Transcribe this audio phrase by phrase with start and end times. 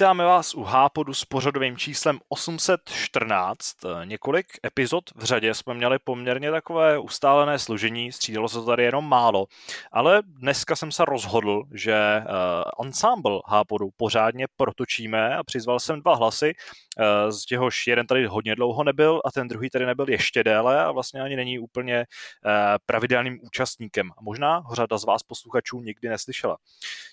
[0.00, 3.76] Vítáme vás u Hápodu s pořadovým číslem 814.
[4.04, 9.08] Několik epizod v řadě jsme měli poměrně takové ustálené složení, střídalo se to tady jenom
[9.08, 9.46] málo,
[9.92, 16.14] ale dneska jsem se rozhodl, že uh, ensemble Hápodu pořádně protočíme a přizval jsem dva
[16.14, 20.44] hlasy, uh, z těhož jeden tady hodně dlouho nebyl a ten druhý tady nebyl ještě
[20.44, 22.52] déle a vlastně ani není úplně uh,
[22.86, 24.10] pravidelným účastníkem.
[24.20, 26.56] Možná řada z vás posluchačů nikdy neslyšela.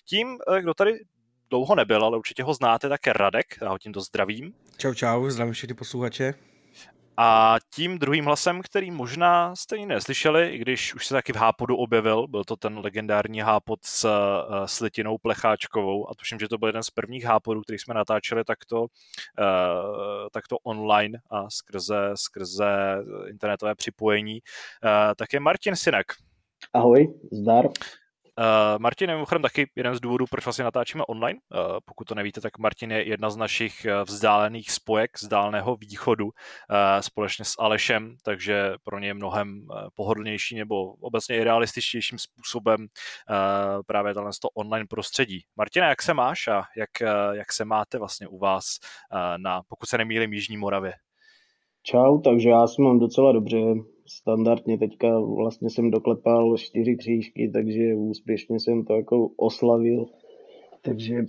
[0.04, 0.98] Tím, kdo tady
[1.54, 4.52] dlouho nebyl, ale určitě ho znáte, tak je Radek, já ho tímto zdravím.
[4.76, 6.34] Čau, čau, zdravím všechny posluchače.
[7.16, 11.36] A tím druhým hlasem, který možná jste ji neslyšeli, i když už se taky v
[11.36, 16.48] Hápodu objevil, byl to ten legendární Hápod s, uh, s Litinou Plecháčkovou a tuším, že
[16.48, 18.86] to byl jeden z prvních Hápodů, který jsme natáčeli takto, uh,
[20.32, 22.96] takto online a skrze, skrze
[23.30, 26.06] internetové připojení, uh, tak je Martin Sinek.
[26.72, 27.64] Ahoj, zdar.
[28.38, 31.38] Uh, Martin je mimochodem taky jeden z důvodů, proč vlastně natáčíme online.
[31.54, 35.76] Uh, pokud to nevíte, tak Martin je jedna z našich eh, vzdálených spojek z dálného
[35.76, 36.30] východu uh,
[37.00, 42.86] společně s Alešem, takže pro ně je mnohem pohodlnější nebo obecně i realističtějším způsobem uh,
[43.86, 45.40] právě tohle to online prostředí.
[45.56, 48.64] Martina, jak se máš a jak, uh, jak se máte vlastně u vás
[49.12, 50.92] uh, na, pokud se nemýlím, Jižní Moravě?
[51.82, 53.56] Čau, takže já se mám docela dobře
[54.06, 60.06] standardně teďka vlastně jsem doklepal čtyři křížky, takže úspěšně jsem to jako oslavil.
[60.82, 61.24] Takže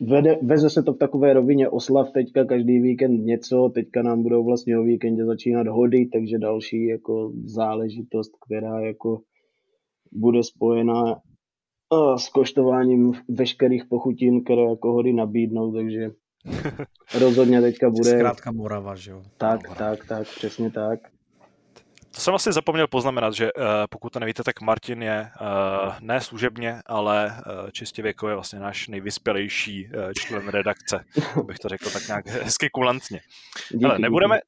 [0.00, 4.44] vede, veze se to v takové rovině oslav teďka každý víkend něco, teďka nám budou
[4.44, 9.20] vlastně o víkendě začínat hody, takže další jako záležitost, která jako
[10.12, 11.20] bude spojená
[12.16, 16.10] s koštováním veškerých pochutin, které jako hody nabídnou, takže
[17.20, 18.10] Rozhodně teďka bude.
[18.10, 19.22] Zkrátka Morava, že jo?
[19.36, 19.96] Tak, Morava.
[19.96, 21.00] tak, tak, přesně tak.
[22.14, 26.20] To jsem vlastně zapomněl poznamenat, že uh, pokud to nevíte, tak Martin je uh, ne
[26.20, 31.04] služebně, ale uh, čistě věkově vlastně náš nejvyspělejší uh, člen redakce,
[31.46, 33.20] bych to řekl tak nějak hezky kulantně.
[33.70, 34.38] Díky, Ale nebudeme,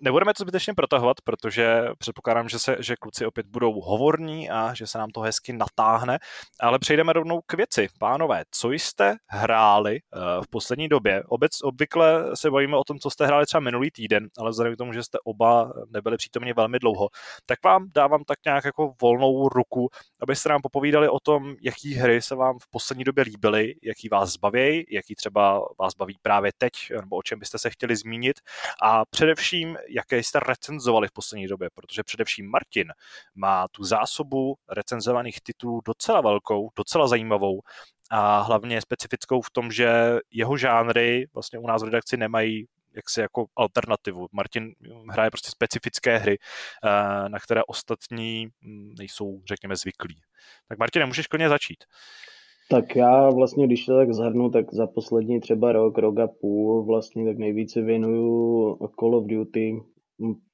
[0.00, 4.86] nebudeme to zbytečně protahovat, protože předpokládám, že, se, že kluci opět budou hovorní a že
[4.86, 6.18] se nám to hezky natáhne,
[6.60, 7.88] ale přejdeme rovnou k věci.
[7.98, 11.22] Pánové, co jste hráli uh, v poslední době?
[11.28, 14.78] Obec, obvykle se bavíme o tom, co jste hráli třeba minulý týden, ale vzhledem k
[14.78, 17.08] tomu, že jste oba nebyli přítomně velmi dlouho,
[17.46, 19.88] tak vám dávám tak nějak jako volnou ruku,
[20.22, 24.30] abyste nám popovídali o tom, jaký hry se vám v poslední době líbily, jaký vás
[24.30, 28.40] zbaví, jaký třeba vás baví právě teď, nebo o čem byste se chtěli zmínit
[28.82, 32.92] a především, jaké jste recenzovali v poslední době, protože především Martin
[33.34, 37.60] má tu zásobu recenzovaných titulů docela velkou, docela zajímavou
[38.10, 42.66] a hlavně specifickou v tom, že jeho žánry vlastně u nás v redakci nemají
[42.96, 44.28] jaksi jako alternativu.
[44.32, 44.74] Martin
[45.10, 46.38] hraje prostě specifické hry,
[46.84, 50.22] eh, na které ostatní hm, nejsou, řekněme, zvyklí.
[50.68, 51.84] Tak Martin, můžeš klidně začít.
[52.70, 56.84] Tak já vlastně, když to tak zhrnu, tak za poslední třeba rok, rok a půl
[56.84, 59.82] vlastně tak nejvíce věnuju Call of Duty,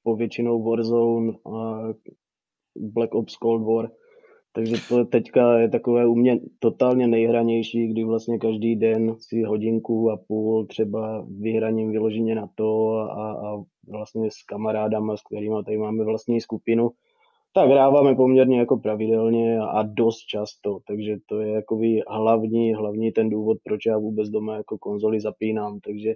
[0.03, 1.79] povětšinou Warzone a
[2.75, 3.91] Black Ops Cold War.
[4.53, 10.11] Takže to teďka je takové u mě totálně nejhranější, kdy vlastně každý den si hodinku
[10.11, 15.77] a půl třeba vyhraním vyloženě na to a, a vlastně s kamarádama, s kterými tady
[15.77, 16.91] máme vlastní skupinu,
[17.57, 23.29] tak hráváme poměrně jako pravidelně a dost často, takže to je jako hlavní, hlavní ten
[23.29, 26.15] důvod, proč já vůbec doma jako konzoli zapínám, takže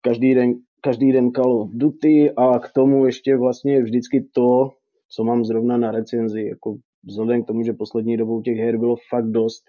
[0.00, 4.70] každý den, každý den Call of Duty a k tomu ještě vlastně vždycky to,
[5.08, 8.96] co mám zrovna na recenzi, jako vzhledem k tomu, že poslední dobou těch her bylo
[9.10, 9.64] fakt dost,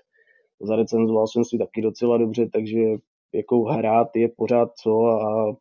[0.61, 2.79] zarecenzoval jsem si taky docela dobře, takže
[3.33, 5.55] jako hrát je pořád co a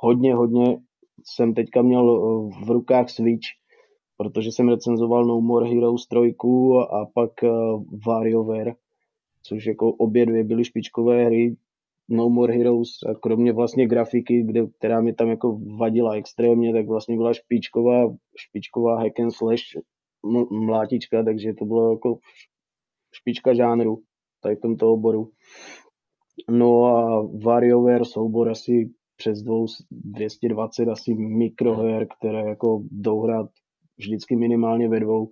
[0.00, 0.78] hodně, hodně
[1.24, 2.20] jsem teďka měl
[2.64, 3.57] v rukách Switch,
[4.18, 6.34] protože jsem recenzoval No More Heroes 3
[6.90, 8.74] a pak uh, WarioWare,
[9.42, 11.56] což jako obě dvě byly špičkové hry,
[12.08, 16.86] No More Heroes a kromě vlastně grafiky, kde, která mi tam jako vadila extrémně, tak
[16.86, 19.62] vlastně byla špičková, špičková hack and slash
[20.50, 22.18] mlátička, takže to bylo jako
[23.12, 24.02] špička žánru
[24.42, 25.30] tady v tomto oboru.
[26.50, 29.42] No a WarioWare soubor asi přes
[29.90, 33.50] 220 asi mikroher, které jako jdou hrát
[33.98, 35.28] vždycky minimálně ve dvou,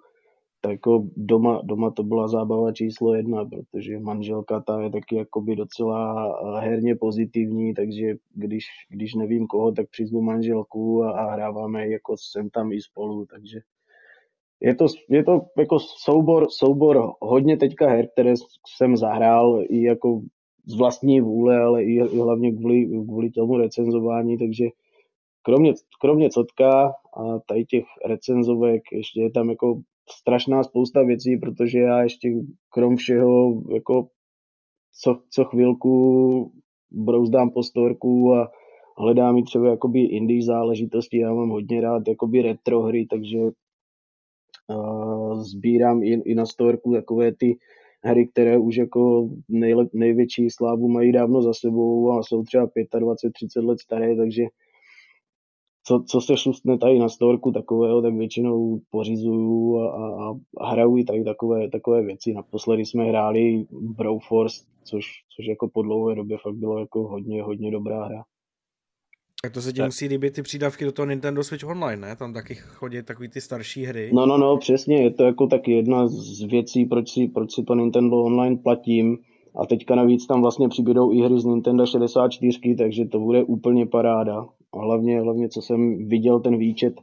[0.61, 5.57] tak jako doma, doma to byla zábava číslo jedna, protože manželka ta je taky jakoby
[5.57, 12.15] docela herně pozitivní, takže když, když nevím koho, tak přizvu manželku a, a hráváme jako
[12.33, 13.61] sem tam i spolu, takže
[14.61, 18.35] je to, je to jako soubor, soubor hodně teďka her, které
[18.77, 20.23] jsem zahrál i jako
[20.67, 24.65] z vlastní vůle, ale i, i hlavně kvůli, kvůli tomu recenzování, takže
[25.47, 31.79] kromě, kromě Cotka a tady těch recenzovek, ještě je tam jako strašná spousta věcí, protože
[31.79, 32.33] já ještě
[32.71, 34.09] krom všeho jako
[35.03, 36.53] co, co chvilku
[36.91, 38.51] brouzdám po storku a
[38.99, 45.43] hledám i třeba jakoby indie záležitosti, já mám hodně rád jakoby retro hry, takže uh,
[45.43, 47.59] sbírám i, i na storku takové ty
[48.05, 53.67] hry, které už jako nejlep, největší slávu mají dávno za sebou a jsou třeba 25-30
[53.67, 54.45] let staré, takže
[55.89, 60.97] co, co se šustne tady na storku takového, tak většinou pořizuju a, a, a hraju
[60.97, 62.33] i tady takové, takové věci.
[62.33, 65.05] Naposledy jsme hráli Broforce, což,
[65.37, 68.25] což jako po dlouhé době fakt bylo jako hodně, hodně dobrá hra.
[69.43, 72.17] Tak to se ti musí líbit ty přídavky do toho Nintendo Switch Online, ne?
[72.17, 74.11] Tam taky chodí takový ty starší hry.
[74.15, 77.63] No, no, no, přesně, je to jako tak jedna z věcí, proč si, proč si
[77.63, 79.19] to Nintendo Online platím.
[79.57, 83.87] A teďka navíc tam vlastně přibydou i hry z Nintendo 64, takže to bude úplně
[83.87, 84.47] paráda.
[84.81, 86.95] Hlavně, hlavně co jsem viděl ten výčet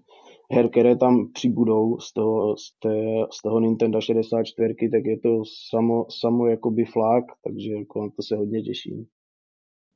[0.52, 2.96] her, které tam přibudou z toho, z, té,
[3.31, 8.22] z toho Nintendo 64, tak je to samo, samo jakoby flák, takže jako na to
[8.24, 9.06] se hodně těším.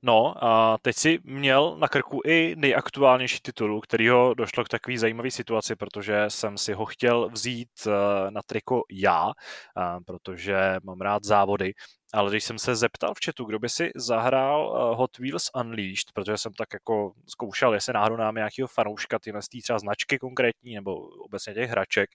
[0.04, 5.32] No a teď si měl na krku i nejaktuálnější titul, kterýho došlo k takové zajímavé
[5.32, 7.92] situaci, protože jsem si ho chtěl vzít eh,
[8.32, 11.74] na triko já, eh, protože mám rád závody
[12.18, 16.12] ale když jsem se zeptal v chatu, kdo by si zahrál eh, Hot Wheels Unleashed,
[16.14, 20.96] protože jsem tak jako zkoušel, jestli náhodou nám nějakého fanouška tyhle třeba značky konkrétní nebo
[20.98, 22.10] obecně těch hraček,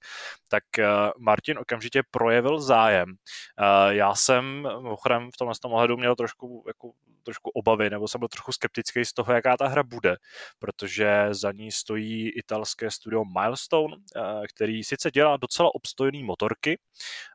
[0.48, 0.86] tak eh,
[1.18, 3.08] Martin okamžitě projevil zájem.
[3.10, 6.90] Eh, já jsem mimochodem v tomhle ohledu měl trošku, jako,
[7.22, 10.16] trošku obavy, nebo jsem byl trochu skeptický z toho, jaká ta hra bude,
[10.58, 13.96] protože za ní stojí italské studio Milestone,
[14.48, 16.78] který sice dělá docela obstojný motorky,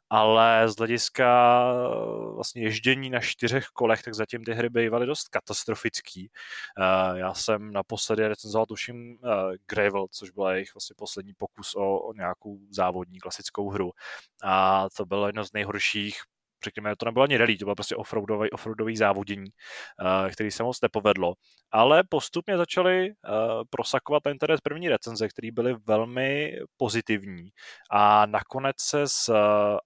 [0.10, 5.28] ale z hlediska eh, vlastně ježdění na čtyřech kolech, tak zatím ty hry bývaly dost
[5.30, 6.32] katastrofický.
[6.80, 12.00] Eh, já jsem naposledy recenzoval tuším eh, Gravel, což byl jejich vlastně poslední pokus o,
[12.00, 13.92] o nějakou závodní klasickou hru.
[14.44, 16.22] A to bylo jedno z nejhorších
[16.68, 20.82] řekněme, to nebylo ani rally, to bylo prostě offroadový, offroadový závodění, uh, který se moc
[20.82, 21.34] nepovedlo.
[21.72, 23.14] Ale postupně začaly uh,
[23.70, 27.50] prosakovat na internet první recenze, které byly velmi pozitivní
[27.92, 29.36] a nakonec se z uh,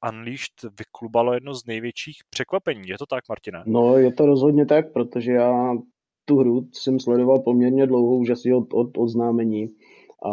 [0.09, 2.81] Unleashed vyklubalo jedno z největších překvapení.
[2.87, 3.63] Je to tak, Martina?
[3.67, 5.73] No, je to rozhodně tak, protože já
[6.25, 9.67] tu hru jsem sledoval poměrně dlouho, už asi od, od oznámení.
[10.25, 10.31] A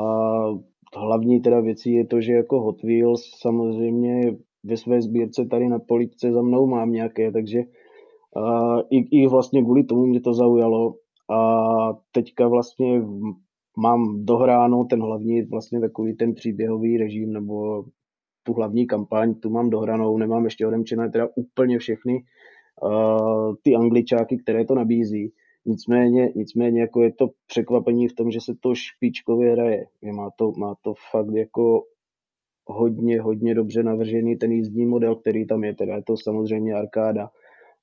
[0.97, 5.79] hlavní teda věcí je to, že jako Hot Wheels samozřejmě ve své sbírce tady na
[5.79, 7.59] poličce za mnou mám nějaké, takže
[8.37, 10.95] uh, i, i vlastně kvůli tomu mě to zaujalo
[11.31, 11.41] a
[12.13, 13.03] teďka vlastně
[13.79, 17.85] mám dohráno ten hlavní, vlastně takový ten příběhový režim nebo
[18.43, 22.23] tu hlavní kampaň, tu mám dohranou, nemám ještě odemčené teda úplně všechny
[22.83, 25.33] uh, ty angličáky, které to nabízí.
[25.67, 29.87] Nicméně, nicméně jako je to překvapení v tom, že se to špičkově hraje.
[30.17, 31.83] Má to, má to fakt jako
[32.69, 37.31] hodně, hodně dobře navržený ten jízdní model, který tam je, teda je to samozřejmě arkáda,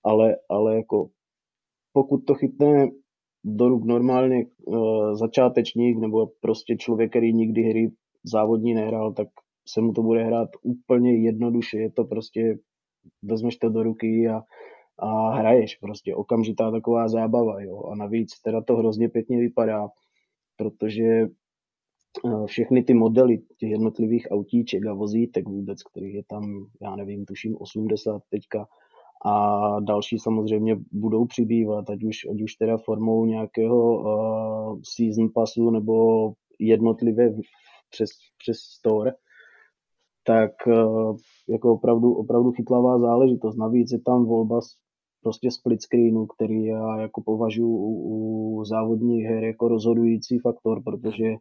[0.04, 1.10] ale, ale jako
[1.94, 2.88] pokud to chytne
[3.44, 7.92] do ruk normálně uh, začátečník nebo prostě člověk, který nikdy hry
[8.24, 9.28] závodní nehrál, tak
[9.68, 11.78] se mu to bude hrát úplně jednoduše.
[11.78, 12.58] Je to prostě,
[13.24, 14.42] vezmeš to do ruky a,
[15.00, 17.84] a hraješ prostě okamžitá taková zábava, jo.
[17.84, 19.88] A navíc teda to hrozně pěkně vypadá,
[20.58, 21.28] protože
[22.46, 27.56] všechny ty modely těch jednotlivých autíček a vozítek vůbec, kterých je tam, já nevím, tuším
[27.60, 28.68] 80 teďka,
[29.26, 35.70] a další samozřejmě budou přibývat, ať už, ať už teda formou nějakého uh, season passu
[35.70, 35.94] nebo
[36.60, 37.30] jednotlivé
[37.90, 39.14] přes, přes store,
[40.24, 41.18] tak uh,
[41.50, 43.56] jako opravdu, opravdu chytlavá záležitost.
[43.56, 44.60] Navíc je tam volba
[45.22, 51.36] prostě split screenu, který já jako považuji u, u závodních her jako rozhodující faktor, protože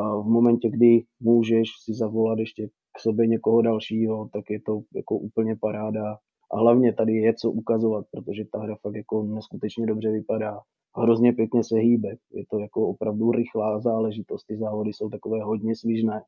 [0.00, 5.18] v momentě, kdy můžeš si zavolat ještě k sobě někoho dalšího, tak je to jako
[5.18, 6.18] úplně paráda.
[6.52, 10.60] A hlavně tady je co ukazovat, protože ta hra fakt jako neskutečně dobře vypadá.
[10.96, 12.16] Hrozně pěkně se hýbe.
[12.32, 14.44] Je to jako opravdu rychlá záležitost.
[14.44, 16.22] Ty závody jsou takové hodně svížné.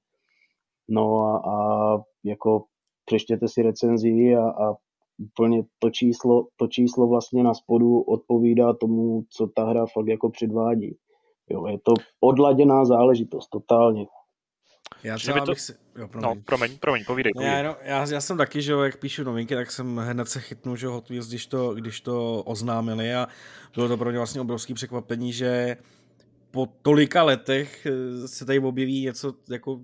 [0.89, 2.65] No a, a jako
[3.05, 4.75] přeštěte si recenzii a, a
[5.19, 10.31] úplně to číslo, to číslo vlastně na spodu odpovídá tomu, co ta hra fakt jako
[10.31, 10.97] předvádí.
[11.51, 14.07] Jo, je to odladěná záležitost, totálně.
[15.03, 15.53] Já třeba to...
[15.53, 15.75] bych si...
[15.99, 16.29] Jo, promiň.
[16.29, 17.33] No, promiň, promiň, povídej.
[17.33, 17.55] povídej.
[17.57, 20.41] Já, no, já, já, jsem taky, že jo, jak píšu novinky, tak jsem hned se
[20.41, 23.27] chytnul, že Hot Wheels, když to, když to oznámili a
[23.75, 25.77] bylo to pro mě vlastně obrovský překvapení, že
[26.51, 29.81] po tolika letech eh, se tady objeví něco jako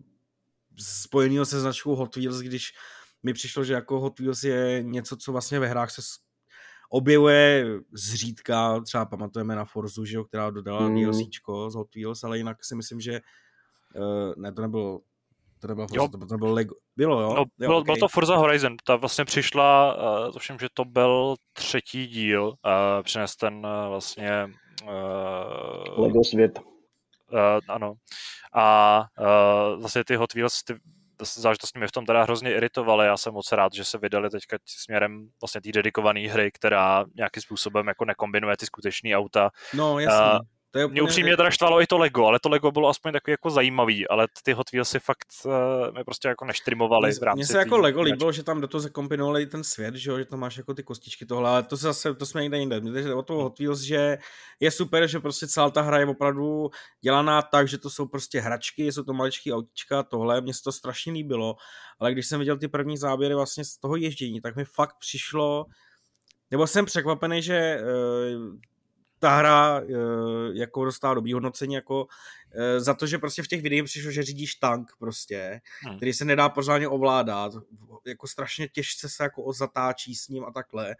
[0.78, 2.72] spojeného se značkou Hot Wheels, když
[3.22, 6.02] mi přišlo, že jako Hot Wheels je něco, co vlastně ve hrách se
[6.92, 10.94] objevuje zřídka, třeba pamatujeme na Forzu, že jo, která dodala mm.
[10.94, 13.20] DLCčko z Hot Wheels, ale jinak si myslím, že
[13.96, 15.00] uh, ne, to nebylo
[15.60, 16.08] To nebylo Forza, jo.
[16.28, 16.74] to bylo Lego.
[16.96, 17.28] Bylo, jo?
[17.28, 17.84] No, jo, bylo, okay.
[17.84, 18.76] bylo to Forza Horizon.
[18.84, 19.96] Ta vlastně přišla,
[20.28, 24.50] uh, všem, že to byl třetí díl, uh, přines ten uh, vlastně...
[24.82, 26.60] Uh, Lego svět.
[27.32, 27.94] Uh, ano.
[28.54, 30.74] A uh, vlastně ty Hot Wheels, ty
[31.24, 33.06] záležitosti mě v tom teda hrozně iritovaly.
[33.06, 37.42] Já jsem moc rád, že se vydali teďka směrem vlastně té dedikované hry, která nějakým
[37.42, 39.50] způsobem jako nekombinuje ty skutečné auta.
[39.74, 40.20] No, jasně.
[40.20, 40.38] Uh,
[40.72, 40.92] to je úplně...
[40.92, 44.08] Mě upřímně teda štvalo i to Lego, ale to Lego bylo aspoň takový jako zajímavý,
[44.08, 45.52] ale ty Hot Wheelsy fakt uh,
[45.94, 48.80] mě prostě jako neštremovali v rámci Mně se jako Lego líbilo, že tam do toho
[48.80, 51.82] zakombinovali ten svět, že, jo, že tam máš jako ty kostičky tohle, ale to se
[51.82, 52.80] zase, to jsme někde jinde.
[52.80, 54.18] Mě jde o to Hot Wheels, že
[54.60, 58.40] je super, že prostě celá ta hra je opravdu dělaná tak, že to jsou prostě
[58.40, 61.56] hračky, jsou to maličký autička, tohle, mně se to strašně líbilo,
[62.00, 65.66] ale když jsem viděl ty první záběry vlastně z toho ježdění, tak mi fakt přišlo,
[66.50, 68.54] nebo jsem překvapený, že uh,
[69.22, 69.84] ta hra eh,
[70.52, 72.06] jako dostala dobrý hodnocení jako
[72.54, 75.96] eh, za to, že prostě v těch videích přišlo, že řídíš tank prostě, hmm.
[75.96, 77.52] který se nedá pořádně ovládat,
[78.06, 80.94] jako strašně těžce se jako zatáčí s ním a takhle.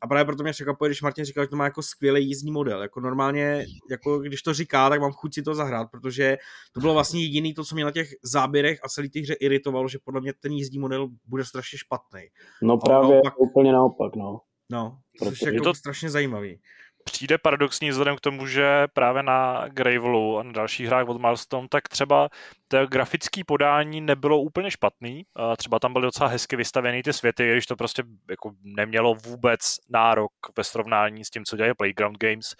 [0.00, 2.82] A právě proto mě překvapuje, když Martin říkal, že to má jako skvělý jízdní model.
[2.82, 6.38] Jako normálně, jako když to říká, tak mám chuť si to zahrát, protože
[6.72, 9.88] to bylo vlastně jediný to, co mě na těch záběrech a celý těch hře iritovalo,
[9.88, 12.20] že podle mě ten jízdní model bude strašně špatný.
[12.62, 14.40] No právě naopak, úplně naopak, no.
[14.70, 15.74] No, což je jako to...
[15.74, 16.60] strašně zajímavý
[17.04, 21.68] přijde paradoxní vzhledem k tomu, že právě na Gravelu a na dalších hrách od Milestone,
[21.68, 22.28] tak třeba
[22.68, 25.22] to grafické podání nebylo úplně špatný.
[25.56, 30.32] Třeba tam byly docela hezky vystavěny ty světy, když to prostě jako nemělo vůbec nárok
[30.56, 32.54] ve srovnání s tím, co dělají Playground Games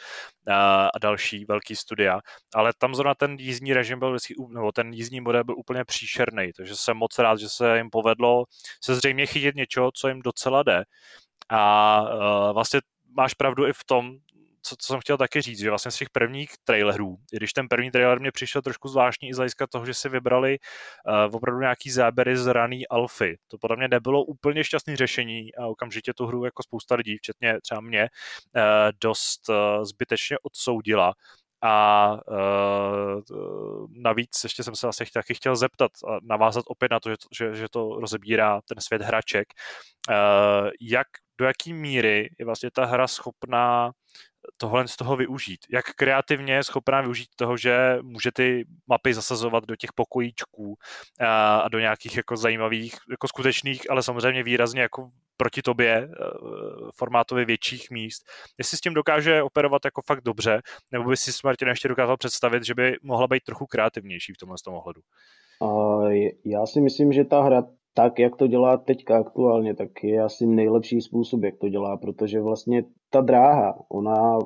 [0.95, 2.21] a další velký studia.
[2.55, 4.17] Ale tam zrovna ten jízdní režim byl,
[4.49, 8.45] nebo ten jízdní model byl úplně příšerný, takže jsem moc rád, že se jim povedlo
[8.85, 10.85] se zřejmě chytit něčeho, co jim docela jde.
[11.49, 12.81] A vlastně
[13.17, 14.17] máš pravdu i v tom,
[14.63, 17.69] co, co jsem chtěl taky říct, že vlastně z těch prvních trailerů, i když ten
[17.69, 20.59] první trailer mě přišel trošku zvláštní i z hlediska toho, že si vybrali
[21.29, 23.37] uh, opravdu nějaký záběry z raný alfy.
[23.49, 27.61] To podle mě nebylo úplně šťastné řešení a okamžitě tu hru jako spousta lidí, včetně
[27.61, 28.63] třeba mě, uh,
[29.01, 31.15] dost uh, zbytečně odsoudila.
[31.65, 37.11] A uh, navíc ještě jsem se asi taky chtěl zeptat a navázat opět na to,
[37.11, 39.49] že, že, že to rozebírá ten svět hraček.
[40.11, 41.07] Uh, jak,
[41.39, 43.93] do jaký míry je vlastně ta hra schopná
[44.57, 45.61] tohle z toho využít.
[45.71, 50.77] Jak kreativně je schopná využít toho, že může ty mapy zasazovat do těch pokojíčků
[51.21, 56.09] a, do nějakých jako zajímavých, jako skutečných, ale samozřejmě výrazně jako proti tobě e,
[56.95, 58.23] formátově větších míst.
[58.59, 62.65] Jestli s tím dokáže operovat jako fakt dobře, nebo by si Martin ještě dokázal představit,
[62.65, 65.01] že by mohla být trochu kreativnější v tomhle tom ohledu?
[66.45, 67.63] Já si myslím, že ta hra
[67.95, 72.41] tak, jak to dělá teďka aktuálně, tak je asi nejlepší způsob, jak to dělá, protože
[72.41, 74.39] vlastně ta dráha, ona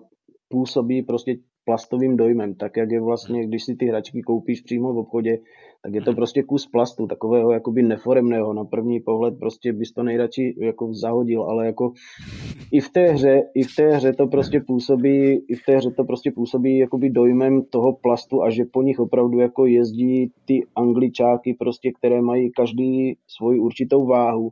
[0.49, 1.37] působí prostě
[1.67, 5.39] plastovým dojmem, tak jak je vlastně, když si ty hračky koupíš přímo v obchodě,
[5.83, 10.03] tak je to prostě kus plastu, takového jakoby neforemného, na první pohled prostě bys to
[10.03, 11.93] nejradši jako zahodil, ale jako
[12.73, 15.91] i v té hře, i v té hře to prostě působí, i v té hře
[15.91, 20.61] to prostě působí jakoby dojmem toho plastu a že po nich opravdu jako jezdí ty
[20.77, 24.51] angličáky prostě, které mají každý svoji určitou váhu.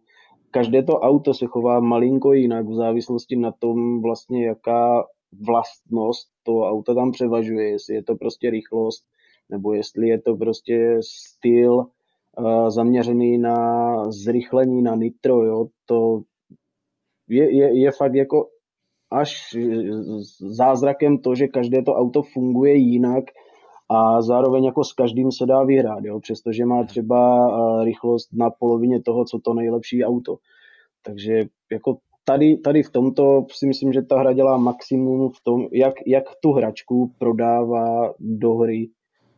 [0.51, 5.05] Každé to auto se chová malinko jinak v závislosti na tom vlastně, jaká
[5.47, 9.05] vlastnost toho auta tam převažuje, jestli je to prostě rychlost,
[9.51, 13.57] nebo jestli je to prostě styl uh, zaměřený na
[14.11, 16.21] zrychlení, na nitro, jo, to
[17.29, 18.49] je, je, je fakt jako
[19.11, 19.57] až
[20.41, 23.25] zázrakem to, že každé to auto funguje jinak
[23.89, 28.51] a zároveň jako s každým se dá vyhrát, jo, přestože má třeba uh, rychlost na
[28.51, 30.37] polovině toho, co to nejlepší auto.
[31.03, 35.67] Takže jako tady, tady v tomto si myslím, že ta hra dělá maximum v tom,
[35.73, 38.91] jak, jak tu hračku prodává do hry,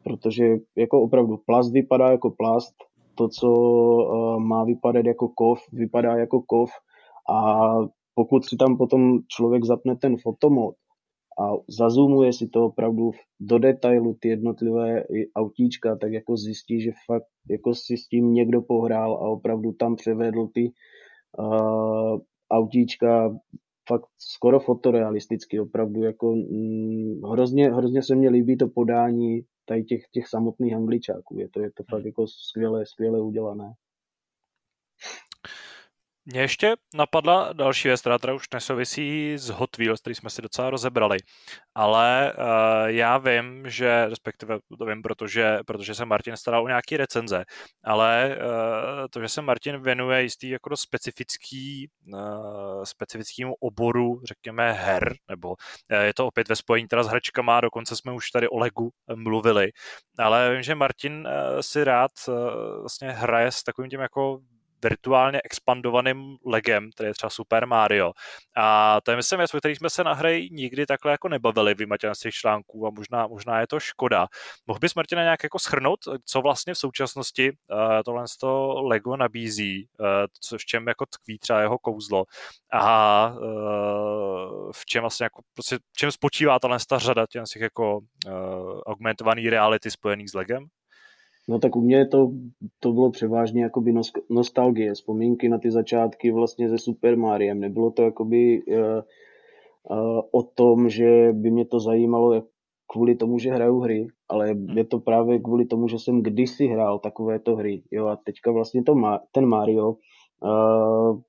[0.05, 0.45] protože
[0.77, 2.75] jako opravdu plast vypadá jako plast,
[3.15, 6.71] to, co uh, má vypadat jako kov, vypadá jako kov.
[7.31, 7.69] A
[8.15, 10.75] pokud si tam potom člověk zapne ten fotomod
[11.41, 15.05] a zazumuje si to opravdu do detailu ty jednotlivé
[15.37, 19.97] autíčka, tak jako zjistí, že fakt jako si s tím někdo pohrál a opravdu tam
[19.97, 20.73] převedl ty
[21.39, 22.19] uh,
[22.51, 23.39] autíčka
[23.89, 30.03] fakt skoro fotorealisticky, opravdu jako hm, hrozně, hrozně se mně líbí to podání tady těch,
[30.13, 33.73] těch samotných angličáků, je to, je to fakt jako skvěle, skvěle udělané.
[36.29, 40.71] Mě ještě napadla další věc, která už nesouvisí s Hot Wheels, který jsme si docela
[40.71, 41.19] rozebrali,
[41.75, 46.97] ale uh, já vím, že, respektive to vím, protože, protože se Martin staral o nějaký
[46.97, 47.45] recenze,
[47.85, 54.73] ale uh, to, že se Martin věnuje jistý jako do specifický, uh, specifickému oboru, řekněme,
[54.73, 58.49] her, nebo uh, je to opět ve spojení teda s hračkama, dokonce jsme už tady
[58.49, 59.71] o Legu mluvili,
[60.19, 62.35] ale vím, že Martin uh, si rád uh,
[62.81, 64.41] vlastně hraje s takovým tím jako
[64.89, 68.13] virtuálně expandovaným legem, který je třeba Super Mario.
[68.57, 71.75] A to je myslím věc, o který jsme se na hry nikdy takhle jako nebavili
[71.75, 74.27] vymatěn z těch článků a možná, možná je to škoda.
[74.67, 79.89] Mohl bys Martina nějak jako schrnout, co vlastně v současnosti uh, tohle to Lego nabízí,
[80.01, 80.07] uh,
[80.41, 82.25] co, v čem jako tkví třeba jeho kouzlo
[82.73, 87.99] a uh, v čem vlastně jako, prostě, v čem spočívá tahle ta řada těch jako
[87.99, 90.67] uh, augmentovaný reality spojených s Legem?
[91.49, 92.33] No tak u mě to,
[92.81, 93.95] to bylo převážně jakoby
[94.31, 97.61] nostalgie, vzpomínky na ty začátky vlastně se Super Mariem.
[97.61, 98.77] Nebylo to jakoby uh,
[99.91, 102.43] uh, o tom, že by mě to zajímalo
[102.93, 106.99] kvůli tomu, že hraju hry, ale je to právě kvůli tomu, že jsem kdysi hrál
[106.99, 107.83] takovéto hry.
[107.91, 109.97] Jo, a teďka vlastně to má, ten Mario
[110.43, 111.21] uh,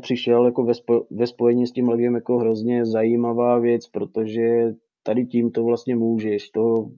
[0.00, 5.26] přišel jako ve, spo, ve spojení s tím legem jako hrozně zajímavá věc, protože tady
[5.26, 6.50] tím to vlastně můžeš.
[6.50, 6.90] To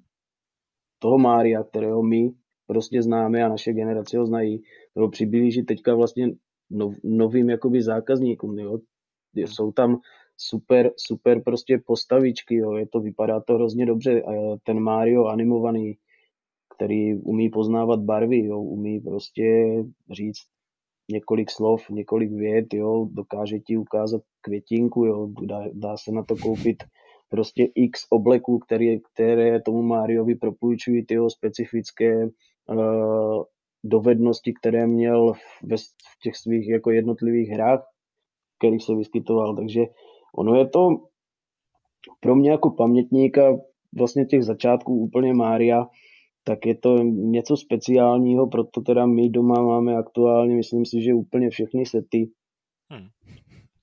[1.02, 2.30] toho Mária, kterého my
[2.66, 4.62] prostě známe a naše generace ho znají,
[4.94, 6.30] toho přiblížit teďka vlastně
[6.70, 8.78] nov, novým jakoby zákazníkům, jo.
[9.34, 10.00] Jsou tam
[10.36, 12.72] super, super prostě postavičky, jo.
[12.72, 14.22] Je to, vypadá to hrozně dobře.
[14.22, 15.98] A ten Mario animovaný,
[16.76, 19.66] který umí poznávat barvy, jo, umí prostě
[20.10, 20.40] říct
[21.10, 26.36] několik slov, několik vět, jo, dokáže ti ukázat květinku, jo, dá, dá se na to
[26.36, 26.84] koupit
[27.30, 33.42] prostě x obleků, které, které tomu Máriovi propůjčují ty jeho specifické uh,
[33.84, 35.32] dovednosti, které měl
[35.62, 37.86] ve, v těch svých jako jednotlivých hrách,
[38.58, 39.56] kterých se vyskytoval.
[39.56, 39.80] Takže
[40.36, 40.88] ono je to
[42.20, 43.58] pro mě jako pamětníka
[43.98, 45.86] vlastně těch začátků úplně Mária,
[46.44, 51.50] tak je to něco speciálního, proto teda my doma máme aktuálně, myslím si, že úplně
[51.50, 52.30] všechny sety.
[52.90, 53.08] Hmm.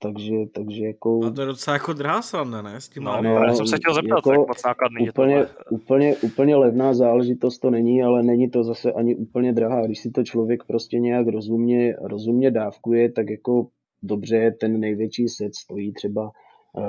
[0.00, 1.20] Takže, takže jako...
[1.24, 2.80] A to je docela jako drahá sranda, ne?
[2.80, 5.46] S tím no, no, já jsem se chtěl zeptat, jako jak moc nákladný úplně, je
[5.70, 9.86] úplně, úplně levná záležitost to není, ale není to zase ani úplně drahá.
[9.86, 13.66] Když si to člověk prostě nějak rozumně, rozumně dávkuje, tak jako
[14.02, 16.30] dobře, ten největší set stojí třeba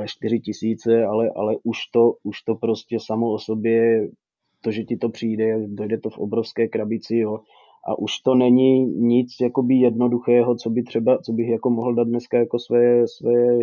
[0.06, 4.10] 4 eh, tisíce, ale, ale už, to, už to prostě samo o sobě,
[4.62, 7.40] to, že ti to přijde, dojde to v obrovské krabici, jo,
[7.88, 12.08] a už to není nic jakoby jednoduchého, co by třeba, co bych jako mohl dát
[12.08, 13.58] dneska jako své, své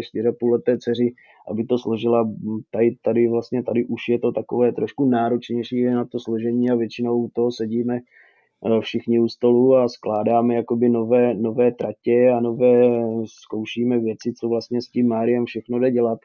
[0.53, 1.15] leté dceři,
[1.51, 2.31] aby to složila.
[2.71, 7.29] Tady, tady vlastně tady už je to takové trošku náročnější na to složení a většinou
[7.33, 12.83] toho sedíme eh, všichni u stolu a skládáme jakoby nové, nové tratě a nové
[13.25, 16.19] zkoušíme věci, co vlastně s tím Máriem všechno jde dělat.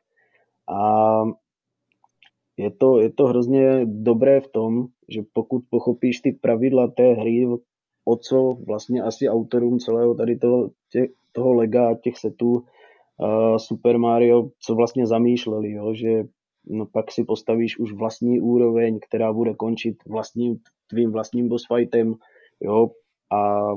[0.69, 1.23] A
[2.57, 7.47] je to, je to hrozně dobré v tom, že pokud pochopíš ty pravidla té hry,
[8.05, 13.97] o co vlastně asi autorům celého tady toho, tě, toho lega těch setů uh, Super
[13.97, 15.93] Mario, co vlastně zamýšleli, jo?
[15.93, 16.23] že
[16.67, 20.59] no, pak si postavíš už vlastní úroveň, která bude končit vlastním,
[20.89, 22.15] tvým vlastním boss fightem,
[22.61, 22.91] jo,
[23.31, 23.69] a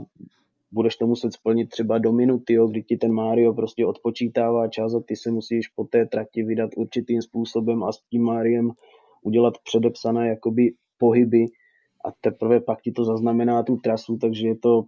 [0.72, 4.94] budeš to muset splnit třeba do minuty, jo, kdy ti ten Mario prostě odpočítává čas
[4.94, 8.70] a ty se musíš po té trati vydat určitým způsobem a s tím Mariem
[9.22, 11.46] udělat předepsané jakoby pohyby,
[12.04, 14.84] a teprve pak ti to zaznamená tu trasu, takže je to,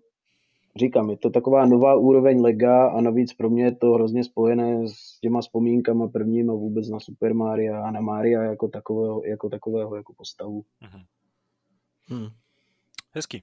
[0.76, 4.88] říkám, je to taková nová úroveň lega a navíc pro mě je to hrozně spojené
[4.88, 9.48] s těma vzpomínkama prvním a vůbec na Super Mario a na Maria jako takového, jako
[9.48, 10.64] takového jako postavu.
[10.82, 11.04] Mm-hmm.
[12.08, 12.28] Hmm.
[13.12, 13.42] Hezký.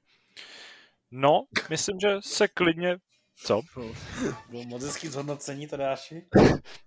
[1.12, 2.98] No, myslím, že se klidně
[3.36, 3.62] co?
[4.50, 6.26] Bylo moc hezký zhodnocení, to dáši.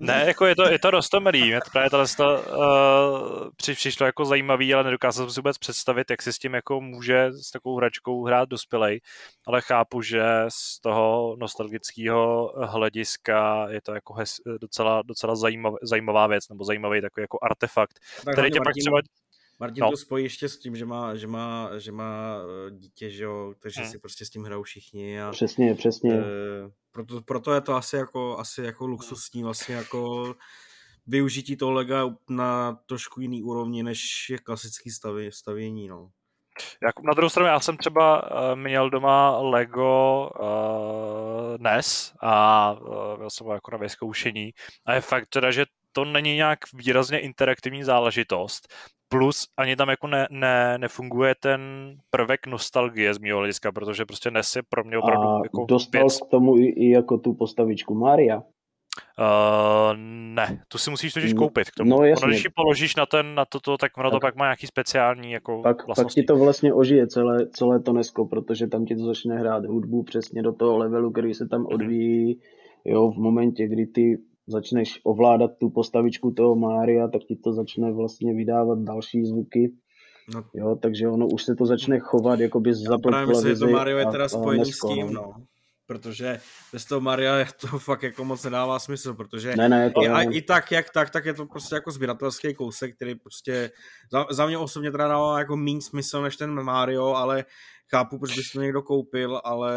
[0.01, 1.43] ne, jako je to, je to rostomilý.
[1.43, 5.59] Mě to právě tohle to, uh, při, přišlo jako zajímavý, ale nedokázal jsem si vůbec
[5.59, 9.01] představit, jak si s tím jako může s takovou hračkou hrát dospělej,
[9.47, 16.27] ale chápu, že z toho nostalgického hlediska je to jako hez, docela, docela zajímav, zajímavá
[16.27, 19.01] věc, nebo zajímavý takový jako artefakt, tak který tě pak třeba
[19.59, 19.90] Martin no.
[19.90, 23.55] to spojí ještě s tím, že má, že má, že má eh, dítě, že jo,
[23.59, 23.90] takže hmm.
[23.90, 25.23] si prostě s tím hrajou všichni.
[25.23, 26.12] A, přesně, přesně.
[26.12, 26.25] E,
[26.92, 30.35] proto, proto, je to asi jako, asi jako luxusní vlastně jako
[31.07, 36.11] využití toho lega na trošku jiný úrovni, než je klasický staví, stavění, no.
[36.83, 43.16] Jak, na druhou stranu, já jsem třeba uh, měl doma Lego uh, NES a uh,
[43.16, 44.51] měl jsem ho jako na vyzkoušení
[44.87, 48.69] a je fakt teda, že to není nějak výrazně interaktivní záležitost,
[49.09, 51.61] plus ani tam jako ne, ne, nefunguje ten
[52.11, 56.03] prvek nostalgie z mého hlediska, protože prostě NES je pro mě opravdu A jako dostal
[56.03, 56.21] věc.
[56.21, 58.42] k tomu i, i jako tu postavičku Maria.
[59.19, 59.97] Uh,
[60.35, 61.91] ne, tu si musíš totiž No, koupit k tomu.
[61.91, 62.29] no ono, jasně.
[62.29, 65.63] když ji položíš na, ten, na toto, tak ono to pak má nějaký speciální jako
[65.63, 69.39] Pak, pak ti to vlastně ožije celé, celé to Nesko, protože tam ti to začne
[69.39, 71.69] hrát hudbu přesně do toho levelu, který se tam Mhm.
[71.75, 72.41] odvíjí.
[72.85, 77.93] Jo, v momentě, kdy ty začneš ovládat tu postavičku toho Mária, tak ti to začne
[77.93, 79.73] vlastně vydávat další zvuky.
[80.35, 83.53] No, Jo, takže ono už se to začne chovat, jako bys já zapl právě myslím,
[83.55, 85.33] že to Mario je teda spojený s tím, no.
[85.87, 86.40] Protože
[86.72, 90.09] bez toho Maria je to fakt jako moc nedává smysl, protože Ne, ne, to I,
[90.09, 93.70] a, i tak, jak tak, tak je to prostě jako sběratelský kousek, který prostě
[94.12, 97.44] za, za mě osobně teda dává jako méně smysl než ten Mario, ale
[97.90, 99.72] chápu, proč bys to někdo koupil, ale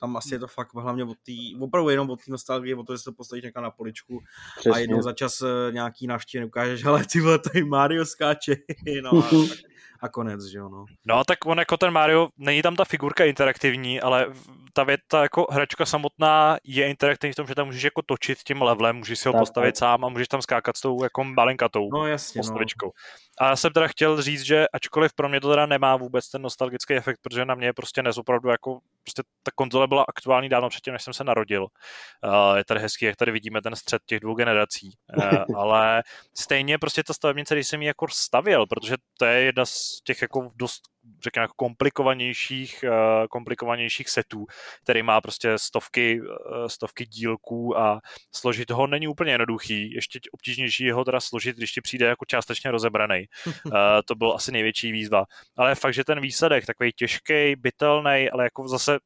[0.00, 2.94] tam asi je to fakt hlavně od tý, opravdu jenom od té nostalgie, o to,
[2.94, 4.18] že se to postavíš někam na poličku
[4.56, 4.80] a Přesně.
[4.80, 8.56] jednou za čas eh, nějaký návštěvě ukážeš, ale ty vole, tady Mario skáče,
[9.02, 9.30] no a,
[10.00, 10.84] a konec, že jo, no.
[11.06, 14.26] No tak on jako ten Mario, není tam ta figurka interaktivní, ale
[14.74, 18.38] ta, věc, ta jako hračka samotná je interaktivní v tom, že tam můžeš jako točit
[18.38, 19.78] tím levelem, můžeš si ho Tak, postavit tak.
[19.78, 22.42] sám a můžeš tam skákat s tou jako malinkatou No jasně, no.
[22.42, 22.92] postavičkou.
[23.38, 26.42] A já jsem teda chtěl říct, že ačkoliv pro mě to teda nemá vůbec ten
[26.42, 30.48] nostalgický efekt, protože na mě je prostě dnes opravdu jako, prostě ta konzole byla aktuální
[30.48, 31.62] dávno předtím, než jsem se narodil.
[31.62, 34.90] Uh, je tady hezký, jak tady vidíme ten střed těch dvou generací.
[35.16, 35.24] Uh,
[35.56, 36.02] ale
[36.34, 40.22] stejně prostě ta stavebnice, když jsem ji jako stavěl, protože to je jedna z těch
[40.22, 44.46] jako dost řekněme, jako komplikovanějších, uh, komplikovanějších setů,
[44.82, 48.00] který má prostě stovky, uh, stovky dílků a
[48.34, 49.92] složit ho není úplně jednoduchý.
[49.94, 53.24] Ještě obtížnější je ho teda složit, když ti přijde jako částečně rozebraný.
[53.46, 53.72] uh,
[54.06, 55.24] to bylo asi největší výzva.
[55.56, 58.98] Ale fakt, že ten výsledek, takový těžký, bytelný, ale jako zase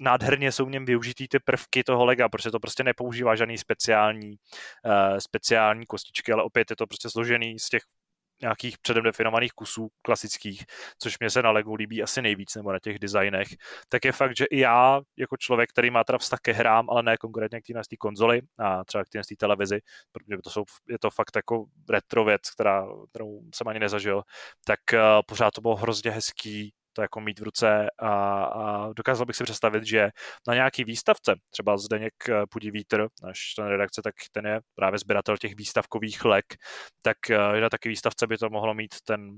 [0.00, 4.30] nádherně jsou v něm využitý ty prvky toho lega, protože to prostě nepoužívá žádný speciální,
[4.30, 7.82] uh, speciální kostičky, ale opět je to prostě složený z těch
[8.42, 10.64] nějakých předem definovaných kusů klasických,
[10.98, 13.48] což mě se na Legu líbí asi nejvíc, nebo na těch designech,
[13.88, 17.02] tak je fakt, že i já, jako člověk, který má teda vztah ke hrám, ale
[17.02, 19.80] ne konkrétně k té konzoli a třeba k té televizi,
[20.12, 24.22] protože to jsou, je to fakt jako retro věc, která, kterou jsem ani nezažil,
[24.64, 29.26] tak uh, pořád to bylo hrozně hezký to jako mít v ruce a, a dokázal
[29.26, 30.10] bych si představit, že
[30.48, 32.14] na nějaký výstavce, třeba Zdeněk
[32.50, 36.44] Pudí Vítr, náš člen redakce, tak ten je právě sběratel těch výstavkových lek,
[37.02, 37.16] tak
[37.60, 39.34] na taky výstavce by to mohlo mít ten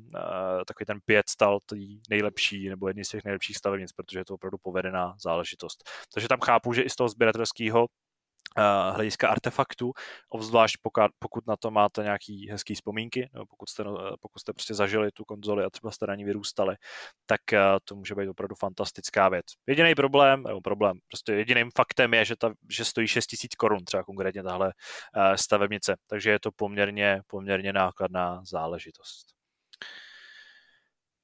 [0.66, 4.34] takový ten pět stal tý nejlepší nebo jedný z těch nejlepších stavebnic, protože je to
[4.34, 5.90] opravdu povedená záležitost.
[6.14, 7.86] Takže tam chápu, že i z toho sběratelského
[8.92, 9.92] hlediska artefaktu,
[10.28, 10.76] obzvlášť
[11.18, 13.84] pokud, na to máte nějaký hezký vzpomínky, nebo pokud jste,
[14.20, 16.76] pokud jste prostě zažili tu konzoli a třeba jste na ní vyrůstali,
[17.26, 17.40] tak
[17.84, 19.44] to může být opravdu fantastická věc.
[19.66, 24.04] Jediný problém, nebo problém, prostě jediným faktem je, že, ta, že stojí 6000 korun, třeba
[24.04, 24.72] konkrétně tahle
[25.34, 29.26] stavebnice, takže je to poměrně, poměrně nákladná záležitost.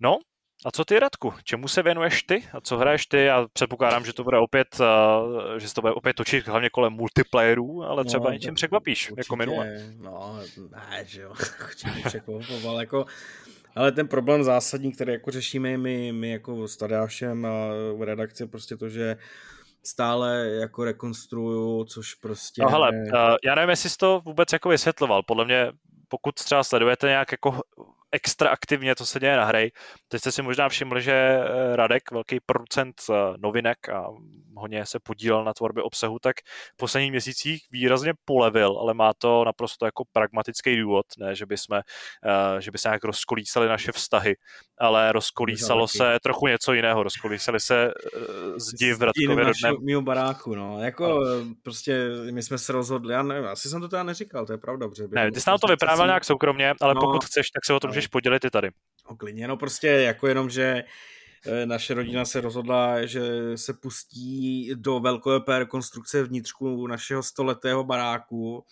[0.01, 0.19] No,
[0.65, 1.35] a co ty, Radku?
[1.45, 2.45] Čemu se věnuješ ty?
[2.53, 3.25] A co hraješ ty?
[3.25, 6.93] Já předpokládám, že to bude opět, uh, že se to bude opět točit hlavně kolem
[6.93, 9.79] multiplayerů, ale třeba no, něčím překvapíš, určitě, jako minule.
[9.99, 10.39] No,
[10.71, 11.33] ne, že jo,
[12.05, 13.07] překvapoval, jako...
[13.77, 18.47] Ale ten problém zásadní, který jako řešíme my, my jako s Tadášem a v redakci,
[18.47, 19.17] prostě to, že
[19.85, 22.63] stále jako rekonstruju, což prostě...
[22.63, 25.23] No hele, uh, já nevím, jestli jsi to vůbec jako vysvětloval.
[25.23, 25.73] Podle mě,
[26.09, 27.61] pokud třeba sledujete nějak jako
[28.13, 29.73] extra aktivně, co se děje na hry.
[30.09, 31.39] Teď jste si možná všimli, že
[31.75, 32.95] Radek, velký producent
[33.37, 34.07] novinek a
[34.57, 36.37] hodně se podílel na tvorbě obsahu, tak
[36.75, 41.57] v posledních měsících výrazně polevil, ale má to naprosto jako pragmatický důvod, ne, že by
[41.57, 41.81] jsme,
[42.59, 44.35] že by se nějak rozkolísali naše vztahy,
[44.79, 47.93] ale rozkolísalo se trochu něco jiného, rozkolísali se
[48.57, 49.53] zdi v Radkově.
[49.81, 51.55] Mýho baráku, no, jako no.
[51.63, 54.89] prostě my jsme se rozhodli, já nevím, asi jsem to teda neříkal, to je pravda,
[54.89, 55.05] protože...
[55.11, 57.81] Ne, ty jsi nám to vyprávěl nějak soukromně, ale no, pokud chceš, tak se o
[57.81, 58.71] tom můžeš podělit i tady.
[59.19, 60.85] Klidně, no prostě jako jenom, že
[61.65, 63.21] naše rodina se rozhodla, že
[63.57, 68.65] se pustí do velkolepé rekonstrukce vnitřku našeho stoletého baráku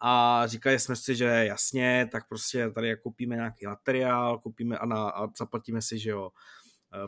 [0.00, 5.10] a říkali jsme si, že jasně, tak prostě tady koupíme nějaký materiál, koupíme a, na,
[5.10, 6.30] a zaplatíme si, že jo,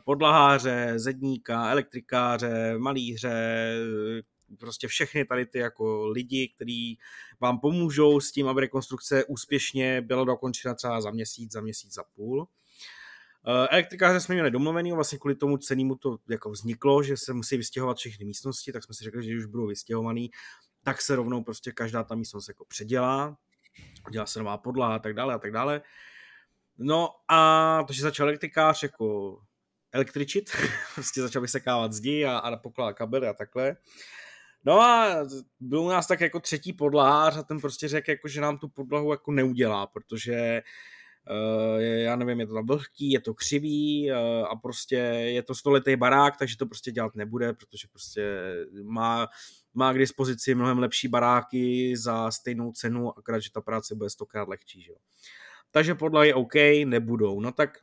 [0.05, 3.75] podlaháře, zedníka, elektrikáře, malíře,
[4.55, 6.99] prostě všechny tady ty jako lidi, kteří
[7.41, 12.03] vám pomůžou s tím, aby rekonstrukce úspěšně byla dokončena třeba za měsíc, za měsíc, za
[12.15, 12.49] půl.
[13.71, 17.97] Elektrikáře jsme měli domluvený, vlastně kvůli tomu cenému to jako vzniklo, že se musí vystěhovat
[17.97, 20.31] všechny místnosti, tak jsme si řekli, že už budou vystěhovaný,
[20.83, 23.37] tak se rovnou prostě každá ta místnost jako předělá,
[24.11, 25.83] dělá se nová podlaha a tak dále a tak dále.
[26.79, 29.39] No a takže začal elektrikář jako
[29.93, 30.51] električit,
[30.95, 33.77] prostě začal vysekávat zdi a, a pokládat kabely a takhle.
[34.65, 35.17] No a
[35.61, 38.69] byl u nás tak jako třetí podlahář a ten prostě řekl, jako, že nám tu
[38.69, 40.63] podlahu jako neudělá, protože
[41.31, 45.55] uh, já nevím, je to tam vlhký, je to křivý uh, a prostě je to
[45.55, 49.29] stoletý barák, takže to prostě dělat nebude, protože prostě má,
[49.75, 54.49] má k dispozici mnohem lepší baráky za stejnou cenu, akorát, že ta práce bude stokrát
[54.49, 54.99] lehčí, že jo.
[55.71, 57.41] Takže podlahy OK, nebudou.
[57.41, 57.79] No tak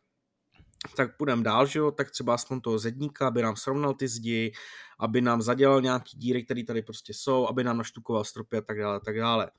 [0.95, 4.51] tak půjdeme dál, že jo, tak třeba aspoň toho zedníka, aby nám srovnal ty zdi,
[4.99, 8.77] aby nám zadělal nějaký díry, které tady prostě jsou, aby nám naštukoval stropy a tak
[8.77, 9.51] dále, a tak dále.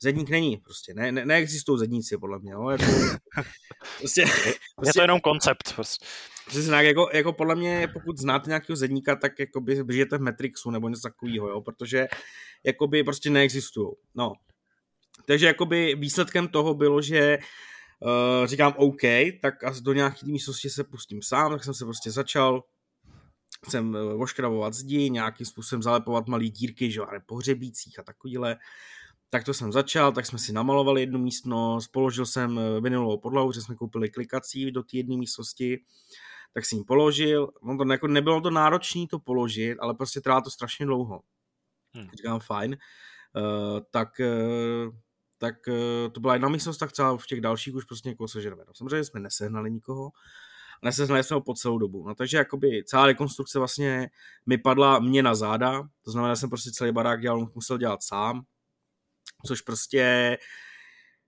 [0.00, 2.84] Zedník není, prostě, ne, ne, neexistují zedníci, podle mě, jo, jako,
[3.98, 4.24] prostě,
[4.76, 6.06] prostě, je to jenom koncept, prostě.
[6.46, 10.20] Přesně tak, jako, jako podle mě, pokud znáte nějakého zedníka, tak jako by žijete v
[10.20, 12.08] Matrixu nebo něco takového, jo, protože
[12.64, 14.32] jakoby prostě neexistují, no.
[15.26, 17.44] Takže jakoby výsledkem toho bylo, že uh,
[18.44, 19.00] říkám OK,
[19.42, 22.62] tak a do nějaký místnosti se pustím sám, tak jsem se prostě začal
[23.66, 28.56] chcem eh, oškrabovat zdi, nějakým způsobem zalepovat malý dírky, že ale pohřebících a takovýhle.
[29.30, 33.52] Tak to jsem začal, tak jsme si namalovali jednu místnost, položil jsem eh, vinilovou podlahu,
[33.52, 35.84] že jsme koupili klikací do té jedné místnosti,
[36.54, 37.48] tak jsem ji položil.
[37.62, 41.20] No to jako nebylo to náročné to položit, ale prostě trvá to strašně dlouho.
[41.94, 42.08] Hmm.
[42.16, 42.76] Říkám, fajn.
[43.36, 44.94] Uh, tak uh,
[45.38, 48.62] tak uh, to byla jedna místnost, tak třeba v těch dalších už prostě někoho seženeme.
[48.66, 50.10] No, samozřejmě jsme nesehnali nikoho,
[50.82, 52.08] nesehnali jsme ho po celou dobu.
[52.08, 54.10] No, takže jakoby celá rekonstrukce vlastně
[54.46, 58.02] mi padla mě na záda, to znamená, že jsem prostě celý barák dělal, musel dělat
[58.02, 58.42] sám,
[59.46, 60.38] což prostě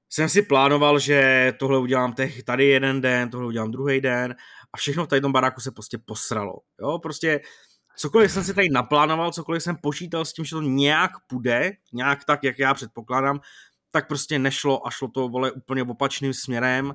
[0.08, 4.34] jsem si plánoval, že tohle udělám tady jeden den, tohle udělám druhý den
[4.72, 6.54] a všechno v tady tom baráku se prostě posralo.
[6.80, 7.40] Jo, prostě
[7.96, 12.24] cokoliv jsem si tady naplánoval, cokoliv jsem počítal s tím, že to nějak půjde, nějak
[12.24, 13.40] tak, jak já předpokládám,
[13.90, 16.94] tak prostě nešlo a šlo to, vole, úplně opačným směrem.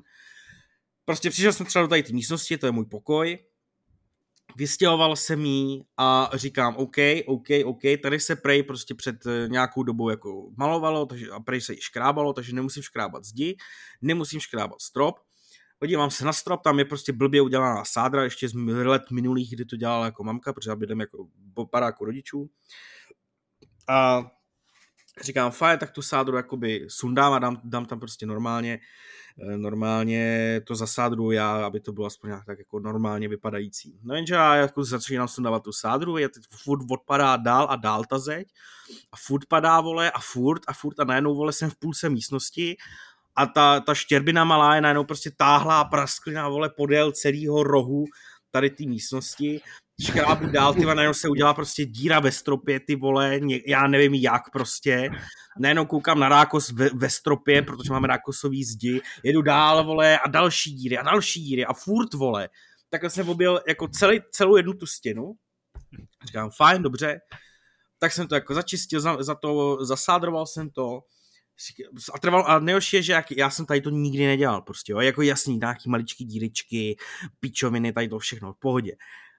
[1.06, 3.38] Prostě přišel jsem třeba do tady té místnosti, to je můj pokoj,
[4.56, 9.84] vystěhoval jsem jí a říkám, OK, OK, OK, tady se prej prostě před eh, nějakou
[9.84, 13.58] dobou jako malovalo takže, a prej se jí škrábalo, takže nemusím škrábat zdi,
[14.02, 15.16] nemusím škrábat strop.
[15.80, 18.54] Podívám se na strop, tam je prostě blbě udělaná sádra, ještě z
[18.84, 22.50] let minulých, kdy to dělala jako mamka, protože já jako po paráku rodičů.
[23.88, 24.24] A
[25.22, 28.80] říkám, fajn, tak tu sádru jakoby sundám a dám, dám tam prostě normálně,
[29.42, 34.00] eh, normálně to zasádru já, aby to bylo aspoň nějak tak jako normálně vypadající.
[34.04, 38.04] No jenže já jako začínám sundávat tu sádru, je teď furt odpadá dál a dál
[38.10, 38.48] ta zeď
[39.12, 42.78] a furt padá, vole, a furt a furt a najednou, vole, jsem v půlce místnosti
[43.36, 48.06] a ta, ta štěrbina malá je najednou prostě táhlá prasklina, vole, podél celého rohu
[48.52, 49.62] tady té místnosti
[50.02, 54.14] škrábu dál, ty najednou se udělá prostě díra ve stropě, ty vole, ně, já nevím
[54.14, 55.10] jak prostě.
[55.60, 60.28] Najednou koukám na rákos ve, ve stropě, protože máme rákosový zdi, jedu dál, vole, a
[60.28, 62.50] další díry, a další díry, a furt, vole.
[62.90, 65.34] Takhle jsem objel jako celý, celou jednu tu stěnu.
[66.26, 67.20] Říkám, fajn, dobře.
[68.00, 71.02] Tak jsem to jako začistil, za, za to, zasádroval jsem to,
[72.14, 75.00] a trval, a nejhorší je, že jak, já jsem tady to nikdy nedělal prostě, jo,
[75.00, 76.96] jako jasný, nějaký maličký díričky,
[77.40, 78.92] pičoviny, tady to všechno, v pohodě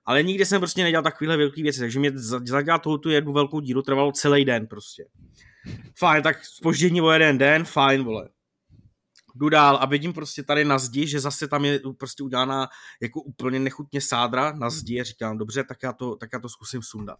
[0.06, 2.12] ale nikdy jsem prostě nedělal takovéhle velké věci, takže mě
[2.44, 5.04] zadělat tu jednu velkou díru trvalo celý den prostě.
[5.98, 8.28] Fajn, tak spoždění o jeden den, fajn, vole.
[9.34, 12.68] Jdu dál a vidím prostě tady na zdi, že zase tam je prostě udělaná
[13.02, 16.48] jako úplně nechutně sádra na zdi a říkám, dobře, tak já to, tak já to
[16.48, 17.18] zkusím sundat.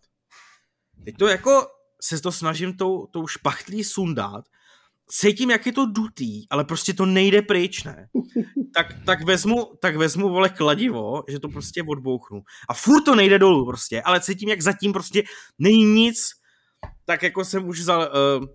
[1.04, 1.66] Teď to jako
[2.02, 4.44] se to snažím tou, tou špachtlí sundat
[5.08, 8.08] cítím, jak je to dutý, ale prostě to nejde pryč, ne?
[8.74, 12.42] Tak, tak, vezmu, tak vezmu, vole, kladivo, že to prostě odbouchnu.
[12.68, 15.22] A furt to nejde dolů prostě, ale cítím, jak zatím prostě
[15.58, 16.30] není nic,
[17.04, 18.46] tak jako jsem už vzal, uh,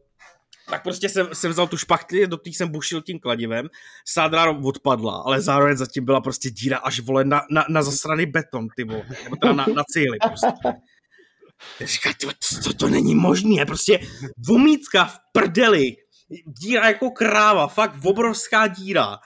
[0.70, 3.70] tak prostě jsem, jsem vzal tu špachtli, do té jsem bušil tím kladivem,
[4.08, 8.68] sádra odpadla, ale zároveň zatím byla prostě díra až, vole, na, na, na zasraný beton,
[8.76, 10.48] ty vole, nebo teda na, na cíli prostě.
[11.82, 12.28] Říká, to,
[12.64, 14.00] to, to není možné, prostě
[14.48, 15.96] vomítka v prdeli,
[16.46, 19.18] díra jako kráva, fakt obrovská díra.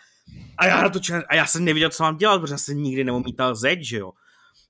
[0.57, 3.79] A já, to a já jsem nevěděl, co mám dělat, protože jsem nikdy neumítal zeď,
[3.81, 4.11] že jo.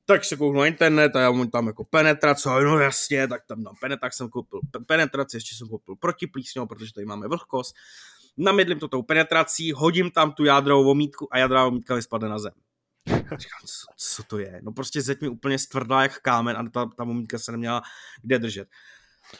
[0.06, 3.64] Tak se kouknu na internet a já mám tam jako penetrace, no jasně, tak tam
[3.64, 7.76] dám penetraci, jsem koupil penetraci, ještě jsem koupil protiplísňou, protože tady máme vlhkost.
[8.38, 12.52] Namydlím to tou penetrací, hodím tam tu jádrovou omítku a jádrová omítka vyspadne na zem.
[13.08, 14.60] Říkám, co, co to je?
[14.64, 17.82] No prostě zeď mi úplně stvrdla jak kámen a ta, ta omítka se neměla
[18.22, 18.68] kde držet.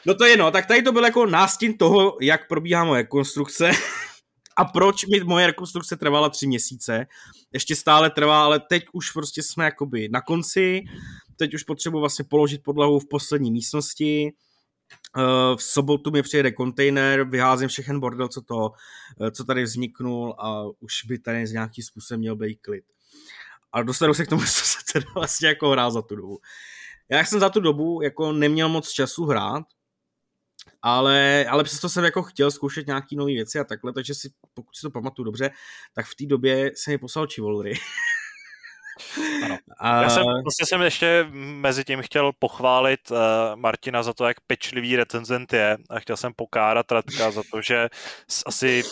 [0.06, 3.70] No to je no, tak tady to byl jako nástin toho, jak probíhá moje konstrukce
[4.56, 7.06] a proč mi moje rekonstrukce trvala tři měsíce.
[7.52, 10.84] Ještě stále trvá, ale teď už prostě jsme jakoby na konci,
[11.36, 17.24] teď už potřebuji vlastně položit podlahu v poslední místnosti, eh, v sobotu mi přijede kontejner,
[17.24, 18.72] vyházím všechen bordel, co, to,
[19.20, 22.84] eh, co tady vzniknul a už by tady z nějaký způsob měl být klid.
[23.72, 26.38] Ale dostanu se k tomu, co se teda vlastně jako hrál za tu dobu.
[27.08, 29.64] Já jsem za tu dobu jako neměl moc času hrát,
[30.82, 34.76] ale, ale přesto jsem jako chtěl zkoušet nějaký nové věci a takhle, takže si, pokud
[34.76, 35.50] si to pamatuju dobře,
[35.94, 37.72] tak v té době jsem mi poslal Chivalry.
[39.44, 39.58] Ano.
[39.78, 40.02] A...
[40.02, 43.16] Já jsem, vlastně jsem ještě mezi tím chtěl pochválit uh,
[43.54, 47.88] Martina za to, jak pečlivý recenzent je a chtěl jsem pokárat Radka za to, že
[48.28, 48.82] z asi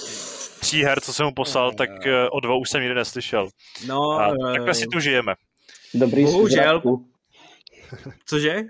[0.60, 3.48] tří her, co jsem mu poslal, tak uh, o dvou už jsem nikdy neslyšel.
[3.86, 5.34] No, a uh, takhle si tu žijeme.
[5.94, 6.82] Dobrý Bohužel.
[8.26, 8.62] Cože?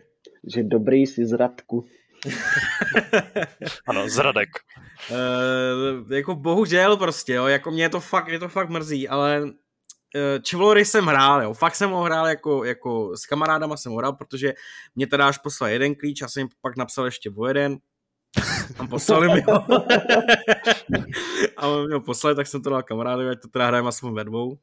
[0.55, 1.87] Že dobrý si z Radku.
[3.87, 4.49] ano, zradek.
[5.11, 9.43] Uh, jako bohužel prostě, jo, jako mě to fakt, mě to fakt mrzí, ale
[10.49, 14.13] Chivalry jsem hrál, jo, fakt jsem ho hrál jako, jako s kamarádama jsem ho hrál,
[14.13, 14.53] protože
[14.95, 17.79] mě teda až poslal jeden klíč a jsem jim pak napsal ještě o jeden,
[18.79, 19.55] a poslali mi ho.
[21.57, 24.15] a on mi ho poslali, tak jsem to dal kamarádovi, ať to teda hrajeme aspoň
[24.15, 24.59] ve dvou.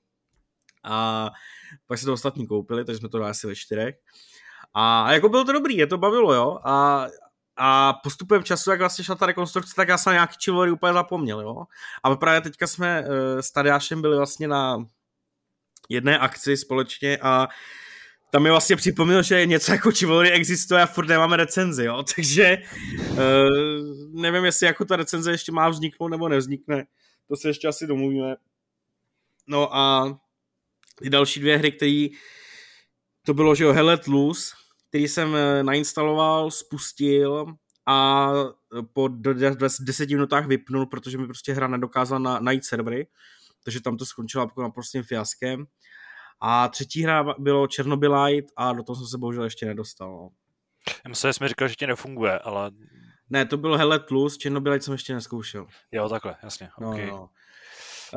[0.84, 1.30] A
[1.88, 3.96] pak si to ostatní koupili, takže jsme to dali asi ve čtyřech.
[4.74, 6.60] A jako bylo to dobrý, je to bavilo, jo.
[6.64, 7.06] A
[7.58, 11.42] a postupem času, jak vlastně šla ta rekonstrukce, tak já jsem nějaký Chivalry úplně zapomněl,
[11.42, 11.64] jo.
[12.04, 13.08] A právě teďka jsme uh,
[13.40, 14.86] s Tadeášem byli vlastně na
[15.90, 17.48] jedné akci společně a
[18.32, 22.58] tam mi vlastně připomněl, že něco jako Chivalry existuje a furt nemáme recenzi, jo, takže
[23.12, 26.86] uh, nevím, jestli jako ta recenze ještě má vzniknout nebo nevznikne,
[27.28, 28.36] to se ještě asi domluvíme.
[29.48, 30.18] No a
[30.96, 32.08] ty další dvě hry, které
[33.26, 34.54] to bylo, že jo, Hell Let Loose,
[34.92, 37.46] který jsem eh, nainstaloval, spustil
[37.88, 38.30] a
[38.78, 43.08] eh, po 10 minutách vypnul, protože mi prostě hra nedokázala na, najít servery,
[43.64, 45.66] takže tam to skončilo jako naprostým fiaskem.
[46.42, 50.12] A třetí hra bylo Chernobylite a do toho jsem se bohužel ještě nedostal.
[50.12, 50.30] No.
[51.06, 52.72] Já myslím, že jsi mi říkal, že ti nefunguje, ale...
[53.30, 55.68] Ne, to bylo Hellet Plus, Chernobylite jsem ještě neskoušel.
[55.92, 57.06] Jo, takhle, jasně, no, okay.
[57.06, 57.30] no.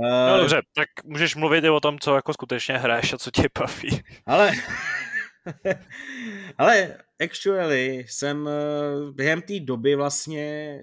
[0.00, 3.48] No dobře, tak můžeš mluvit i o tom, co jako skutečně hraješ a co tě
[3.58, 4.02] baví.
[4.26, 4.52] Ale
[6.58, 10.78] Ale actually jsem eh, během té doby vlastně,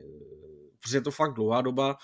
[0.79, 1.97] protože je to fakt dlouhá doba,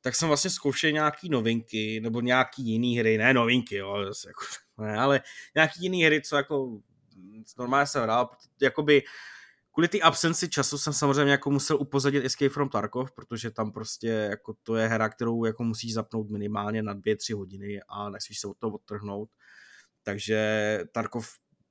[0.00, 4.44] tak jsem vlastně zkoušel nějaký novinky, nebo nějaký jiný hry, ne novinky, jo, jako,
[4.78, 5.20] ne, ale
[5.54, 6.80] nějaký jiný hry, co jako
[7.58, 8.30] normálně jsem hrál,
[8.62, 9.02] jakoby
[9.72, 14.08] kvůli té absenci času jsem samozřejmě jako musel upozadit Escape from Tarkov, protože tam prostě
[14.08, 18.40] jako to je hra, kterou jako musíš zapnout minimálně na dvě, tři hodiny a nesmíš
[18.40, 19.30] se od toho odtrhnout.
[20.02, 21.28] Takže Tarkov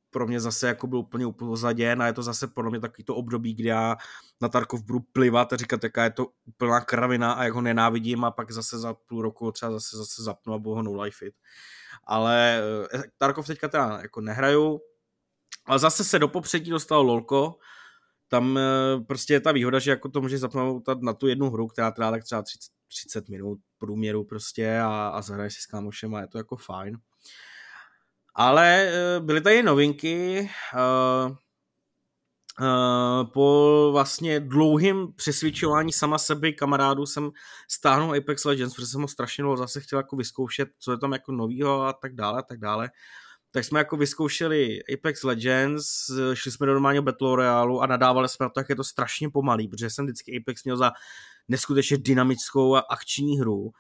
[0.10, 3.15] pro mě zase jako byl úplně upozaděn a je to zase pro mě takový to
[3.15, 3.98] období, kdy já
[4.41, 8.24] na Tarkov budu plivat a říkat, jaká je to úplná kravina a jak ho nenávidím
[8.24, 11.26] a pak zase za půl roku třeba zase, zase zapnu a budu ho no life
[11.26, 11.36] it.
[12.04, 12.62] Ale
[12.93, 14.80] eh, Tarkov teďka teda jako nehraju,
[15.65, 17.58] ale zase se do popředí dostalo LOLko,
[18.28, 18.62] tam eh,
[19.08, 22.12] prostě je ta výhoda, že jako to můžeš zapnout na tu jednu hru, která trvá
[22.12, 26.28] tak třeba 30, 30 minut průměru prostě a, a zahraješ si s kámošem a je
[26.28, 26.98] to jako fajn.
[28.36, 30.50] Ale eh, byly tady novinky.
[30.74, 31.36] Uh,
[32.60, 37.32] uh, po vlastně dlouhým přesvědčování sama sebe kamarádů jsem
[37.70, 41.12] stáhnul Apex Legends, protože jsem ho strašně dlouho zase chtěl jako vyzkoušet, co je tam
[41.12, 42.89] jako novýho a tak dále a tak dále.
[43.52, 45.86] Tak jsme jako vyzkoušeli Apex Legends,
[46.34, 49.30] šli jsme do normálního Battle Royale a nadávali jsme na to, jak je to strašně
[49.30, 50.92] pomalý, protože jsem vždycky Apex měl za
[51.48, 53.72] neskutečně dynamickou a akční hru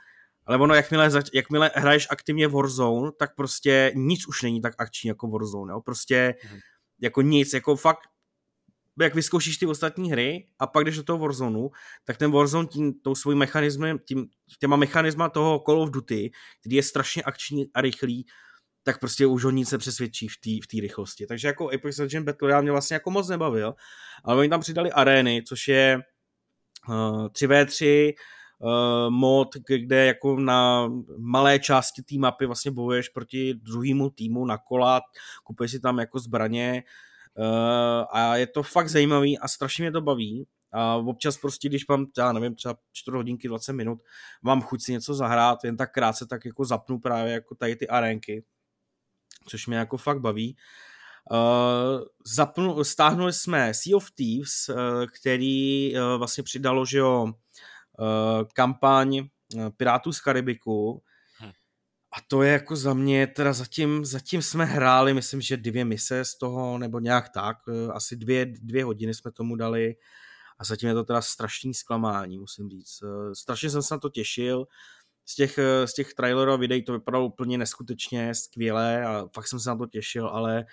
[0.49, 5.27] ale ono, jakmile, jakmile hraješ aktivně Warzone, tak prostě nic už není tak akční jako
[5.27, 5.81] Warzone, jo?
[5.81, 6.59] prostě mm.
[6.99, 7.99] jako nic, jako fakt
[9.01, 11.69] jak vyzkoušíš ty ostatní hry a pak jdeš do toho Warzone,
[12.03, 14.27] tak ten Warzone tím, tou svým mechanismem, tím,
[14.59, 18.25] těma mechanisma toho Call of Duty, který je strašně akční a rychlý,
[18.83, 21.25] tak prostě už ho nic nepřesvědčí v té v tý rychlosti.
[21.25, 23.73] Takže jako Apex Legends Battle Royale mě vlastně jako moc nebavil,
[24.23, 25.99] ale oni tam přidali arény, což je
[26.89, 28.13] uh, 3v3,
[28.59, 34.57] uh, mod, kde jako na malé části té mapy vlastně bojuješ proti druhému týmu na
[34.57, 35.01] kola,
[35.43, 36.83] kupuješ si tam jako zbraně
[37.37, 40.47] uh, a je to fakt zajímavý a strašně mě to baví.
[40.71, 43.99] A občas prostě, když mám, já nevím, třeba 4 hodinky, 20 minut,
[44.41, 47.87] mám chuť si něco zahrát, jen tak krátce, tak jako zapnu právě jako tady ty
[47.87, 48.43] arénky,
[49.47, 50.57] což mě jako fakt baví.
[51.31, 54.75] Uh, zapnu, stáhnuli jsme Sea of Thieves, uh,
[55.19, 57.33] který uh, vlastně přidalo, že jo,
[58.53, 61.03] kampaň eh, Pirátů z Karibiku
[61.41, 61.51] hm.
[62.17, 66.25] a to je jako za mě, teda zatím, zatím jsme hráli, myslím, že dvě mise
[66.25, 69.95] z toho, nebo nějak tak, eh, asi dvě, dvě hodiny jsme tomu dali
[70.59, 72.99] a zatím je to teda strašný zklamání, musím říct.
[73.33, 74.65] Strašně jsem se na to těšil,
[75.25, 79.59] z těch, z těch trailerů a videí to vypadalo úplně neskutečně skvěle a fakt jsem
[79.59, 80.65] se na to těšil, ale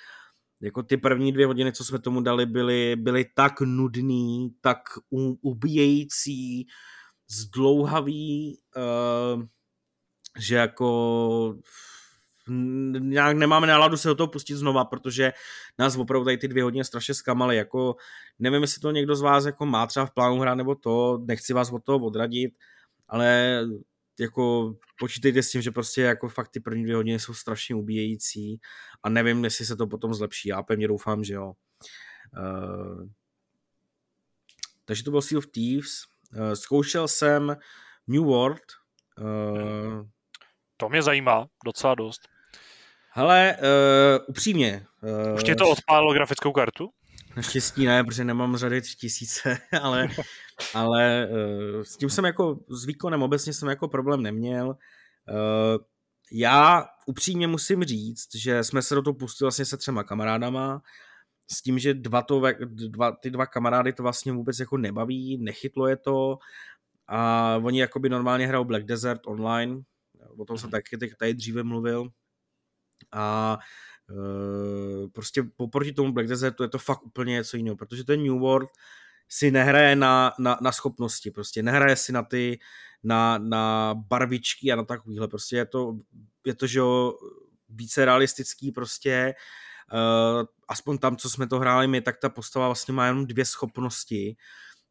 [0.60, 4.78] jako ty první dvě hodiny, co jsme tomu dali, byly, byly tak nudný, tak
[5.40, 6.66] ubíjející,
[7.28, 9.42] zdlouhavý, uh,
[10.38, 11.58] že jako
[12.98, 15.32] nějak nemáme náladu se do toho pustit znova, protože
[15.78, 17.96] nás opravdu tady ty dvě hodiny strašně zkamaly, jako
[18.38, 21.52] nevím, jestli to někdo z vás jako má třeba v plánu hrát nebo to, nechci
[21.52, 22.54] vás od toho odradit,
[23.08, 23.60] ale
[24.20, 28.60] jako počítejte s tím, že prostě jako fakt ty první dvě hodiny jsou strašně ubíjející
[29.02, 31.52] a nevím, jestli se to potom zlepší, já pevně doufám, že jo.
[32.38, 33.08] Uh,
[34.84, 35.90] takže to byl Sea of Thieves.
[36.32, 37.56] Uh, zkoušel jsem
[38.06, 38.62] New World.
[39.20, 40.06] Uh,
[40.76, 42.28] to mě zajímá docela dost.
[43.10, 44.86] Hele, uh, upřímně.
[45.02, 46.90] Uh, Už ti to odpálilo grafickou kartu?
[47.36, 50.08] Naštěstí ne, protože nemám řady tři tisíce, ale,
[50.74, 54.68] ale uh, s tím jsem jako, s výkonem obecně jsem jako problém neměl.
[54.68, 54.74] Uh,
[56.32, 60.82] já upřímně musím říct, že jsme se do toho pustili vlastně se třema kamarádama,
[61.50, 65.88] s tím, že dva to, dva, ty dva kamarády to vlastně vůbec jako nebaví, nechytlo
[65.88, 66.38] je to
[67.08, 69.82] a oni jakoby normálně hrajou Black Desert online,
[70.38, 70.70] o tom jsem mhm.
[70.70, 72.08] taky tady dříve mluvil
[73.12, 73.58] a
[74.10, 78.38] e, prostě poproti tomu Black Desertu je to fakt úplně něco jiného, protože ten New
[78.38, 78.68] World
[79.28, 82.58] si nehraje na, na, na schopnosti, prostě nehraje si na ty,
[83.02, 85.98] na, na barvičky a na takovýhle, prostě je to,
[86.46, 87.18] je to, že jo,
[87.68, 89.34] více realistický prostě,
[90.68, 94.36] aspoň tam, co jsme to hráli my, tak ta postava vlastně má jenom dvě schopnosti,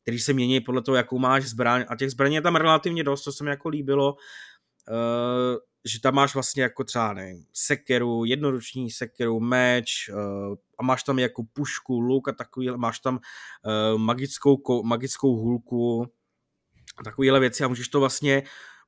[0.02, 1.86] které se mění podle toho, jakou máš zbraň.
[1.88, 6.16] A těch zbraní je tam relativně dost, co se mi jako líbilo, uh, že tam
[6.16, 12.00] máš vlastně jako třeba nevím, sekeru, jednoruční sekeru, meč uh, a máš tam jako pušku,
[12.00, 13.20] luk a takový, máš tam
[13.98, 16.12] magickou, magickou hůlku
[17.04, 18.44] takovéhle věci a můžeš to vlastně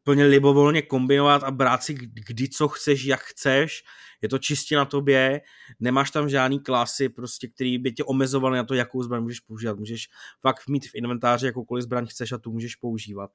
[0.07, 1.93] plně libovolně kombinovat a brát si
[2.27, 3.83] kdy co chceš, jak chceš.
[4.21, 5.41] Je to čistě na tobě,
[5.79, 9.77] nemáš tam žádný klasy, prostě, který by tě omezovaly na to, jakou zbraň můžeš používat.
[9.79, 10.07] Můžeš
[10.41, 13.31] fakt mít v inventáři jakoukoliv zbraň chceš a tu můžeš používat.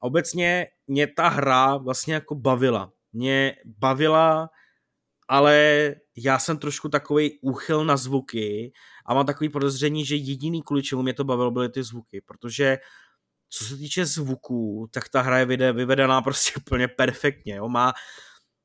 [0.00, 2.92] A obecně mě ta hra vlastně jako bavila.
[3.12, 4.50] Mě bavila,
[5.28, 8.72] ale já jsem trošku takový úchyl na zvuky
[9.06, 12.78] a mám takový podezření, že jediný kvůli čemu mě to bavilo byly ty zvuky, protože
[13.50, 17.54] co se týče zvuků, tak ta hra je vyvedená prostě úplně perfektně.
[17.54, 17.68] Jo?
[17.68, 17.92] Má,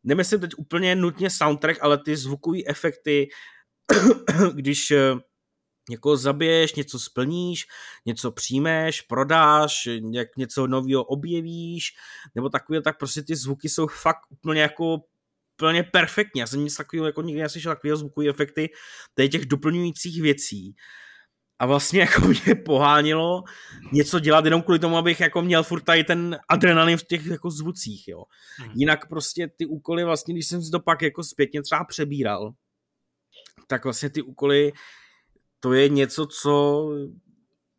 [0.03, 3.27] nemyslím teď úplně nutně soundtrack, ale ty zvukové efekty,
[4.53, 4.93] když
[5.89, 7.67] někoho zabiješ, něco splníš,
[8.05, 11.93] něco přijmeš, prodáš, jak něco nového objevíš,
[12.35, 14.97] nebo takové, tak prostě ty zvuky jsou fakt úplně jako
[15.57, 16.39] úplně perfektní.
[16.39, 18.69] Já jsem nic takového jako nikdy neslyšel takového zvukové efekty,
[19.29, 20.75] těch doplňujících věcí.
[21.65, 23.43] A vlastně jako mě pohánilo
[23.91, 27.49] něco dělat jenom kvůli tomu, abych jako měl furt tady ten adrenalin v těch jako
[27.49, 28.23] zvucích, jo.
[28.57, 28.71] Hmm.
[28.75, 32.53] Jinak prostě ty úkoly vlastně, když jsem si to pak jako zpětně třeba přebíral,
[33.67, 34.73] tak vlastně ty úkoly
[35.59, 36.85] to je něco, co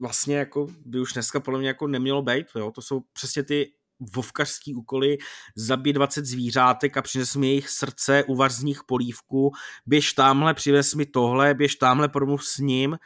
[0.00, 2.70] vlastně jako by už dneska podle mě jako nemělo být, jo?
[2.70, 3.72] to jsou přesně ty
[4.14, 5.18] vovkařský úkoly,
[5.56, 9.52] zabít 20 zvířátek a přines mi jejich srdce, uvař z nich polívku,
[9.86, 12.98] běž tamhle, přivez mi tohle, běž tamhle, promluv s ním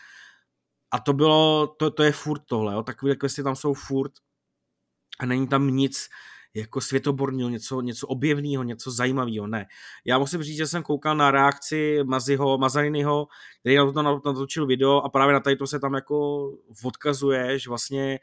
[0.91, 2.83] a to bylo, to, to je furt tohle, jo?
[2.83, 4.13] takové questy tam jsou furt
[5.21, 6.09] a není tam nic,
[6.55, 9.47] jako světoborního, něco, něco objevného, něco zajímavého.
[9.47, 9.67] Ne.
[10.05, 13.27] Já musím říct, že jsem koukal na reakci Maziho, Mazarinyho,
[13.61, 16.49] který na to natočil video a právě na tady to se tam jako
[16.85, 18.19] odkazuje, že vlastně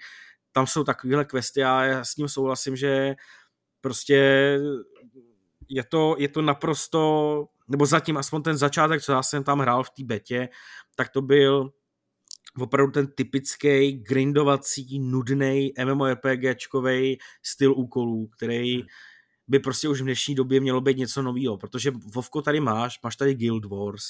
[0.51, 3.15] tam jsou takovéhle questy a já s ním souhlasím, že
[3.81, 4.15] prostě
[5.69, 9.83] je to, je to naprosto, nebo zatím aspoň ten začátek, co já jsem tam hrál
[9.83, 10.49] v té betě,
[10.95, 11.71] tak to byl
[12.59, 18.83] opravdu ten typický grindovací, nudný MMORPGčkový styl úkolů, který
[19.47, 23.15] by prostě už v dnešní době mělo být něco nového, protože Vovko tady máš, máš
[23.15, 24.03] tady Guild Wars,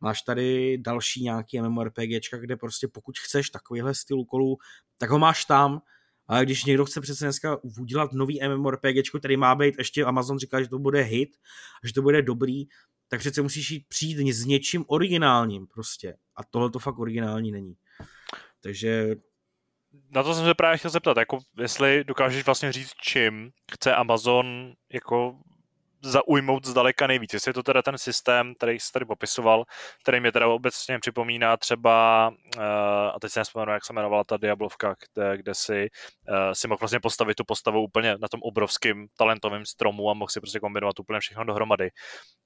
[0.00, 4.58] máš tady další nějaký MMORPGčka, kde prostě pokud chceš takovýhle styl úkolů,
[4.98, 5.80] tak ho máš tam,
[6.26, 10.62] ale když někdo chce přece dneska udělat nový MMORPG, který má být, ještě Amazon říká,
[10.62, 11.36] že to bude hit,
[11.84, 12.64] že to bude dobrý,
[13.08, 16.16] tak přece musíš jít přijít s něčím originálním prostě.
[16.36, 17.76] A tohle to fakt originální není.
[18.62, 19.14] Takže
[20.10, 24.72] na to jsem se právě chtěl zeptat, jako jestli dokážeš vlastně říct, čím chce Amazon
[24.92, 25.38] jako
[26.02, 27.34] zaujmout zdaleka nejvíc.
[27.34, 29.64] Jestli je to teda ten systém, který jsi tady popisoval,
[30.02, 32.62] který mě teda obecně připomíná třeba, uh,
[33.14, 35.88] a teď si nespomenu, jak se jmenovala ta Diablovka, kde, kde si,
[36.28, 40.28] uh, si mohl vlastně postavit tu postavu úplně na tom obrovském talentovém stromu a mohl
[40.28, 41.88] si prostě kombinovat úplně všechno dohromady.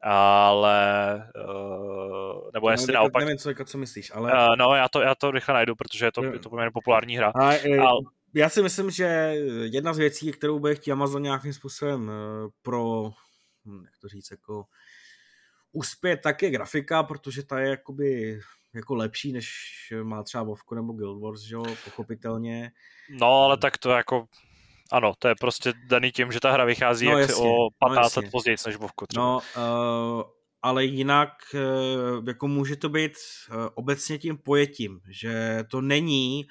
[0.02, 1.14] Ale,
[1.48, 3.22] uh, nebo jestli nevím, naopak...
[3.22, 4.57] Nevím, co, jako, co myslíš, ale...
[4.57, 7.32] No, já to, já to rychle najdu, protože je to, je to poměrně populární hra.
[7.34, 7.48] A,
[7.80, 8.00] ale...
[8.36, 9.05] Já si myslím, že
[9.62, 12.11] jedna z věcí, kterou bude chtít Amazon nějakým způsobem
[12.62, 13.11] pro
[13.85, 14.65] jak to říct, jako
[15.73, 18.41] uspět taky grafika, protože ta je jakoby
[18.75, 19.49] jako lepší, než
[20.03, 22.73] má třeba Vovko nebo Guild Wars, že jo, pochopitelně.
[23.11, 24.29] No, ale tak to jako
[24.93, 28.23] ano, to je prostě daný tím, že ta hra vychází no, jasně, o 15 no,
[28.23, 29.25] let později než Vovku třeba.
[29.25, 30.23] No, uh,
[30.62, 36.47] ale jinak uh, jako může to být uh, obecně tím pojetím, že to není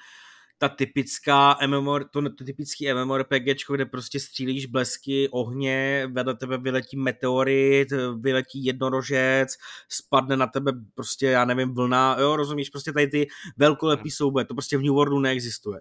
[0.68, 6.96] ta typická MMOR, to, to typický MMORPG, kde prostě střílíš blesky, ohně, vedle tebe vyletí
[6.96, 7.88] meteorit,
[8.20, 9.48] vyletí jednorožec,
[9.88, 14.10] spadne na tebe prostě, já nevím, vlna, jo, rozumíš, prostě tady ty velkolepý hmm.
[14.10, 15.80] souboje, to prostě v New Worldu neexistuje.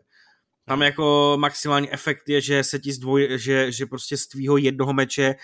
[0.65, 0.85] Tam hmm.
[0.85, 5.35] jako maximální efekt je, že se ti zdvoj, že, že prostě z tvýho jednoho meče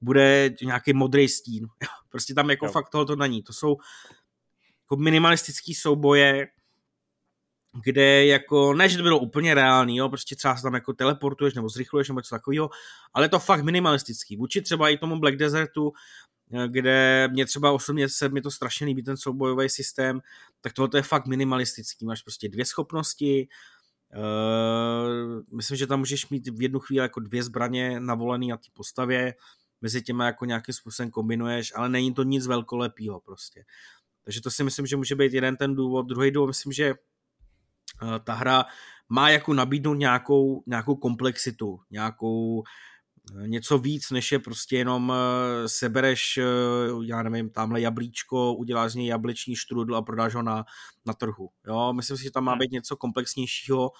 [0.00, 1.66] bude nějaký modrý stín.
[2.10, 2.72] Prostě tam jako jo.
[2.72, 3.42] fakt tohoto není.
[3.42, 3.76] To jsou
[4.84, 6.46] jako minimalistický souboje,
[7.84, 11.54] kde jako, ne, že to bylo úplně reálný, jo, prostě třeba se tam jako teleportuješ
[11.54, 12.70] nebo zrychluješ nebo něco takového,
[13.14, 14.36] ale je to fakt minimalistický.
[14.36, 15.92] Vůči třeba i tomu Black Desertu,
[16.52, 20.20] eh, kde mě třeba osobně se mi to strašně líbí, ten soubojový systém,
[20.60, 22.04] tak tohle je fakt minimalistický.
[22.04, 23.48] Máš prostě dvě schopnosti,
[24.16, 28.68] uh, myslím, že tam můžeš mít v jednu chvíli jako dvě zbraně navolený na té
[28.74, 29.34] postavě,
[29.80, 33.64] mezi těma jako nějakým způsobem kombinuješ, ale není to nic velkolepého prostě.
[34.24, 36.06] Takže to si myslím, že může být jeden ten důvod.
[36.06, 36.94] Druhý důvod, myslím, že
[38.24, 38.64] ta hra
[39.08, 45.68] má jako nabídnout nějakou, nějakou komplexitu, nějakou eh, něco víc, než je prostě jenom eh,
[45.68, 46.38] sebereš,
[47.04, 50.64] já nevím, tamhle jablíčko, uděláš z něj jablečný štrudl a prodáš ho na,
[51.06, 51.50] na trhu.
[51.66, 52.58] Jo, myslím si, že tam má hmm.
[52.58, 53.90] být něco komplexnějšího.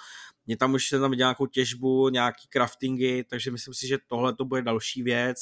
[0.47, 4.45] Mě tam už se tam nějakou těžbu, nějaký craftingy, takže myslím si, že tohle to
[4.45, 5.39] bude další věc.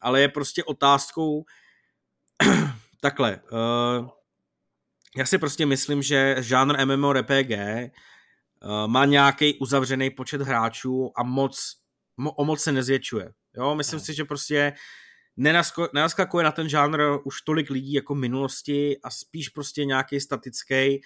[0.00, 1.44] Ale je prostě otázkou
[3.00, 3.40] takhle.
[3.52, 4.08] Uh,
[5.16, 11.76] já si prostě myslím, že žánr MMORPG uh, má nějaký uzavřený počet hráčů a moc,
[12.16, 13.32] mo, o moc se nezvětšuje.
[13.56, 14.04] Jo, myslím no.
[14.04, 14.72] si, že prostě
[15.36, 20.20] nenasko, nenaskakuje na ten žánr už tolik lidí jako v minulosti a spíš prostě nějaký
[20.20, 21.00] statický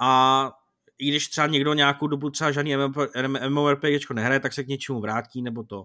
[0.00, 0.52] a
[0.98, 2.74] i když třeba někdo nějakou dobu třeba žádný
[3.48, 5.84] MMORPG nehraje, tak se k něčemu vrátí nebo to.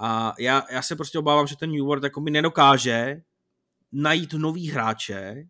[0.00, 3.22] A já, já se prostě obávám, že ten New World jako mi nedokáže
[3.92, 5.44] najít nový hráče,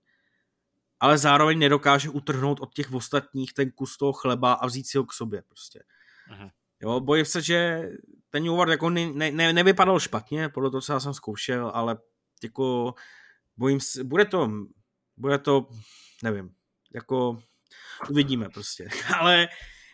[1.05, 5.05] ale zároveň nedokáže utrhnout od těch ostatních ten kus toho chleba a vzít si ho
[5.05, 5.82] k sobě prostě.
[6.30, 6.50] Aha.
[6.82, 7.88] Jo, bojím se, že
[8.30, 11.98] ten New World jako ne, ne, nevypadal špatně, podle toho, co já jsem zkoušel, ale
[12.42, 12.94] jako
[13.57, 14.50] bojím se, bude to,
[15.16, 15.68] bude to,
[16.22, 16.55] nevím,
[16.94, 17.42] jako
[18.11, 18.88] uvidíme prostě.
[19.18, 19.48] ale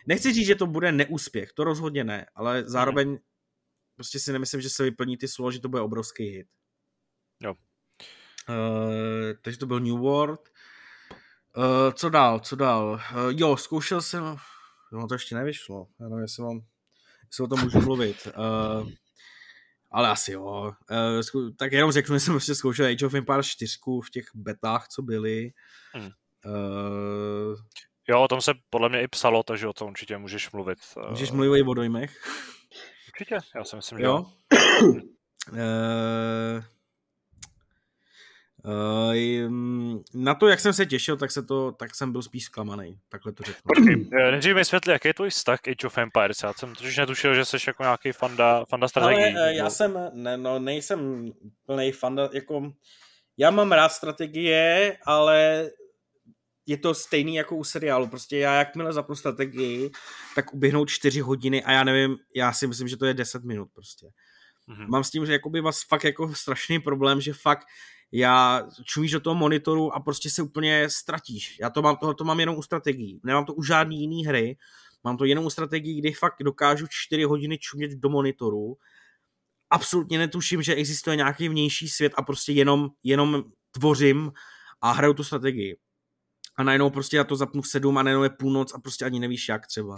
[0.07, 3.19] nechci říct, že to bude neúspěch, to rozhodně ne, ale zároveň
[3.95, 6.47] prostě si nemyslím, že se vyplní ty slovo, že to bude obrovský hit.
[7.43, 7.55] Jo.
[8.49, 8.55] Uh,
[9.41, 10.49] takže to byl New World.
[11.57, 13.01] Uh, co dál, co dál?
[13.13, 14.37] Uh, jo, zkoušel jsem,
[14.93, 16.61] no to ještě nevyšlo, já nevím, jestli, mám,
[17.25, 18.27] jestli o tom můžu mluvit.
[18.37, 18.89] Uh,
[19.91, 20.73] ale asi jo.
[21.33, 24.87] Uh, tak jenom řeknu, že jsem prostě zkoušel Age of Empires 4 v těch betách,
[24.87, 25.51] co byly.
[25.93, 26.09] Hmm.
[26.45, 27.55] Uh,
[28.09, 30.79] jo, o tom se podle mě i psalo, takže o tom určitě můžeš mluvit.
[31.09, 32.27] Můžeš mluvit i o dojmech?
[33.07, 34.25] Určitě, já si myslím, že jo.
[34.83, 34.93] jo.
[35.51, 36.63] Uh,
[40.13, 42.99] na to, jak jsem se těšil, tak, se to, tak jsem byl spíš zklamaný.
[43.09, 43.71] Takhle to řeknu.
[44.19, 46.43] Eh, nejdřív mi světli, jaký je tvůj vztah Age of Empires?
[46.43, 49.37] Já jsem totiž netušil, že jsi jako nějaký fanda, fanda strategií.
[49.37, 51.31] Ale já jsem, ne, no, nejsem
[51.65, 52.71] plný fanda, jako,
[53.37, 55.69] já mám rád strategie, ale
[56.65, 58.07] je to stejný jako u seriálu.
[58.07, 59.91] Prostě já jakmile zapnu strategii,
[60.35, 63.69] tak uběhnou čtyři hodiny a já nevím, já si myslím, že to je 10 minut
[63.73, 64.07] prostě.
[64.69, 64.87] Mm-hmm.
[64.87, 67.67] Mám s tím, že jakoby vás fakt jako strašný problém, že fakt
[68.11, 71.57] já čumíš do toho monitoru a prostě se úplně ztratíš.
[71.61, 73.21] Já to mám, tohle to mám jenom u strategií.
[73.23, 74.57] Nemám to u žádný jiný hry.
[75.03, 78.77] Mám to jenom u strategií, kdy fakt dokážu 4 hodiny čumět do monitoru.
[79.69, 84.31] Absolutně netuším, že existuje nějaký vnější svět a prostě jenom, jenom tvořím
[84.81, 85.77] a hraju tu strategii.
[86.55, 89.19] A najednou prostě já to zapnu v sedm a najednou je půlnoc a prostě ani
[89.19, 89.95] nevíš jak třeba.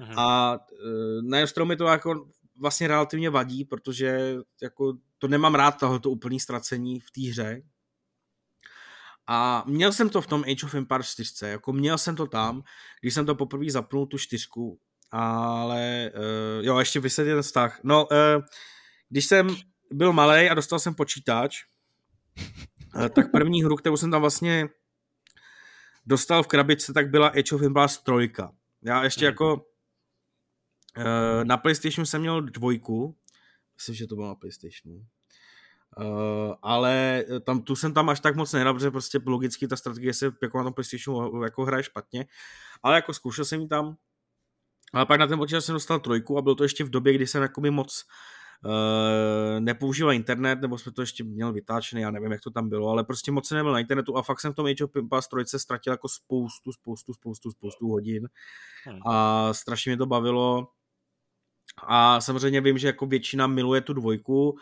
[0.00, 0.14] Aha.
[0.16, 6.10] A e, na mi to jako vlastně relativně vadí, protože jako to nemám rád, tohoto
[6.10, 7.62] úplný ztracení v té hře.
[9.26, 12.62] A měl jsem to v tom Age of Empires 4, jako měl jsem to tam,
[13.00, 14.78] když jsem to poprvé zapnul tu čtyřku,
[15.10, 17.80] ale uh, jo, ještě vysvětlit ten vztah.
[17.82, 18.42] No, uh,
[19.08, 19.56] když jsem
[19.92, 21.64] byl malý a dostal jsem počítač,
[22.96, 24.68] uh, tak první hru, kterou jsem tam vlastně
[26.06, 28.12] dostal v krabičce, tak byla Age of Empires 3.
[28.82, 29.26] Já ještě mm.
[29.26, 29.66] jako
[31.44, 33.16] na PlayStationu jsem měl dvojku,
[33.76, 35.06] myslím, že to bylo na PlayStationu.
[35.98, 40.14] Uh, ale tam, tu jsem tam až tak moc nehrál, protože prostě logicky ta strategie
[40.14, 42.26] se jako na tom PlayStationu jako hraje špatně,
[42.82, 43.96] ale jako zkoušel jsem ji tam,
[44.92, 47.26] ale pak na ten počítač jsem dostal trojku a bylo to ještě v době, kdy
[47.26, 48.04] jsem jako moc
[48.64, 52.88] uh, nepoužíval internet, nebo jsme to ještě měl vytáčený, já nevím, jak to tam bylo,
[52.88, 55.28] ale prostě moc jsem nebyl na internetu a fakt jsem v tom Age of Empires
[55.46, 58.28] 3 ztratil jako spoustu, spoustu, spoustu, spoustu hodin.
[58.84, 59.00] Hmm.
[59.06, 60.68] a strašně mě to bavilo
[61.82, 64.58] A samozřejmě vím, že jako většina miluje tu dvojku,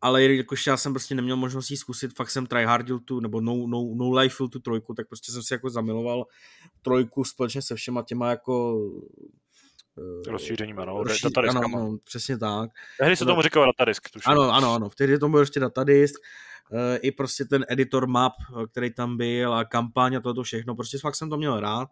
[0.00, 3.66] ale jakož já jsem prostě neměl možnost jí zkusit, fakt jsem tryhardil tu, nebo no,
[3.66, 6.26] no, no life tu trojku, tak prostě jsem si jako zamiloval
[6.82, 8.80] trojku společně se všema těma jako
[9.98, 11.28] eh, rozšířením, ano, rozší...
[11.48, 12.70] ano, ano, přesně tak.
[12.98, 14.32] Tehdy se tomu říkalo datadisk, tuším.
[14.32, 16.14] Ano, ano, ano, vtedy to byl ještě datadisk,
[16.72, 18.32] eh, i prostě ten editor map,
[18.72, 21.88] který tam byl a kampaň a toto všechno, prostě fakt jsem to měl rád,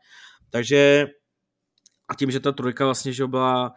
[0.51, 1.07] takže
[2.09, 3.73] a tím, že ta trojka vlastně, že byla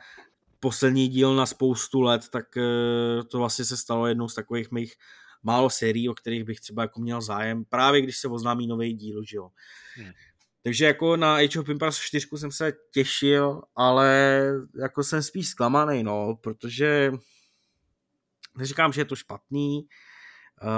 [0.62, 4.96] poslední díl na spoustu let, tak eh, to vlastně se stalo jednou z takových mých
[5.44, 9.24] málo sérií, o kterých bych třeba jako měl zájem, právě když se oznámí nový díl,
[9.24, 9.50] že jo.
[9.96, 10.12] Hmm.
[10.64, 14.44] Takže jako na Age of Empires 4 jsem se těšil, ale
[14.82, 17.12] jako jsem spíš zklamaný, no, protože
[18.58, 19.88] neříkám, že je to špatný,
[20.62, 20.70] uh,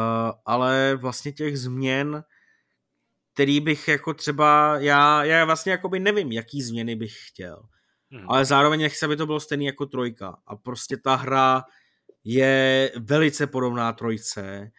[0.46, 2.24] ale vlastně těch změn,
[3.34, 7.64] který bych jako třeba, já, já vlastně jako by nevím, jaký změny bych chtěl.
[8.14, 8.26] Hmm.
[8.30, 10.38] Ale zároveň nechci, aby to bylo stejný jako trojka.
[10.48, 11.64] A prostě ta hra
[12.24, 14.72] je velice podobná trojce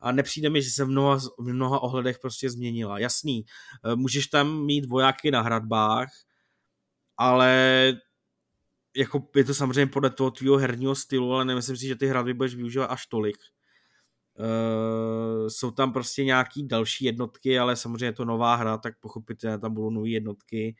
[0.00, 2.98] a nepřijde mi, že se v mnoha, v mnoha ohledech prostě změnila.
[2.98, 3.44] Jasný,
[3.84, 6.08] eh, můžeš tam mít vojáky na hradbách,
[7.16, 7.92] ale
[8.96, 12.34] jako je to samozřejmě podle toho tvýho herního stylu, ale nemyslím si, že ty hradby
[12.34, 13.36] budeš využívat až tolik.
[14.38, 19.58] Uh, jsou tam prostě nějaký další jednotky, ale samozřejmě je to nová hra, tak pochopitelně
[19.58, 20.76] tam budou nové jednotky.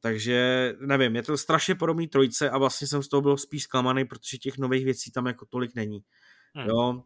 [0.00, 4.04] Takže nevím, je to strašně podobný trojce a vlastně jsem z toho byl spíš zklamaný,
[4.04, 6.00] protože těch nových věcí tam jako tolik není.
[6.54, 6.68] Hmm.
[6.68, 7.02] Jo.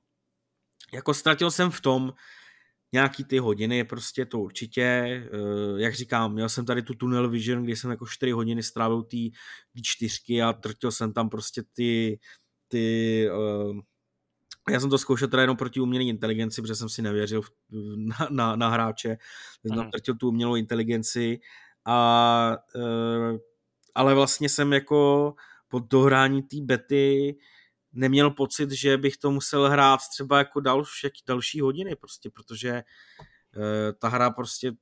[0.92, 2.12] Jako ztratil jsem v tom
[2.92, 7.64] nějaký ty hodiny, prostě to určitě, uh, jak říkám, měl jsem tady tu Tunnel Vision,
[7.64, 9.30] kdy jsem jako 4 hodiny strávil ty
[9.82, 12.18] čtyřky a trtil jsem tam prostě ty,
[12.68, 13.80] ty uh,
[14.70, 17.42] já jsem to zkoušel teda jenom proti umělé inteligenci, protože jsem si nevěřil
[17.96, 19.16] na, na, na hráče.
[19.66, 21.40] Jsem tam trtil tu umělou inteligenci
[21.84, 23.38] a uh,
[23.94, 25.34] ale vlastně jsem jako
[25.68, 27.36] po dohrání té bety
[27.92, 32.82] neměl pocit, že bych to musel hrát třeba jako další, další hodiny prostě, protože
[33.56, 33.62] uh,
[33.98, 34.72] ta hra prostě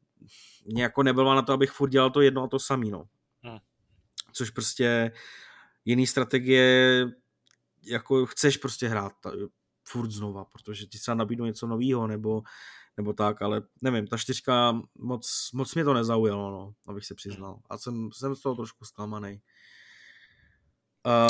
[0.64, 3.04] mě jako nebyla na to, abych furt dělal to jedno a to samý, no.
[3.42, 3.58] Hmm.
[4.32, 5.12] Což prostě
[5.84, 7.06] jiný strategie
[7.82, 9.12] jako chceš prostě hrát
[9.84, 12.42] furt znova, protože ti třeba nabídnou něco nového, nebo,
[12.96, 17.58] nebo tak, ale nevím, ta čtyřka moc, moc mě to nezaujalo, no, abych se přiznal.
[17.70, 19.40] A jsem, jsem z toho trošku zklamaný.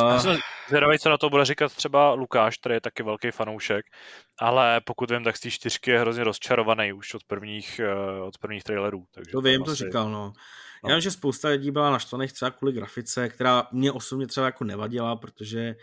[0.00, 0.10] Uh...
[0.10, 0.36] Já jsem
[0.68, 3.86] zvědavý, co na to bude říkat třeba Lukáš, který je taky velký fanoušek,
[4.38, 7.80] ale pokud vím, tak z té čtyřky je hrozně rozčarovaný už od prvních,
[8.18, 9.04] uh, od prvních trailerů.
[9.14, 9.84] Takže to vím, to asi...
[9.84, 10.32] říkal, no.
[10.84, 10.90] no.
[10.90, 14.64] Já vím, že spousta lidí byla naštvaných třeba kvůli grafice, která mě osobně třeba jako
[14.64, 15.76] nevadila, protože Eh,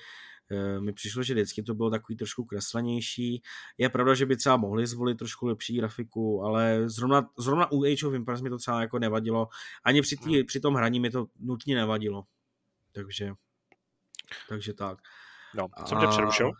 [0.79, 3.41] mi přišlo, že vždycky to bylo takový trošku kreslenější.
[3.77, 8.07] Je pravda, že by třeba mohli zvolit trošku lepší grafiku, ale zrovna, zrovna u Age
[8.07, 9.47] of Empires mi to třeba jako nevadilo.
[9.83, 12.23] Ani při, tý, při tom hraní mi to nutně nevadilo.
[12.91, 13.33] Takže,
[14.49, 14.97] takže tak.
[15.55, 16.51] No, co mě přerušil?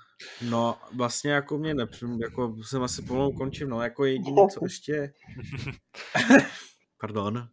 [0.49, 5.13] No, vlastně jako mě nepřem, jako jsem asi pomalu končím, no, jako jediné, co ještě...
[6.99, 7.49] Pardon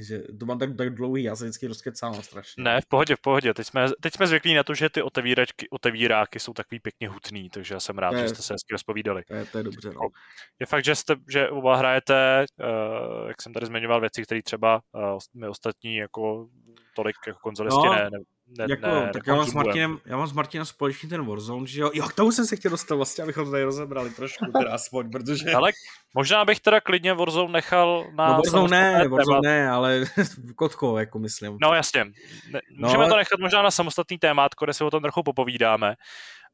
[0.00, 2.62] že to mám tak, tak dlouhý, já se vždycky rozkecám strašně.
[2.62, 3.54] Ne, v pohodě, v pohodě.
[3.54, 7.50] Teď jsme, teď jsme zvyklí na to, že ty otevíračky, otevíráky jsou takový pěkně hutný,
[7.50, 9.22] takže já jsem rád, je, že jste se hezky rozpovídali.
[9.28, 10.00] To je, to je dobře, no.
[10.60, 14.80] Je fakt, že, jste, že oba hrajete, uh, jak jsem tady zmiňoval, věci, které třeba
[14.92, 16.48] uh, my ostatní jako
[16.96, 20.16] tolik jako konzolisti no, ne, ne, ne, jako, ne, tak já mám, s Martinem, já
[20.16, 22.94] mám s Martinem společný ten Warzone, že jo, jo, k tomu jsem se chtěl dostat
[22.94, 25.52] vlastně, abychom to tady rozebrali trošku, teda aspoň, protože...
[25.52, 25.72] Ale
[26.14, 28.28] možná bych teda klidně Warzone nechal na...
[28.28, 30.04] No Warzone ne, Warzone ne, ale
[30.56, 31.58] Kotko, jako myslím.
[31.60, 33.12] No jasně, ne, no, můžeme ale...
[33.12, 35.94] to nechat možná na samostatný témat, kde si o tom trochu popovídáme.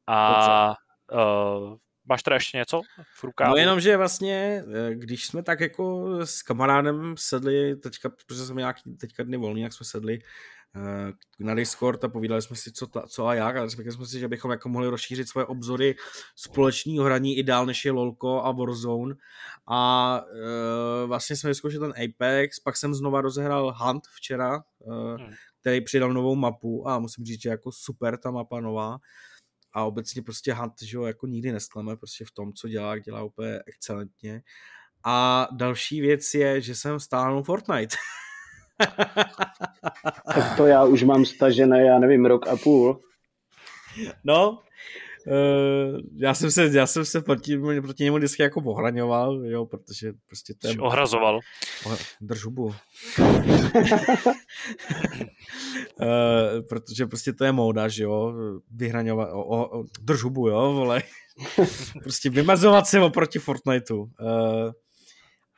[0.07, 0.75] A
[1.13, 1.77] uh,
[2.09, 2.83] máš teda ještě něco
[3.19, 3.51] v rukávu?
[3.51, 8.61] No jenom, že vlastně, eh, když jsme tak jako s kamarádem sedli, teďka, protože jsme
[8.61, 10.19] nějaký teďka dny volný, jak jsme sedli
[11.41, 14.19] na Discord a povídali jsme si, co, ta, co a jak a řekli jsme si,
[14.19, 15.95] že bychom jako mohli rozšířit svoje obzory
[16.37, 19.15] společného hraní i dál než je LoLko a Warzone
[19.69, 20.21] a
[21.03, 24.61] e, vlastně jsme vyzkoušeli ten Apex, pak jsem znova rozehrál Hunt včera, e,
[25.61, 28.99] který přidal novou mapu a musím říct, že jako super ta mapa nová
[29.73, 33.23] a obecně prostě Hunt, že jo, jako nikdy nesklame prostě v tom, co dělá, dělá
[33.23, 34.43] úplně excelentně.
[35.05, 37.97] A další věc je, že jsem stáhnul Fortnite.
[40.35, 43.01] tak to já už mám stažené, já nevím, rok a půl.
[44.25, 44.59] No,
[45.27, 50.13] Uh, já jsem se, já jsem se proti, proti němu vždycky jako ohraňoval, jo, protože
[50.27, 50.75] prostě to je...
[50.79, 51.41] Ohrazoval.
[52.21, 52.65] Drž hubu.
[52.65, 52.75] uh,
[56.69, 58.33] protože prostě to je móda, že jo,
[58.71, 61.03] vyhraňovat, o, o, drž hubu, jo, vole.
[62.03, 63.99] prostě vymazovat se oproti Fortniteu.
[64.03, 64.09] Uh,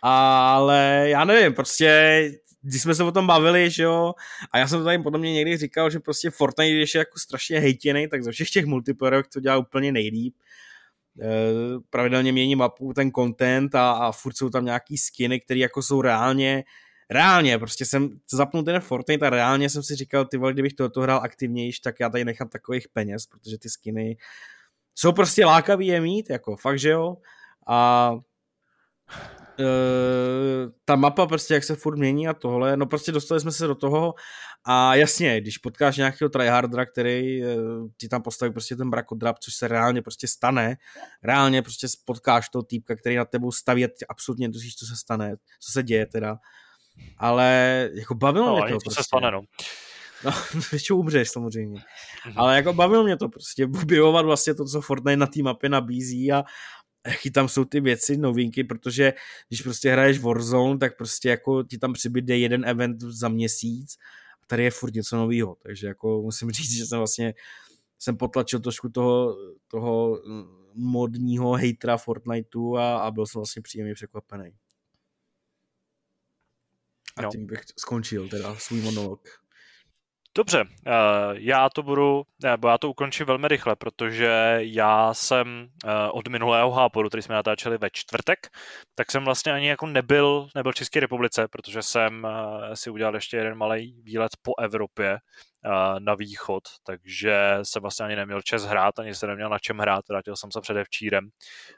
[0.02, 2.22] ale já nevím, prostě
[2.62, 4.14] když jsme se o tom bavili, že jo,
[4.52, 7.60] a já jsem to tady podle mě někdy říkal, že prostě Fortnite je jako strašně
[7.60, 10.34] hejtěný, tak ze všech těch multiplayerů to dělá úplně nejlíp.
[11.20, 11.28] E,
[11.90, 16.02] pravidelně mění mapu, ten content a, a furt jsou tam nějaký skiny, které jako jsou
[16.02, 16.64] reálně
[17.10, 21.00] reálně, prostě jsem zapnul ten Fortnite a reálně jsem si říkal, ty vole, kdybych to
[21.00, 24.16] hrál aktivnější, tak já tady nechám takových peněz, protože ty skiny
[24.94, 27.16] jsou prostě lákavý je mít, jako fakt, že jo.
[27.66, 28.10] A
[29.62, 33.66] e, ta mapa prostě, jak se furt mění a tohle, no prostě dostali jsme se
[33.66, 34.14] do toho
[34.64, 37.56] a jasně, když potkáš nějakého tryhardera, který e,
[37.96, 40.76] ti tam postaví prostě ten brakodrap, což se reálně prostě stane,
[41.22, 44.96] reálně prostě potkáš toho týpka, který na tebou staví a ty absolutně netušíš, co se
[44.96, 46.36] stane, co se děje teda,
[47.18, 48.78] ale jako bavilo no, mě to.
[48.80, 49.02] Prostě.
[49.02, 49.42] se stane, no.
[50.24, 50.32] No,
[50.70, 51.78] většinou umřeš samozřejmě.
[51.78, 52.32] Mm-hmm.
[52.36, 56.32] Ale jako bavilo mě to prostě objevovat vlastně to, co Fortnite na té mapě nabízí
[56.32, 56.44] a
[57.06, 59.12] jaký tam jsou ty věci, novinky, protože
[59.48, 63.96] když prostě hraješ Warzone, tak prostě jako ti tam přibyde jeden event za měsíc
[64.42, 67.34] a tady je furt něco nového, takže jako musím říct, že jsem vlastně
[67.98, 69.36] jsem potlačil trošku toho,
[69.68, 70.22] toho
[70.74, 74.54] modního hejtra Fortniteu a, a byl jsem vlastně příjemně překvapený.
[77.16, 77.30] A no.
[77.30, 79.41] tím bych skončil teda svůj monolog.
[80.36, 80.90] Dobře, eh,
[81.32, 86.70] já to budu, nebo já to ukončím velmi rychle, protože já jsem eh, od minulého
[86.70, 88.38] háporu, který jsme natáčeli ve čtvrtek,
[88.94, 93.14] tak jsem vlastně ani jako nebyl, nebyl v České republice, protože jsem eh, si udělal
[93.14, 95.18] ještě jeden malý výlet po Evropě
[95.98, 100.08] na východ, takže jsem vlastně ani neměl čas hrát, ani jsem neměl na čem hrát,
[100.08, 101.28] vrátil jsem se předevčírem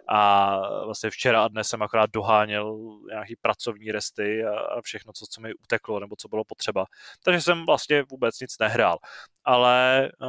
[0.09, 2.79] a vlastně včera a dnes jsem akorát doháněl
[3.11, 6.85] nějaký pracovní resty a všechno, co, co mi uteklo nebo co bylo potřeba.
[7.23, 8.99] Takže jsem vlastně vůbec nic nehrál.
[9.45, 10.29] Ale uh,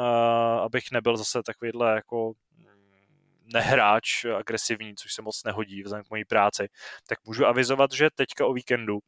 [0.59, 2.33] abych nebyl zase takovýhle jako
[3.53, 6.67] nehráč agresivní, což se moc nehodí vzhledem k mojí práci,
[7.07, 8.99] tak můžu avizovat, že teďka o víkendu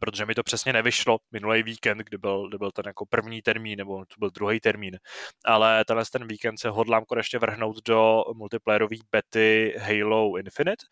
[0.00, 3.78] protože mi to přesně nevyšlo minulý víkend, kdy byl, kdy byl ten jako první termín,
[3.78, 4.98] nebo to byl druhý termín,
[5.44, 10.84] ale tenhle ten víkend se hodlám konečně vrhnout do multiplayerové bety Halo Infinite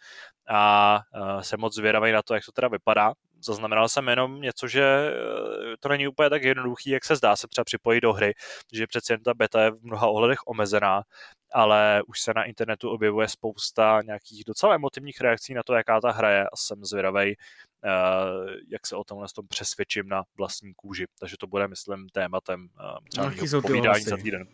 [0.48, 3.12] a uh, jsem moc zvědavý na to, jak to teda vypadá.
[3.44, 7.48] Zaznamenal jsem jenom něco, že eh, to není úplně tak jednoduchý, jak se zdá se
[7.48, 8.34] třeba připojit do hry,
[8.72, 11.02] že přece jen ta beta je v mnoha ohledech omezená
[11.54, 16.10] ale už se na internetu objevuje spousta nějakých docela emotivních reakcí na to, jaká ta
[16.10, 17.36] hra je a jsem zvědavý, eh,
[18.68, 21.06] jak se o tomhle tom přesvědčím na vlastní kůži.
[21.18, 24.46] Takže to bude, myslím, tématem eh, třeba povídání za týden.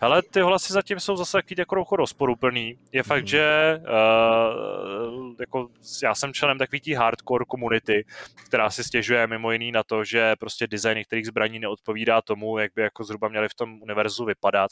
[0.00, 2.78] Ale ty hlasy zatím jsou zase takový jako, jako rozporuplný.
[2.92, 3.26] Je fakt, mm.
[3.26, 5.68] že uh, jako
[6.02, 8.04] já jsem členem takový tí hardcore komunity,
[8.46, 12.72] která si stěžuje mimo jiný na to, že prostě design některých zbraní neodpovídá tomu, jak
[12.74, 14.70] by jako zhruba měly v tom univerzu vypadat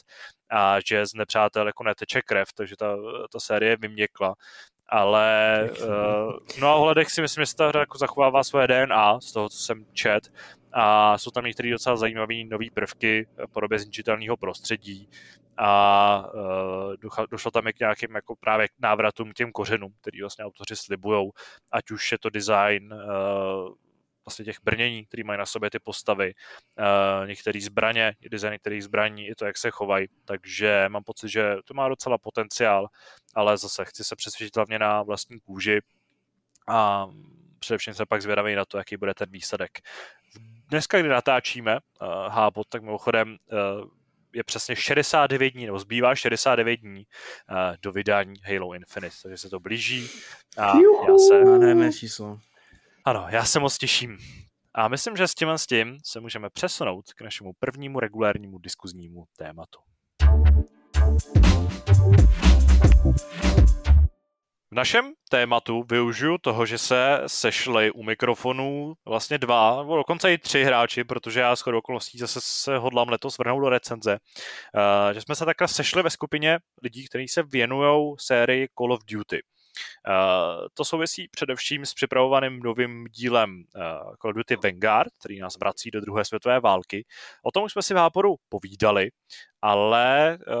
[0.49, 2.95] a že z nepřátel jako neteče krev, takže ta,
[3.31, 4.35] ta série vyměkla
[4.91, 9.31] ale uh, no a ohledech si myslím, že ta hra jako zachovává svoje DNA z
[9.31, 10.31] toho, co jsem čet
[10.73, 15.09] a jsou tam některé docela zajímavé nové prvky v podobě zničitelného prostředí.
[15.57, 20.21] A uh, došlo tam i k nějakým jako právě k návratům k těm kořenům, který
[20.21, 21.31] vlastně autoři slibujou,
[21.71, 23.73] ať už je to design uh,
[24.25, 26.33] vlastně těch brnění, které mají na sobě ty postavy,
[26.79, 31.55] uh, některé zbraně, design některých zbraní, i to, jak se chovají, takže mám pocit, že
[31.65, 32.87] to má docela potenciál,
[33.35, 35.81] ale zase chci se přesvědčit hlavně na vlastní kůži
[36.67, 37.07] a
[37.59, 39.79] především se pak zvědavý na to, jaký bude ten výsledek.
[40.69, 43.87] Dneska, kdy natáčíme uh, Hábot, tak mimochodem uh,
[44.33, 47.05] je přesně 69 dní, nebo zbývá 69 dní
[47.51, 50.09] uh, do vydání Halo Infinite, takže se to blíží
[50.57, 51.05] a Juhu.
[51.07, 51.75] já se...
[51.75, 52.39] Ne, číslo.
[53.05, 54.17] Ano, já se moc těším.
[54.73, 59.25] A myslím, že s tím s tím se můžeme přesunout k našemu prvnímu regulárnímu diskuznímu
[59.37, 59.79] tématu.
[64.71, 70.63] V našem tématu využiju toho, že se sešli u mikrofonů vlastně dva, dokonce i tři
[70.63, 75.35] hráči, protože já shodou okolností zase se hodlám letos vrhnout do recenze, uh, že jsme
[75.35, 79.41] se takhle sešli ve skupině lidí, kteří se věnují sérii Call of Duty.
[80.07, 83.81] Uh, to souvisí především s připravovaným novým dílem uh,
[84.21, 87.05] Call of Duty Vanguard, který nás vrací do druhé světové války.
[87.43, 89.09] O tom už jsme si v Háporu povídali
[89.61, 90.55] ale uh,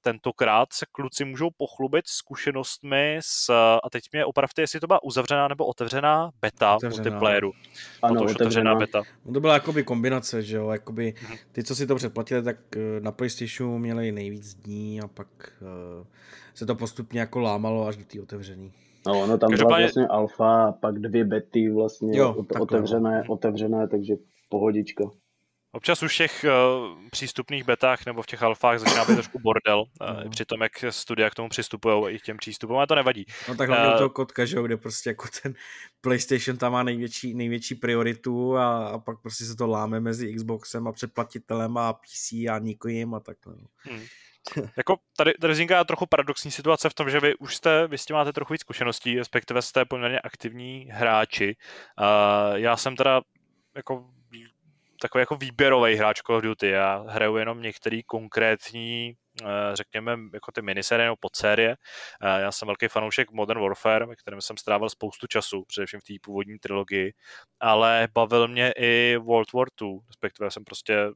[0.00, 3.50] tentokrát se kluci můžou pochlubit zkušenostmi s,
[3.84, 7.02] a teď mě opravte, jestli to byla uzavřená nebo otevřená beta otevřená.
[7.02, 7.52] multiplayeru.
[8.02, 8.34] Ano, otevřená.
[8.34, 9.02] otevřená beta.
[9.24, 11.36] No to byla jakoby kombinace, že jo, jakoby hmm.
[11.52, 15.28] ty, co si to předplatili, tak eh, na PlayStationu měli nejvíc dní a pak
[15.62, 16.06] uh,
[16.54, 18.72] se to postupně jako lámalo až do té otevřený.
[19.06, 23.34] No, ono tam byla vlastně alfa a pak dvě bety vlastně jo, otevřené, no.
[23.34, 24.14] otevřené, takže
[24.48, 25.04] pohodička.
[25.72, 29.80] Občas už v těch uh, přístupných betách nebo v těch alfách začíná být trošku bordel,
[29.80, 30.30] uh, no.
[30.30, 33.26] při tom, jak studia k tomu přistupují i k těm přístupům, ale to nevadí.
[33.48, 35.54] No tak hlavně uh, toho kotka, že jo, kde prostě jako ten
[36.00, 40.88] PlayStation tam má největší, největší prioritu a, a pak prostě se to láme mezi Xboxem
[40.88, 43.54] a předplatitelem a PC a nikým a takhle.
[43.56, 43.66] No.
[43.78, 44.06] Hmm.
[44.76, 48.04] jako tady, tady vzniká trochu paradoxní situace v tom, že vy už jste, vy s
[48.04, 51.56] tím máte trochu víc zkušeností, respektive jste poměrně aktivní hráči.
[52.00, 53.20] Uh, já jsem teda
[53.76, 54.10] jako
[55.00, 56.68] takový jako výběrový hráč Call of Duty.
[56.68, 61.76] Já hraju jenom některý konkrétní eh, řekněme, jako ty minisérie nebo podsérie.
[62.22, 66.04] Eh, já jsem velký fanoušek Modern Warfare, ve kterém jsem strávil spoustu času, především v
[66.04, 67.12] té původní trilogii,
[67.60, 71.10] ale bavil mě i World War II, respektive jsem prostě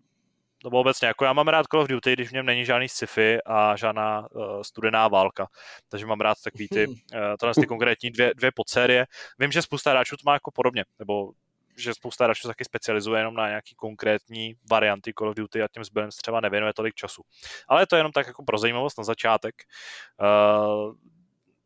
[0.64, 3.38] nebo obecně, jako já mám rád Call of Duty, když v něm není žádný sci-fi
[3.46, 5.46] a žádná uh, studená válka.
[5.88, 6.94] Takže mám rád takový ty, uh,
[7.40, 9.06] tohle ty konkrétní dvě, dvě podsérie.
[9.38, 11.32] Vím, že spousta hráčů to má jako podobně, nebo
[11.76, 15.84] že spousta hráčů taky specializuje jenom na nějaký konkrétní varianty Call of Duty a těm
[15.84, 17.22] zbylem třeba nevěnuje tolik času.
[17.68, 19.54] Ale to je jenom tak jako pro zajímavost na začátek.
[20.20, 20.94] Uh,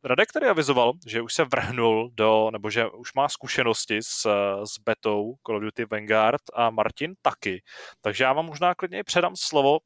[0.04, 4.26] Radek tady avizoval, že už se vrhnul do, nebo že už má zkušenosti s,
[4.64, 7.62] s betou Call of Duty Vanguard a Martin taky.
[8.00, 9.78] Takže já vám možná klidně předám slovo, uh,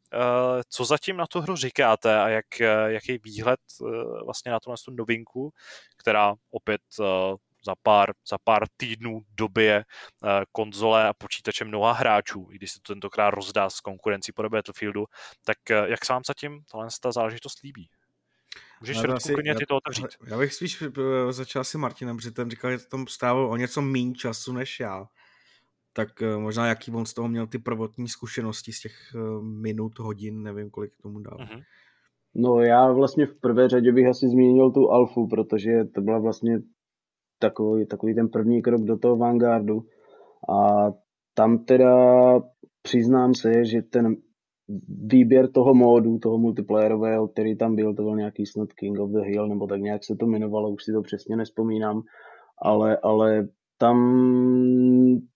[0.68, 3.61] co zatím na tu hru říkáte a jak, jaký výhled
[4.25, 5.53] vlastně na tu novinku,
[5.97, 6.83] která opět
[7.65, 9.85] za pár, za pár týdnů době
[10.25, 14.59] eh, konzole a počítače mnoha hráčů, i když se to tentokrát rozdá s konkurencí podobě
[14.59, 15.05] Battlefieldu,
[15.45, 17.89] tak eh, jak se vám zatím tohle ta záležitost líbí?
[18.81, 20.07] Můžeš no, asi, klidně ty to otevřít.
[20.27, 23.57] Já bych spíš eh, začal si Martinem, protože ten říkal, že to tam strávil o
[23.57, 25.07] něco méně času než já.
[25.95, 30.71] Tak možná jaký on z toho měl ty prvotní zkušenosti z těch minut, hodin, nevím,
[30.71, 31.39] kolik tomu dal.
[31.39, 31.63] Uh-huh.
[32.35, 36.59] No já vlastně v prvé řadě bych asi zmínil tu alfu, protože to byla vlastně
[37.43, 39.80] takový, takový ten první krok do toho Vanguardu.
[40.57, 40.90] A
[41.34, 41.95] tam teda
[42.82, 44.16] přiznám se, že ten
[45.12, 49.20] výběr toho módu, toho multiplayerového, který tam byl, to byl nějaký snad King of the
[49.20, 52.03] Hill, nebo tak nějak se to jmenovalo, už si to přesně nespomínám,
[52.62, 53.97] ale, ale tam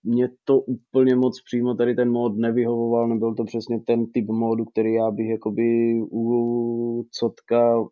[0.05, 4.65] mě to úplně moc přímo tady ten mod nevyhovoval, nebyl to přesně ten typ módu,
[4.65, 7.85] který já bych jakoby u Cotka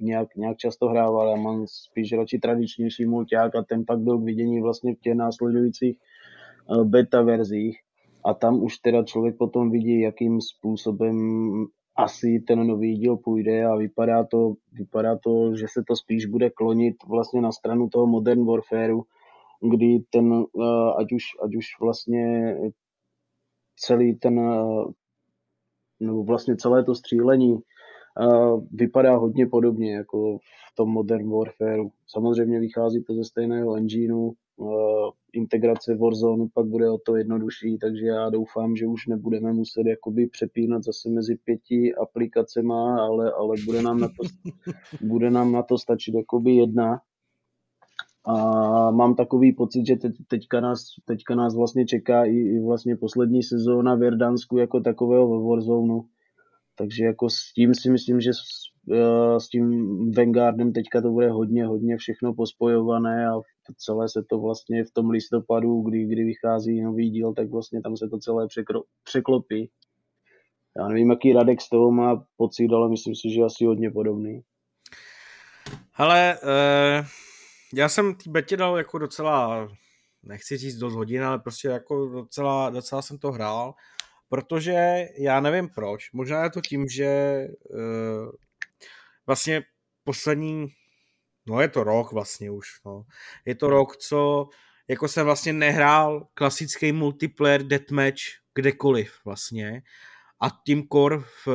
[0.00, 1.28] nějak, nějak často hrával.
[1.28, 5.14] Já mám spíš radši tradičnější mulťák a ten pak byl k vidění vlastně v těch
[5.14, 7.78] následujících eh, beta verzích.
[8.24, 11.16] A tam už teda člověk potom vidí, jakým způsobem
[11.96, 16.50] asi ten nový díl půjde a vypadá to, vypadá to, že se to spíš bude
[16.50, 19.02] klonit vlastně na stranu toho Modern Warfareu,
[19.70, 22.56] kdy ten, eh, ať už, ať už vlastně
[23.76, 24.92] celý ten, eh,
[26.00, 27.58] nebo vlastně celé to střílení
[28.72, 31.90] vypadá hodně podobně jako v tom Modern Warfareu.
[32.06, 34.32] Samozřejmě vychází to ze stejného engineu,
[35.32, 40.26] integrace Warzone pak bude o to jednodušší, takže já doufám, že už nebudeme muset jakoby
[40.26, 44.50] přepínat zase mezi pěti aplikacemi, ale, ale bude, nám na to,
[45.06, 47.00] bude nám na to stačit jakoby jedna.
[48.24, 48.34] A
[48.90, 53.42] mám takový pocit, že teď, teďka, nás, teďka nás vlastně čeká i, i vlastně poslední
[53.42, 56.02] sezóna v Verdansku jako takového ve Warzone
[56.78, 58.40] takže jako s tím si myslím, že s,
[58.86, 59.62] uh, s tím
[60.12, 63.32] Vanguardem teďka to bude hodně, hodně všechno pospojované a
[63.76, 67.96] celé se to vlastně v tom listopadu, kdy, kdy vychází nový díl, tak vlastně tam
[67.96, 69.70] se to celé překro, překlopí.
[70.76, 74.40] Já nevím, jaký Radek z toho má pocit, ale myslím si, že asi hodně podobný.
[75.94, 77.06] Ale uh,
[77.74, 79.68] já jsem tý betě dal jako docela,
[80.22, 83.74] nechci říct dost hodin, ale prostě jako docela, docela jsem to hrál
[84.28, 88.30] protože já nevím proč, možná je to tím, že uh,
[89.26, 89.62] vlastně
[90.04, 90.66] poslední,
[91.48, 93.04] no je to rok vlastně už, no.
[93.44, 94.48] je to rok, co
[94.88, 98.22] jako jsem vlastně nehrál klasický multiplayer deathmatch
[98.54, 99.82] kdekoliv vlastně
[100.40, 101.46] a tím core v,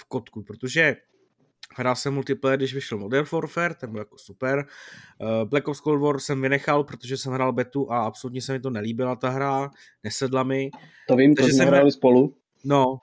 [0.00, 0.96] v kotku, protože
[1.76, 4.66] Hrál jsem multiplayer, když vyšel Modern Warfare, ten byl jako super.
[5.20, 8.60] Eh, Black Ops Cold War jsem vynechal, protože jsem hrál betu a absolutně se mi
[8.60, 9.70] to nelíbila ta hra,
[10.04, 10.70] nesedla mi.
[11.08, 12.34] To vím, to jsme hráli spolu.
[12.64, 12.98] No.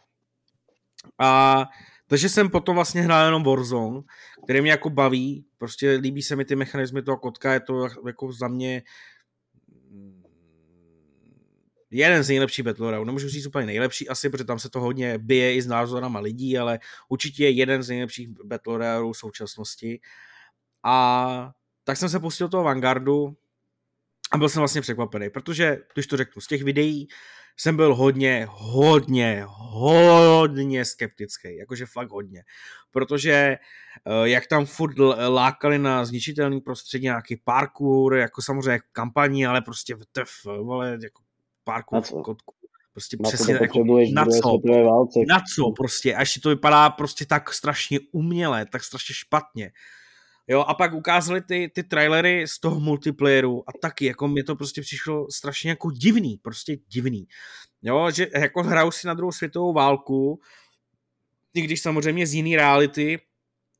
[1.19, 1.65] A
[2.07, 4.01] takže jsem potom vlastně hrál jenom Warzone,
[4.43, 8.31] který mě jako baví, prostě líbí se mi ty mechanismy toho kotka, je to jako
[8.31, 8.83] za mě
[11.91, 13.05] jeden z nejlepších Battle Royale.
[13.05, 16.57] Nemůžu říct úplně nejlepší asi, protože tam se to hodně bije i s názorama lidí,
[16.57, 16.79] ale
[17.09, 19.99] určitě je jeden z nejlepších Battle současnosti.
[20.83, 21.51] A
[21.83, 23.37] tak jsem se pustil toho Vanguardu
[24.31, 27.07] a byl jsem vlastně překvapený, protože, když to řeknu, z těch videí
[27.57, 32.43] jsem byl hodně, hodně, hodně skeptický, jakože fakt hodně,
[32.91, 33.59] protože eh,
[34.23, 40.29] jak tam furt lákali na zničitelný prostředí nějaký parkour, jako samozřejmě kampaní, ale prostě vtef,
[40.45, 41.23] vole, jako
[41.67, 42.53] parku v kotku.
[42.93, 44.57] Prostě na přesně, to jako, na co?
[44.85, 45.19] Válce.
[45.27, 49.71] Na co prostě, až to vypadá prostě tak strašně uměle, tak strašně špatně.
[50.47, 54.55] Jo, a pak ukázali ty, ty trailery z toho multiplayeru a taky, jako mě to
[54.55, 57.27] prostě přišlo strašně jako divný, prostě divný.
[57.81, 60.39] Jo, že jako hrajou si na druhou světovou válku,
[61.53, 63.19] i když samozřejmě z jiný reality,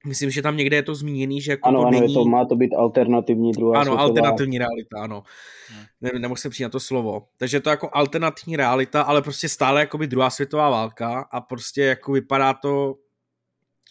[0.07, 2.13] myslím, že tam někde je to zmíněný, že jako ano, to ano, není...
[2.13, 4.03] to má to být alternativní druhá Ano, světová...
[4.03, 5.23] alternativní realita, ano.
[5.69, 5.83] Hmm.
[6.01, 7.27] Ne, nemusím přijít na to slovo.
[7.37, 11.81] Takže to jako alternativní realita, ale prostě stále jako by druhá světová válka a prostě
[11.81, 12.95] jako vypadá to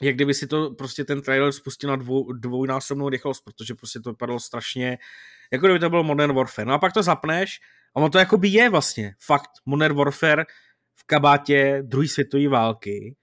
[0.02, 4.10] jak kdyby si to prostě ten trailer spustil na dvou, dvojnásobnou rychlost, protože prostě to
[4.10, 4.98] vypadalo strašně,
[5.52, 6.66] jako kdyby to byl Modern Warfare.
[6.66, 7.60] No a pak to zapneš
[7.94, 10.44] a ono to jako by je vlastně fakt Modern Warfare
[10.94, 13.16] v kabátě druhé světové války,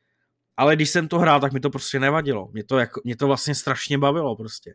[0.57, 2.49] ale když jsem to hrál, tak mi to prostě nevadilo.
[2.53, 4.73] Mě to, jako, mě to vlastně strašně bavilo prostě.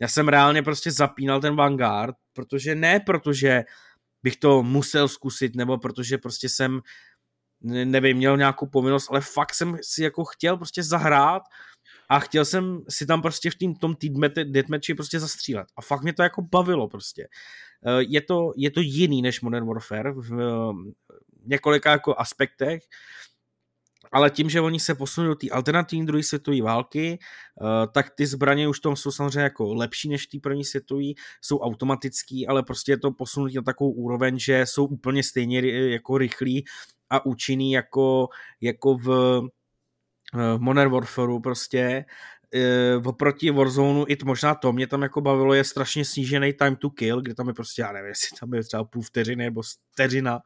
[0.00, 3.64] Já jsem reálně prostě zapínal ten Vanguard, protože ne protože
[4.22, 6.80] bych to musel zkusit, nebo protože prostě jsem
[7.60, 11.42] nevím, měl nějakou povinnost, ale fakt jsem si jako chtěl prostě zahrát
[12.08, 13.96] a chtěl jsem si tam prostě v tým, tom
[14.44, 15.66] deathmatchi prostě zastřílet.
[15.76, 17.28] A fakt mě to jako bavilo prostě.
[17.86, 20.72] Eh, je to, je to jiný než Modern Warfare v
[21.44, 22.82] několika jako aspektech,
[24.12, 28.26] ale tím, že oni se posunují do té alternativní druhé světové války, eh, tak ty
[28.26, 31.04] zbraně už tam jsou samozřejmě jako lepší než ty první světové,
[31.40, 35.60] jsou automatický, ale prostě je to posunutí na takovou úroveň, že jsou úplně stejně
[35.92, 36.64] jako rychlí
[37.10, 38.28] a účinný jako,
[38.60, 39.40] jako v,
[40.34, 42.04] v Modern Warfareu prostě
[42.54, 46.90] e, oproti Warzone i možná to mě tam jako bavilo, je strašně snížený time to
[46.90, 50.40] kill, kde tam je prostě, já nevím, jestli tam je třeba půl vteřiny nebo vteřina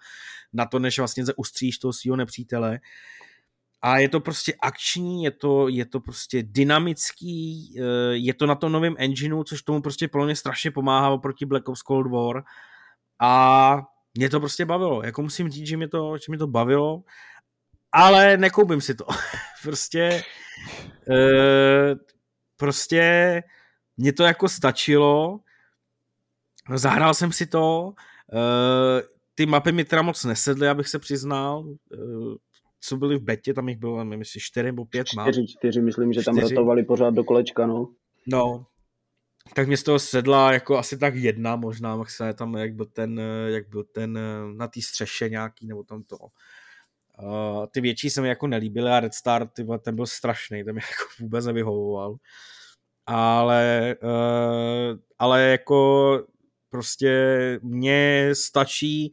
[0.52, 2.80] na to, než vlastně ustříš toho svého nepřítele.
[3.83, 7.83] A je to prostě akční, je to, je to prostě dynamický, e,
[8.16, 11.68] je to na tom novém engineu, což tomu prostě pro mě strašně pomáhá oproti Black
[11.68, 12.43] Ops Cold War.
[13.20, 13.83] A
[14.14, 15.03] mě to prostě bavilo.
[15.03, 17.03] Jako musím říct, že mě to, že mě to bavilo,
[17.93, 19.05] ale nekoupím si to.
[19.62, 20.24] prostě
[21.11, 21.95] e,
[22.57, 23.43] prostě
[23.97, 25.41] mě to jako stačilo,
[26.74, 27.93] zahrál jsem si to,
[28.33, 29.03] e,
[29.35, 31.64] ty mapy mi teda moc nesedly, abych se přiznal,
[32.81, 35.28] co byly v betě, tam jich bylo, nevím, jestli čtyři nebo pět map.
[35.28, 36.55] Čtyři, čtyři, myslím, že tam čtyři.
[36.55, 37.89] rotovali pořád do kolečka, no.
[38.26, 38.66] No,
[39.55, 43.20] tak mě z toho sedla jako asi tak jedna možná, maximálně tam, jak byl ten,
[43.47, 44.18] jak byl ten
[44.57, 46.16] na té střeše nějaký, nebo tam to.
[47.22, 50.74] Uh, ty větší se mi jako nelíbily a Red Star, ty, ten byl strašný, ten
[50.74, 52.16] mi jako vůbec nevyhovoval.
[53.07, 56.22] Ale, uh, ale jako
[56.68, 57.11] prostě
[57.62, 59.12] mně stačí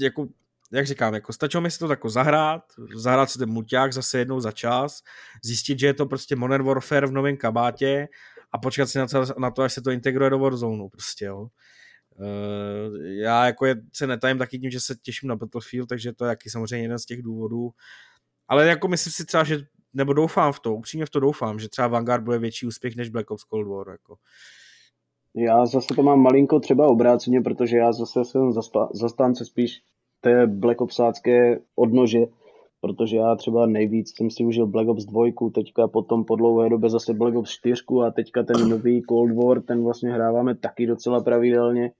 [0.00, 0.26] jako
[0.72, 2.62] jak říkám, jako stačilo mi si to tako zahrát,
[2.94, 5.02] zahrát si ten muťák zase jednou za čas,
[5.44, 8.08] zjistit, že je to prostě Modern Warfare v novém kabátě
[8.52, 8.98] a počkat si
[9.38, 11.48] na to, až se to integruje do Warzone, prostě, jo.
[12.18, 16.24] Uh, já jako je, se netajím taky tím, že se těším na Battlefield, takže to
[16.24, 17.70] je jaký samozřejmě jeden z těch důvodů.
[18.48, 19.58] Ale jako myslím si třeba, že
[19.94, 23.08] nebo doufám v to, upřímně v to doufám, že třeba Vanguard bude větší úspěch než
[23.08, 23.88] Black Ops Cold War.
[23.88, 24.16] Jako.
[25.36, 28.52] Já zase to mám malinko třeba obráceně, protože já zase jsem
[28.94, 29.82] zastánce spíš
[30.22, 32.18] té Black Opsácké odnože,
[32.80, 36.90] protože já třeba nejvíc jsem si užil Black Ops 2, teďka potom po dlouhé době
[36.90, 41.20] zase Black Ops 4 a teďka ten nový Cold War, ten vlastně hráváme taky docela
[41.20, 41.90] pravidelně.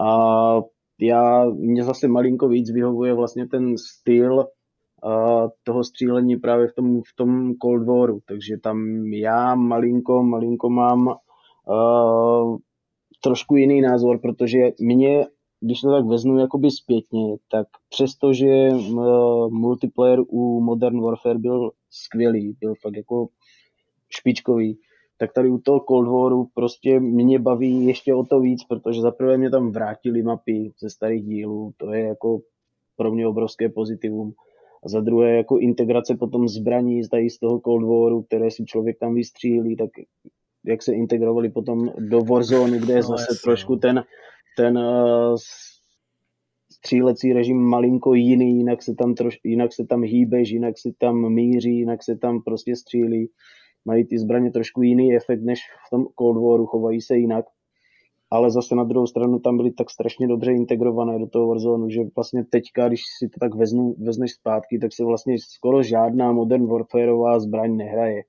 [0.00, 0.60] A
[1.00, 4.46] já, mě zase malinko víc vyhovuje vlastně ten styl
[5.04, 8.78] a toho střílení právě v tom, v tom Cold Waru, takže tam
[9.12, 12.56] já malinko, malinko mám uh,
[13.22, 15.26] trošku jiný názor, protože mě
[15.60, 22.56] když to tak vezmu jakoby zpětně, tak přestože uh, multiplayer u Modern Warfare byl skvělý,
[22.60, 23.28] byl fakt jako
[24.10, 24.78] špičkový,
[25.18, 29.38] tak tady u toho Cold Waru prostě mě baví ještě o to víc, protože zaprvé
[29.38, 32.40] mě tam vrátili mapy ze starých dílů, to je jako
[32.96, 34.32] pro mě obrovské pozitivum.
[34.84, 38.98] A za druhé jako integrace potom zbraní tady z toho Cold Waru, které si člověk
[38.98, 39.90] tam vystřílí, tak
[40.64, 43.78] jak se integrovali potom do Warzone, kde je no, zase trošku no.
[43.78, 44.04] ten
[44.58, 45.36] ten uh,
[46.72, 51.32] střílecí režim malinko jiný, jinak se tam, troš, jinak se tam hýbeš, jinak se tam
[51.32, 53.30] míří, jinak se tam prostě střílí.
[53.84, 57.44] Mají ty zbraně trošku jiný efekt než v tom Cold Waru, chovají se jinak.
[58.30, 62.00] Ale zase na druhou stranu tam byly tak strašně dobře integrované do toho Warzone, že
[62.16, 66.66] vlastně teďka, když si to tak veznu, vezneš zpátky, tak se vlastně skoro žádná Modern
[66.66, 68.22] Warfareová zbraň nehraje.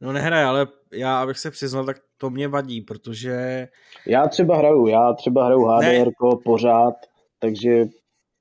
[0.00, 3.68] No nehraje, ale já, abych se přiznal, tak to mě vadí, protože...
[4.06, 6.10] Já třeba hraju, já třeba hraju HDR
[6.44, 6.94] pořád,
[7.38, 7.84] takže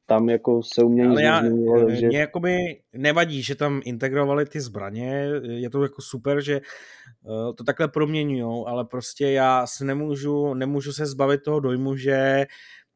[0.05, 2.07] tam jako se u mě ale já, nezměnilo, takže...
[2.07, 6.61] Mě jakoby nevadí, že tam integrovali ty zbraně, je to jako super, že
[7.23, 12.45] uh, to takhle proměňují, ale prostě já se nemůžu, nemůžu se zbavit toho dojmu, že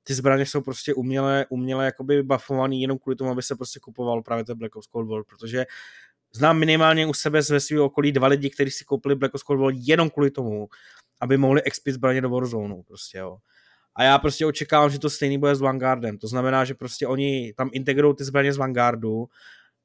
[0.03, 4.21] ty zbraně jsou prostě uměle, uměle jakoby buffovaný jenom kvůli tomu, aby se prostě kupoval
[4.21, 5.65] právě ten Black Ops Cold War, protože
[6.35, 9.59] znám minimálně u sebe ve svého okolí dva lidi, kteří si koupili Black Ops Cold
[9.59, 10.67] War jenom kvůli tomu,
[11.21, 13.37] aby mohli expit zbraně do Warzone, prostě jo.
[13.95, 16.17] A já prostě očekávám, že to stejný bude s Vanguardem.
[16.17, 19.25] To znamená, že prostě oni tam integrují ty zbraně z Vanguardu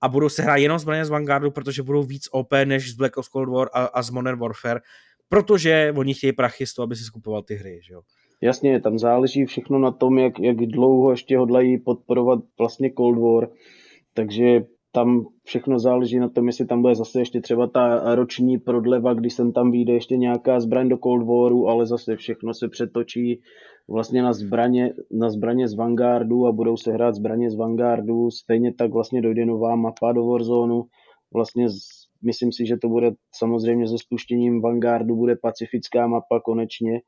[0.00, 3.16] a budou se hrát jenom zbraně z Vanguardu, protože budou víc OP než z Black
[3.16, 4.80] Ops Cold War a, a z Modern Warfare,
[5.28, 8.00] protože oni chtějí prachy z toho, aby si skupoval ty hry, že jo.
[8.40, 13.48] Jasně, tam záleží všechno na tom, jak, jak dlouho ještě hodlají podporovat vlastně Cold War,
[14.14, 19.14] takže tam všechno záleží na tom, jestli tam bude zase ještě třeba ta roční prodleva,
[19.14, 23.40] když sem tam vyjde ještě nějaká zbraň do Cold Waru, ale zase všechno se přetočí
[23.88, 28.30] vlastně na zbraně, na zbraně z Vanguardu a budou se hrát zbraně z Vanguardu.
[28.30, 30.82] Stejně tak vlastně dojde nová mapa do Warzone.
[31.34, 31.78] Vlastně z,
[32.24, 37.00] myslím si, že to bude samozřejmě se spuštěním Vanguardu bude pacifická mapa konečně.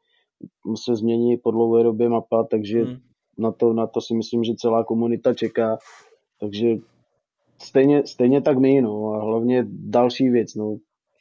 [0.85, 2.97] Se změní po dlouhé době mapa, takže hmm.
[3.39, 5.79] na, to, na to si myslím, že celá komunita čeká.
[6.41, 6.77] Takže
[7.65, 10.77] stejně, stejně tak my, no, a hlavně další věc, no.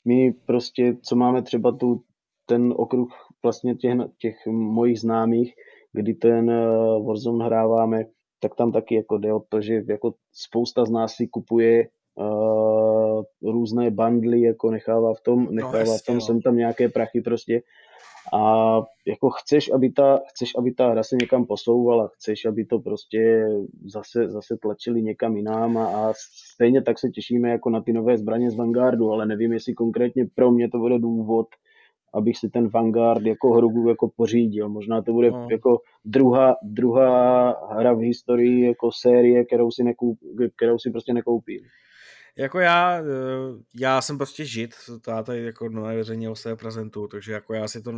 [0.05, 2.03] My prostě, co máme třeba tu,
[2.45, 3.09] ten okruh
[3.43, 5.53] vlastně těch, těch mojich známých,
[5.93, 6.65] kdy ten eh,
[7.05, 8.05] Warzone hráváme,
[8.39, 11.87] tak tam taky jako jde o to, že jako spousta z nás si kupuje
[13.43, 17.21] různé bundly, jako nechává v tom, no, nechává no, v tom, jsem tam nějaké prachy
[17.21, 17.61] prostě
[18.33, 22.79] a jako chceš, aby ta, chceš, aby ta hra se někam posouvala, chceš, aby to
[22.79, 23.47] prostě
[23.85, 26.13] zase, zase tlačili někam jinam a, a
[26.53, 30.25] stejně tak se těšíme jako na ty nové zbraně z Vanguardu, ale nevím, jestli konkrétně
[30.35, 31.47] pro mě to bude důvod,
[32.13, 34.69] abych si ten Vanguard jako hru jako pořídil.
[34.69, 35.47] Možná to bude no.
[35.51, 40.19] jako druhá, druhá hra v historii jako série, kterou si, nekoup,
[40.55, 41.61] kterou si prostě nekoupím.
[42.35, 43.03] Jako já, eh,
[43.75, 44.75] já jsem prostě žid,
[45.23, 47.93] tady jako neveřejně o sebe prezentuju, takže jako já si to,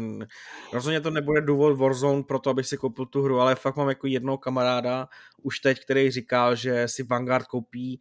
[0.74, 3.90] rozhodně to nebude důvod Warzone pro to, abych si koupil tu hru, ale fakt mám
[3.90, 5.08] jako jednoho kamaráda
[5.42, 8.00] už teď, který říkal, že si Vanguard koupí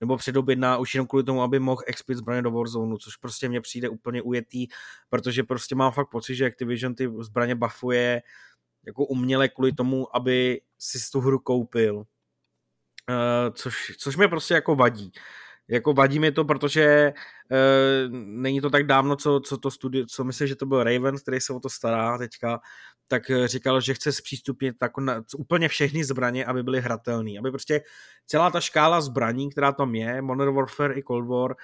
[0.00, 3.60] nebo předobjedná už jenom kvůli tomu, aby mohl expit zbraně do Warzone, což prostě mně
[3.60, 4.66] přijde úplně ujetý,
[5.08, 8.22] protože prostě mám fakt pocit, že Activision ty zbraně buffuje
[8.86, 11.96] jako uměle kvůli tomu, aby si tu hru koupil.
[11.96, 15.12] Uh, což, což mě prostě jako vadí.
[15.68, 17.12] Jako vadí mi to, protože
[17.50, 21.16] uh, není to tak dávno, co, co to studio, co myslím, že to byl Raven,
[21.18, 22.60] který se o to stará teďka,
[23.08, 27.38] tak eh, říkal, že chce zpřístupnit tak na, úplně všechny zbraně, aby byly hratelné.
[27.38, 27.82] Aby prostě
[28.26, 31.54] celá ta škála zbraní, která tam je, Modern Warfare i Cold War,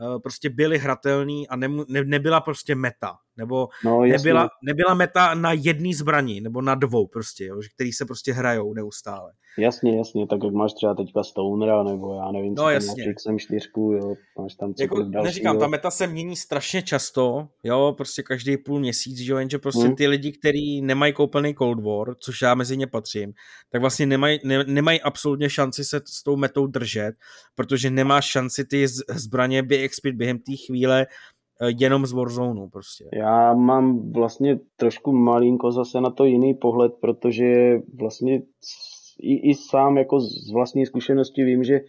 [0.00, 5.34] Eh, prostě byly hratelný a ne, ne, nebyla prostě meta, nebo no, nebyla, nebyla meta
[5.34, 9.32] na jedný zbraní, nebo na dvou prostě, jo, který se prostě hrajou neustále.
[9.58, 13.04] Jasně, jasně, tak jak máš třeba teďka Stonera, nebo já nevím, co no, jasně.
[13.06, 15.60] máš XM 4, jo, máš tam jako, další, Neříkám, jo.
[15.60, 19.96] ta meta se mění strašně často, jo, prostě každý půl měsíc, jo, jenže prostě hmm.
[19.96, 23.32] ty lidi, kteří nemají koupený Cold War, což já mezi ně patřím,
[23.70, 27.12] tak vlastně nemají, ne, nemají absolutně šanci se s tou metou držet,
[27.54, 31.06] protože nemáš šanci ty zbraně vyexpit během té chvíle
[31.80, 33.04] jenom z Warzone prostě.
[33.12, 38.42] Já mám vlastně trošku malinko zase na to jiný pohled, protože vlastně
[39.20, 41.80] i, i sám jako z vlastní zkušenosti vím, že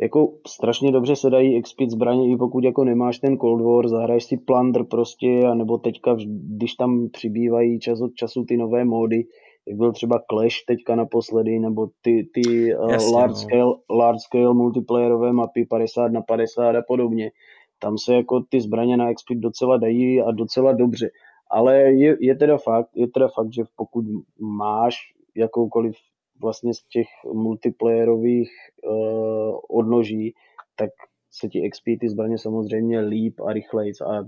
[0.00, 4.24] jako strašně dobře se dají expit zbraně, i pokud jako nemáš ten Cold War, zahraješ
[4.24, 6.16] si Plunder prostě, a nebo teďka,
[6.56, 9.24] když tam přibývají čas od času ty nové módy,
[9.68, 13.36] jak byl třeba Clash teďka naposledy, nebo ty, ty uh, large, no.
[13.36, 17.30] scale, large scale multiplayerové mapy 50 na 50 a podobně.
[17.78, 21.10] Tam se jako ty zbraně na expit docela dají a docela dobře.
[21.50, 24.04] Ale je, je, teda fakt, je teda fakt, že pokud
[24.40, 24.96] máš
[25.36, 25.94] jakoukoliv
[26.40, 28.50] vlastně z těch multiplayerových
[28.88, 30.34] uh, odnoží,
[30.76, 30.90] tak
[31.30, 33.92] se ti XP ty zbraně samozřejmě líp a rychleji.
[34.06, 34.24] A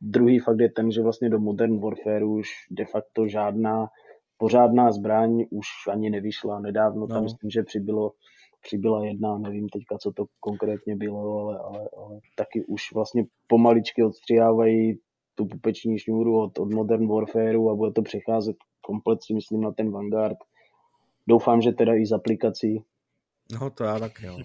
[0.00, 3.86] druhý fakt je ten, že vlastně do Modern Warfare už de facto žádná
[4.38, 6.60] pořádná zbraň už ani nevyšla.
[6.60, 7.06] Nedávno no.
[7.06, 8.12] tam myslím, že přibylo,
[8.66, 14.02] přibyla jedna, nevím teďka, co to konkrétně bylo, ale, ale, ale taky už vlastně pomaličky
[14.02, 14.98] odstřihávají
[15.34, 19.72] tu pupeční šňůru od, od Modern Warfareu a bude to přecházet komplet si myslím na
[19.72, 20.38] ten Vanguard.
[21.28, 22.84] Doufám, že teda i z aplikací.
[23.60, 24.38] No to já tak jo.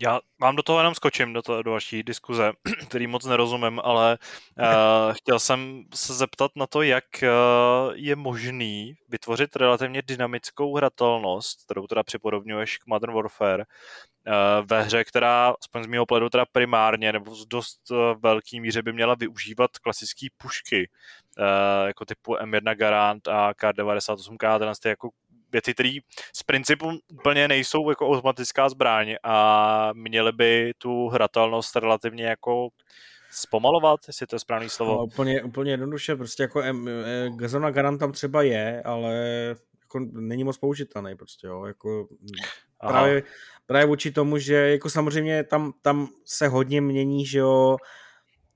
[0.00, 2.52] Já vám do toho jenom skočím, do, toho, do vaší diskuze,
[2.88, 4.18] který moc nerozumím, ale
[4.58, 4.64] uh,
[5.12, 11.86] chtěl jsem se zeptat na to, jak uh, je možný vytvořit relativně dynamickou hratelnost, kterou
[11.86, 17.12] teda připodobňuješ k Modern Warfare, uh, ve hře, která, aspoň z mého pohledu, teda primárně
[17.12, 20.90] nebo v dost uh, velký míře by měla využívat klasické pušky,
[21.38, 25.10] uh, jako typu M1 Garant a K98K, tenhle ty jako
[25.52, 25.98] věci, které
[26.32, 32.68] z principu úplně nejsou jako automatická zbraň a měly by tu hratelnost relativně jako
[33.30, 34.92] zpomalovat, jestli to je správný slovo.
[34.92, 39.14] No, úplně, úplně jednoduše, prostě jako em, e, Gazona Garant tam třeba je, ale
[39.82, 42.08] jako není moc použitelný prostě, jo, jako
[42.80, 43.22] právě,
[43.66, 47.76] právě vůči tomu, že jako samozřejmě tam, tam se hodně mění, že jo,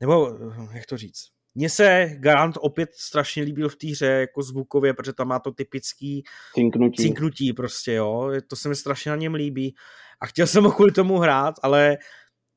[0.01, 0.39] nebo
[0.73, 5.13] jak to říct, mně se Garant opět strašně líbil v té hře jako zvukově, protože
[5.13, 6.25] tam má to typický
[6.55, 7.03] cinknutí.
[7.03, 8.33] cinknutí prostě, jo.
[8.49, 9.75] To se mi strašně na něm líbí.
[10.21, 11.99] A chtěl jsem ho kvůli tomu hrát, ale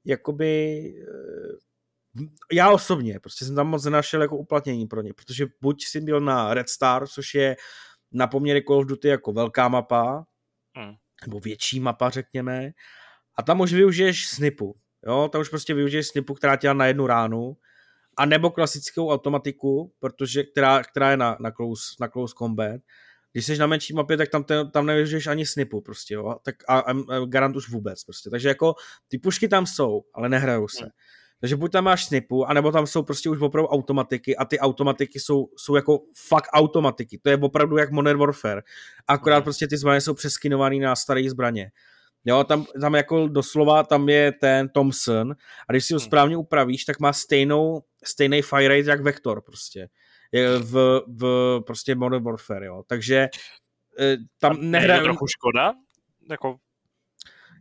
[0.06, 1.66] jakoby eh,
[2.54, 6.22] já osobně prostě jsem tam moc nenašel jako uplatnění pro ně, protože buď jsem byl
[6.22, 7.56] na Red Star, což je
[8.12, 10.26] na poměry Call of Duty jako velká mapa,
[10.78, 10.94] hmm.
[11.26, 12.72] nebo větší mapa, řekněme,
[13.38, 14.76] a tam už využiješ snipu,
[15.08, 17.58] jo, tam už prostě využiješ snipu, která tě na jednu ránu,
[18.18, 22.82] a nebo klasickou automatiku, protože, která, která je na, na, close, na close combat.
[23.32, 26.36] Když jsi na menší mapě, tak tam, te, tam nevyužiješ ani snipu prostě, jo?
[26.44, 28.30] Tak a, a, a garant už vůbec prostě.
[28.30, 28.76] Takže jako
[29.08, 30.84] ty pušky tam jsou, ale nehrajou se.
[30.84, 30.92] Hmm.
[31.40, 35.20] Takže buď tam máš snipu, anebo tam jsou prostě už opravdu automatiky a ty automatiky
[35.20, 37.20] jsou, jsou jako fakt automatiky.
[37.24, 38.62] To je opravdu jak Modern Warfare.
[39.08, 39.44] Akorát hmm.
[39.44, 41.72] prostě ty zbraně jsou přeskinované na staré zbraně.
[42.26, 45.32] Jo, tam, tam jako doslova tam je ten Thompson
[45.70, 46.06] a když si ho hmm.
[46.06, 49.88] správně upravíš, tak má stejnou, stejný fire rate jak Vector prostě.
[50.60, 52.84] V, v prostě Modern Warfare, jo.
[52.88, 53.30] Takže
[54.00, 55.02] eh, tam nehraje...
[55.02, 55.74] Trochu škoda?
[56.30, 56.58] Jako...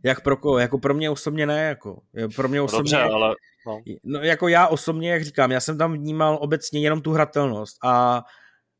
[0.03, 0.59] Jak pro koho?
[0.59, 2.01] Jako pro mě osobně ne, jako.
[2.35, 2.77] Pro mě osobně...
[2.77, 3.35] Dobře, ale...
[3.67, 3.81] No.
[4.03, 4.19] no.
[4.19, 8.23] jako já osobně, jak říkám, já jsem tam vnímal obecně jenom tu hratelnost a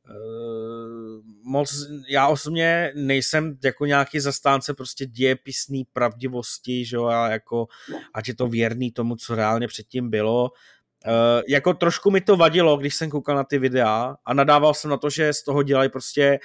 [0.10, 7.68] Uh, moc, já osobně nejsem jako nějaký zastánce prostě dějepisný pravdivosti, že jo, a jako,
[8.14, 10.52] ať je to věrný tomu, co reálně předtím bylo.
[11.08, 14.92] Uh, jako trošku mi to vadilo, když jsem koukal na ty videa a nadával jsem
[14.92, 16.40] na to, že z toho dělají prostě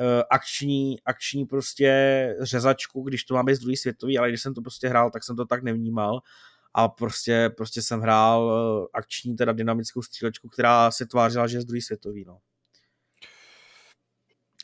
[0.00, 4.62] uh, akční, akční prostě řezačku, když to máme z druhý světový, ale když jsem to
[4.62, 6.20] prostě hrál, tak jsem to tak nevnímal
[6.74, 11.60] a prostě, prostě jsem hrál uh, akční, teda dynamickou střílečku, která se tvářila, že je
[11.60, 12.38] z druhý světový, no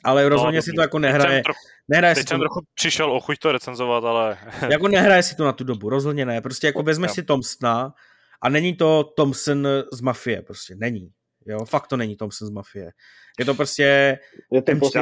[0.05, 1.43] ale no, rozhodně si to jako nehraje.
[1.43, 2.43] Trochu, nehraje teď si jsem to...
[2.43, 4.39] trochu přišel o chuť to recenzovat, ale...
[4.71, 6.41] jako nehraje si to na tu dobu, rozhodně ne.
[6.41, 7.95] Prostě jako vezmeš si Thompsona
[8.43, 11.09] a není to Thompson z Mafie, prostě není.
[11.47, 12.91] Jo, fakt to není Thompson z Mafie.
[13.39, 14.19] Je to prostě...
[14.53, 15.01] Je to prostě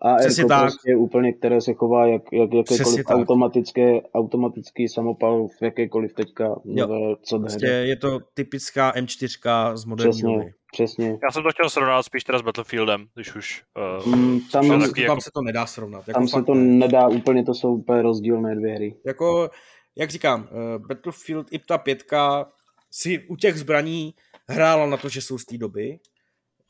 [0.00, 0.60] a Přesně tak.
[0.60, 7.14] prostě úplně, které se chová jak, jak jakékoliv automatické, automatický samopal v jakékoliv teďka nové,
[7.22, 10.52] co prostě je to typická M4 z moderní přesně, doby.
[10.72, 11.08] Přesně.
[11.08, 13.62] Já jsem to chtěl srovnat spíš teda s Battlefieldem, když už...
[14.06, 15.20] Uh, mm, tam, tam, tam jako...
[15.20, 16.08] se to nedá srovnat.
[16.08, 16.62] Jako tam se to ne.
[16.62, 18.96] nedá úplně, to jsou úplně rozdílné dvě hry.
[19.06, 19.50] Jako,
[19.98, 22.52] jak říkám, uh, Battlefield i ta pětka
[22.90, 24.14] si u těch zbraní
[24.48, 25.98] hrála na to, že jsou z té doby.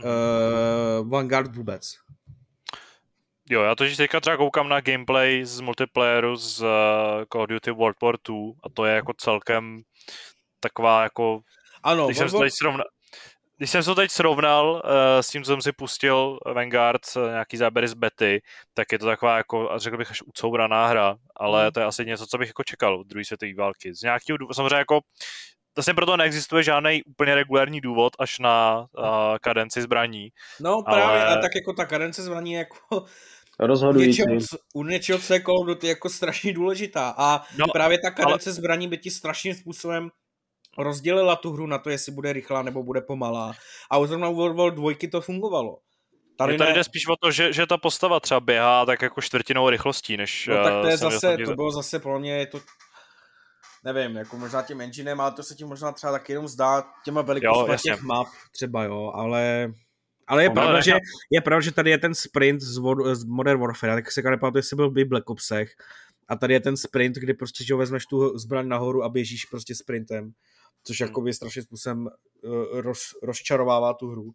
[0.05, 1.95] Uh, Vanguard vůbec.
[3.51, 6.69] Jo, já totiž teďka třeba koukám na gameplay z multiplayeru z uh,
[7.33, 9.83] Call of Duty World War 2 a to je jako celkem
[10.61, 11.41] taková jako...
[11.83, 12.85] Ano, když jsem, teď srovna,
[13.59, 14.81] když jsem to teď srovnal uh,
[15.21, 18.43] s tím, co jsem si pustil Vanguard, uh, nějaký záběry z bety,
[18.75, 21.73] tak je to taková jako, řekl bych, až ucouraná hra, ale mm.
[21.73, 23.95] to je asi něco, co bych jako čekal od druhé světové války.
[23.95, 25.01] Z nějakého důvodu, samozřejmě jako
[25.77, 29.07] Vlastně proto neexistuje žádný úplně regulární důvod až na uh,
[29.41, 30.29] kadenci zbraní.
[30.61, 31.27] No právě, ale...
[31.27, 33.05] a tak jako ta kadence zbraní je jako
[33.59, 34.23] rozhodující.
[34.23, 37.99] U něčeho, u něčeho, co je Call of Duty jako strašně důležitá a no, právě
[37.99, 38.55] ta kadence ale...
[38.55, 40.11] zbraní by ti strašným způsobem
[40.79, 43.53] rozdělila tu hru na to, jestli bude rychlá nebo bude pomalá.
[43.91, 45.79] A zrovna u World War 2 to fungovalo.
[46.39, 46.75] Tady, tady ne...
[46.77, 50.47] jde spíš o to, že, že ta postava třeba běhá tak jako čtvrtinou rychlostí, než...
[50.47, 52.61] No tak to je zase, to bylo zase pro mě, je to
[53.85, 57.23] nevím, jako možná tím enginem, ale to se ti možná třeba taky jenom zdá těma
[57.23, 59.73] velikostmi těch map třeba, jo, ale
[60.27, 60.93] ale je, no, pravda, že,
[61.31, 62.81] je pravda, že tady je ten sprint z,
[63.13, 65.71] z Modern Warfare, tak se nepamatuju, jestli byl v Black Opsech,
[66.29, 69.75] a tady je ten sprint, kdy prostě, že vezmeš tu zbraň nahoru a běžíš prostě
[69.75, 70.33] sprintem,
[70.89, 71.09] což hmm.
[71.09, 74.31] jako by strašně způsobem uh, roz, rozčarovává tu hru.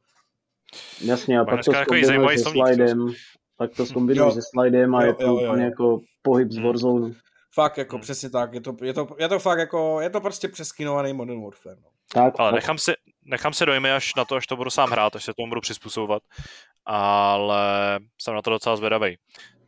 [1.02, 3.14] Jasně, a pak to zkombinuješ se slidem,
[3.58, 5.70] pak to zkombinuješ se slidem a jo, je to jo, jo, úplně jo.
[5.70, 6.66] jako pohyb z hmm.
[6.66, 7.14] Warzone.
[7.54, 8.02] Fakt, jako hmm.
[8.02, 11.44] přesně tak, je to, je, to, je to fakt jako, je to prostě přeskinovaný Modern
[11.44, 11.76] Warfare.
[11.76, 11.90] No.
[12.14, 12.94] Tak, ale nechám si,
[13.26, 15.62] nechám si dojmy až na to, až to budu sám hrát, až se tomu budu
[15.62, 16.24] přizpůsobovat,
[16.86, 19.18] ale jsem na to docela zvědavý.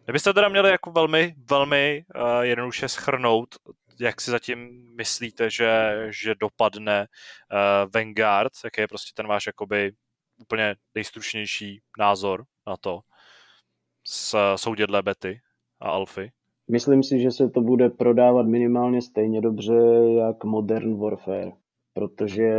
[0.05, 3.55] Kdybyste teda měli jako velmi, velmi uh, jednoduše schrnout,
[3.99, 9.91] jak si zatím myslíte, že, že dopadne uh, Vanguard, jaký je prostě ten váš jakoby
[10.41, 12.99] úplně nejstručnější názor na to
[14.07, 15.41] z soudědle Betty
[15.79, 16.31] a Alfy?
[16.71, 19.73] Myslím si, že se to bude prodávat minimálně stejně dobře
[20.17, 21.51] jak Modern Warfare,
[21.93, 22.51] protože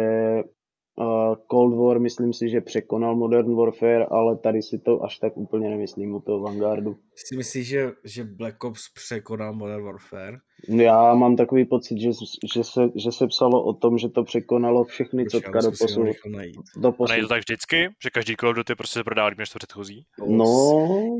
[1.51, 5.69] Cold War myslím si, že překonal Modern Warfare, ale tady si to až tak úplně
[5.71, 6.99] nemyslím u toho Vanguardu.
[7.15, 10.39] Si myslíš, že, že Black Ops překonal Modern Warfare?
[10.69, 12.11] Já mám takový pocit, že,
[12.55, 16.05] že, se, že se psalo o tom, že to překonalo všechny Počkej, cotka do
[16.37, 16.57] najít.
[16.77, 17.20] Do A není posud.
[17.20, 20.07] to tak vždycky, že každý Call of Duty prostě se prodá líp než to předchozí?
[20.27, 20.47] No,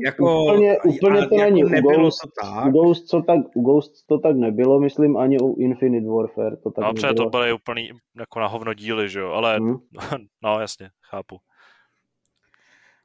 [0.05, 1.59] Jako, úplně, úplně ale to není.
[1.59, 2.71] jako U nebylo Ghost, to u, tak.
[2.71, 6.85] Ghost, co tak, u Ghost to tak nebylo, myslím, ani u Infinite Warfare to tak
[6.85, 7.89] No, protože to byly úplný
[8.19, 9.75] jako na hovno díly, že jo, ale Hm?
[10.43, 11.37] no jasně, chápu.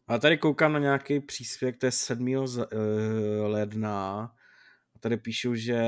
[0.08, 2.46] A tady koukám na nějaký příspěvek, to je 7.
[2.46, 4.30] z- eh, ledna.
[5.02, 5.78] Tady píšou, že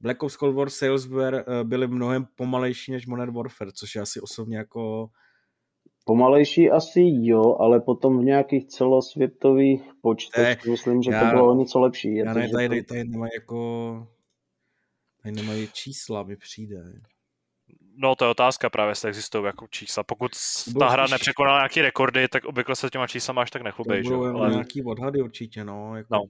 [0.00, 4.02] Black Ops Cold War sales were, eh, byly mnohem pomalejší než Modern Warfare, což je
[4.02, 5.06] asi osobně jako...
[6.06, 11.50] Pomalejší asi jo, ale potom v nějakých celosvětových počtech Ne, myslím, že to já- bylo
[11.50, 12.14] o něco lepší.
[12.16, 14.08] Já to, ne, že tady, to, tady nemají jako...
[15.22, 16.84] Tady nemají čísla, mi přijde.
[17.96, 20.02] No to je otázka právě, jestli existují jako čísla.
[20.02, 20.30] Pokud
[20.78, 24.10] ta hra nepřekonala nějaký rekordy, tak obvykle se těma číslama až tak To nechlubej, že
[24.10, 24.16] jo.
[24.16, 24.50] budou jenom Ale...
[24.50, 25.96] nějaký odhady určitě, no.
[25.96, 26.08] Jako...
[26.14, 26.22] No.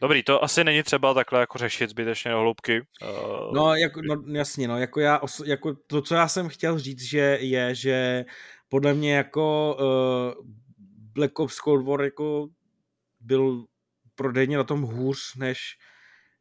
[0.00, 2.80] Dobrý, to asi není třeba takhle jako řešit zbytečně do hloubky.
[2.80, 7.02] Uh, No, jako, no, jasně, no, jako já, jako to, co já jsem chtěl říct,
[7.02, 8.24] že je, že
[8.68, 10.44] podle mě jako uh,
[11.14, 12.48] Black Ops Cold War jako
[13.20, 13.64] byl
[14.14, 15.58] prodejně na tom hůř než,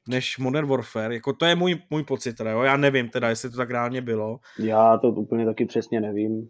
[0.07, 2.61] než Modern Warfare, jako to je můj, můj pocit teda, jo?
[2.61, 4.39] já nevím teda, jestli to tak reálně bylo.
[4.59, 6.49] já to úplně taky přesně nevím.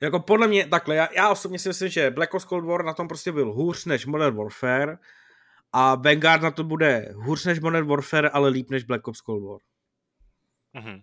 [0.00, 2.94] Jako podle mě, takhle, já, já osobně si myslím, že Black Ops Cold War na
[2.94, 4.98] tom prostě byl hůř než Modern Warfare
[5.78, 9.42] a Vanguard na to bude hůř než Modern Warfare, ale líp než Black Ops Cold
[9.44, 9.58] War.
[10.82, 11.02] uh-huh.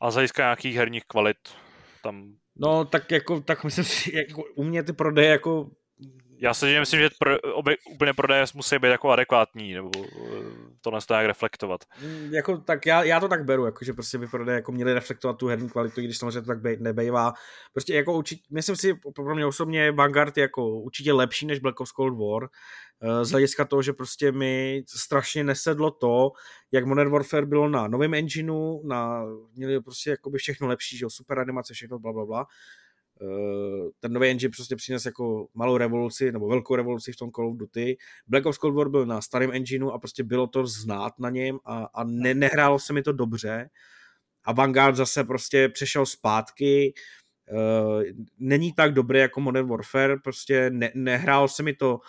[0.00, 1.36] A z hlediska nějakých herních kvalit
[2.02, 2.32] tam...
[2.56, 5.70] No, tak jako, tak myslím si, jako u mě ty prodeje jako
[6.38, 10.06] Já si že myslím, že pro, obě, úplně prodeje musí být jako adekvátní, nebo uh,
[10.80, 11.80] tohle se to nějak reflektovat.
[12.02, 14.94] Mm, jako, tak já, já, to tak beru, jako, že prostě by prodeje jako měli
[14.94, 17.32] reflektovat tu herní kvalitu, i když samozřejmě to tak bej, nebejvá.
[17.72, 21.80] Prostě jako určitě, myslím si, pro mě osobně Vanguard je jako určitě lepší než Black
[21.80, 22.48] Ops Cold War, eh,
[23.22, 26.30] z hlediska toho, že prostě mi strašně nesedlo to,
[26.72, 31.10] jak Modern Warfare bylo na novém engineu, na, měli prostě jakoby všechno lepší, že jo,
[31.10, 32.46] super animace, všechno bla, bla, bla.
[33.22, 37.48] Eh, ten nový engine prostě přines jako malou revoluci, nebo velkou revoluci v tom Call
[37.48, 37.96] of Duty.
[38.26, 41.58] Black Ops Cold War byl na starém engineu a prostě bylo to znát na něm
[41.64, 43.70] a, a ne, nehrálo se mi to dobře.
[44.44, 46.94] A Vanguard zase prostě přešel zpátky,
[47.52, 48.02] uh,
[48.38, 52.00] není tak dobrý jako Modern Warfare, prostě ne, nehrálo se mi to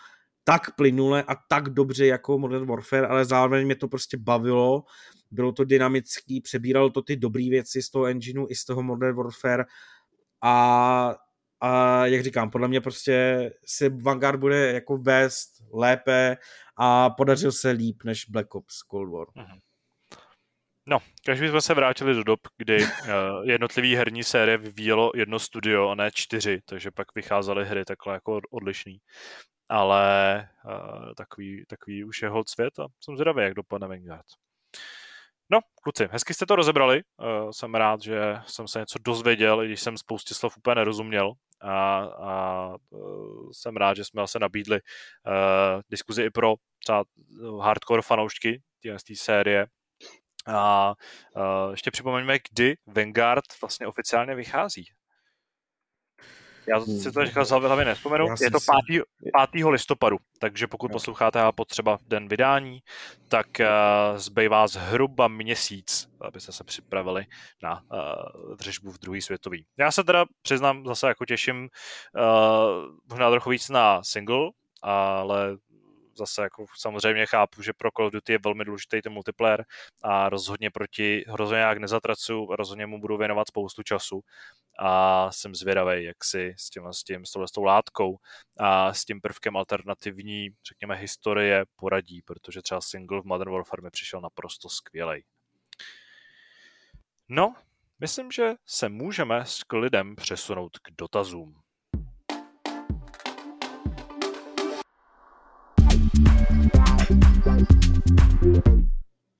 [0.47, 4.83] tak plynule a tak dobře jako Modern Warfare, ale zároveň mě to prostě bavilo,
[5.31, 9.15] bylo to dynamický, přebíralo to ty dobré věci z toho engineu i z toho Modern
[9.15, 9.65] Warfare
[10.41, 11.15] a,
[11.61, 16.37] a jak říkám, podle mě prostě si Vanguard bude jako vést lépe
[16.77, 19.27] a podařil se líp než Black Ops Cold War.
[19.35, 19.59] Mhm.
[20.87, 22.89] No, každý jsme se vrátili do dob, kdy uh,
[23.43, 28.39] jednotlivý herní série vyvíjelo jedno studio a ne čtyři, takže pak vycházely hry takhle jako
[28.51, 28.97] odlišný.
[29.69, 34.25] Ale uh, takový, takový už je hold svět a jsem zvědavý, jak dopadne Vanguard.
[35.49, 37.03] No, kluci, hezky jste to rozebrali.
[37.17, 41.33] Uh, jsem rád, že jsem se něco dozvěděl, i když jsem spoustě slov úplně nerozuměl.
[41.61, 47.03] A, a uh, jsem rád, že jsme zase nabídli uh, diskuzi i pro třeba
[47.61, 49.67] hardcore fanoušky té série.
[50.47, 50.93] A
[51.35, 54.85] uh, ještě připomeňme, kdy Vanguard vlastně oficiálně vychází.
[56.67, 58.27] Já si to říkal z hlavy nespomenu.
[58.27, 59.03] Já Je to jsem 5.
[59.51, 59.65] 5.
[59.65, 62.79] listopadu, takže pokud posloucháte a potřeba den vydání,
[63.27, 67.25] tak uh, zbývá zhruba měsíc, abyste se připravili
[67.63, 69.65] na uh, dřežbu v druhý světový.
[69.77, 71.69] Já se teda přiznám, zase jako těším uh,
[73.09, 74.49] možná trochu víc na single,
[74.81, 75.57] ale
[76.17, 79.65] zase jako samozřejmě chápu, že pro Call of Duty je velmi důležitý ten multiplayer
[80.03, 84.21] a rozhodně proti, rozhodně jak nezatracu, rozhodně mu budu věnovat spoustu času
[84.79, 88.17] a jsem zvědavý, jak si s, tím, s, tím, s, touhle, s tou látkou
[88.59, 93.89] a s tím prvkem alternativní, řekněme, historie poradí, protože třeba single v Modern Warfare mi
[93.89, 95.23] přišel naprosto skvělej.
[97.29, 97.55] No,
[97.99, 101.64] myslím, že se můžeme s klidem přesunout k dotazům.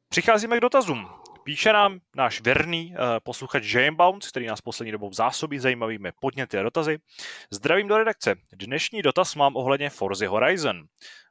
[0.10, 1.08] Přicházíme k dotazům.
[1.44, 6.58] Píše nám náš věrný uh, posluchač Jane Bounce, který nás poslední dobou zásobí zajímavými podněty
[6.58, 6.98] a dotazy.
[7.52, 8.36] Zdravím do redakce.
[8.54, 10.84] Dnešní dotaz mám ohledně Forza Horizon.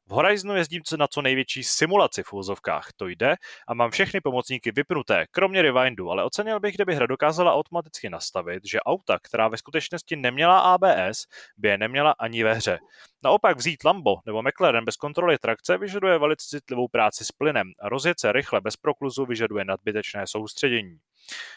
[0.07, 3.37] V Horizonu jezdím na co největší simulaci v úzovkách, to jde,
[3.69, 8.63] a mám všechny pomocníky vypnuté, kromě rewindu, ale ocenil bych, kdyby hra dokázala automaticky nastavit,
[8.65, 11.27] že auta, která ve skutečnosti neměla ABS,
[11.57, 12.79] by je neměla ani ve hře.
[13.23, 17.89] Naopak vzít Lambo nebo McLaren bez kontroly trakce vyžaduje velice citlivou práci s plynem a
[17.89, 20.99] rozjet se rychle bez prokluzu vyžaduje nadbytečné soustředění.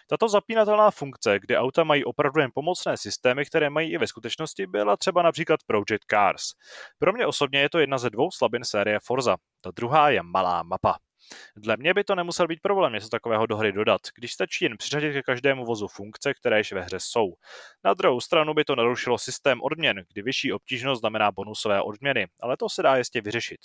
[0.09, 4.67] Tato zapínatelná funkce, kdy auta mají opravdu jen pomocné systémy, které mají i ve skutečnosti,
[4.67, 6.43] byla třeba například Project Cars.
[6.99, 9.37] Pro mě osobně je to jedna ze dvou slabin série Forza.
[9.61, 10.97] Ta druhá je malá mapa.
[11.55, 14.77] Dle mě by to nemusel být problém něco takového do hry dodat, když stačí jen
[14.77, 17.33] přiřadit ke každému vozu funkce, které již ve hře jsou.
[17.83, 22.57] Na druhou stranu by to narušilo systém odměn, kdy vyšší obtížnost znamená bonusové odměny, ale
[22.57, 23.59] to se dá jistě vyřešit.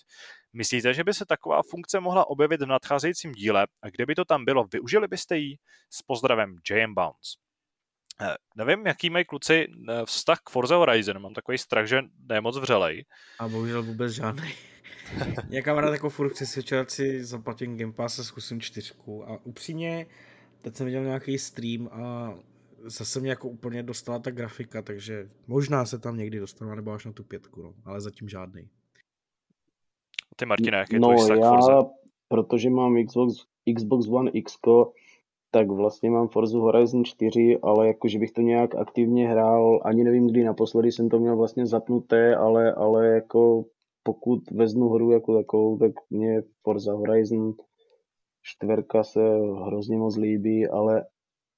[0.52, 4.44] Myslíte, že by se taková funkce mohla objevit v nadcházejícím díle a kdyby to tam
[4.44, 5.56] bylo, využili byste ji?
[5.90, 7.43] S pozdravem JM Bounce.
[8.20, 11.22] Eh, nevím, jaký mají kluci eh, vztah k Forza Horizon.
[11.22, 13.05] Mám takový strach, že ne moc vřelej.
[13.39, 14.55] A bohužel vůbec žádný.
[15.51, 19.28] Já kamarád jako furt přesvědčovat si zaplatím Game Pass a zkusím čtyřku.
[19.28, 20.06] A upřímně,
[20.62, 22.34] teď jsem viděl nějaký stream a
[22.84, 27.05] zase mě jako úplně dostala ta grafika, takže možná se tam někdy dostanu, nebo až
[27.05, 27.74] na tu pětku, no.
[27.84, 28.68] ale zatím žádný.
[30.36, 31.90] Ty Martina, jaký no, je tvůj já, Forza?
[32.28, 33.34] protože mám Xbox,
[33.76, 34.59] Xbox One X,
[35.51, 40.26] tak vlastně mám Forza Horizon 4, ale jakože bych to nějak aktivně hrál, ani nevím,
[40.26, 43.64] kdy naposledy jsem to měl vlastně zapnuté, ale, ale jako
[44.03, 47.53] pokud vezmu hru jako takovou, tak mě Forza Horizon
[48.43, 48.73] 4
[49.03, 49.20] se
[49.66, 51.05] hrozně moc líbí, ale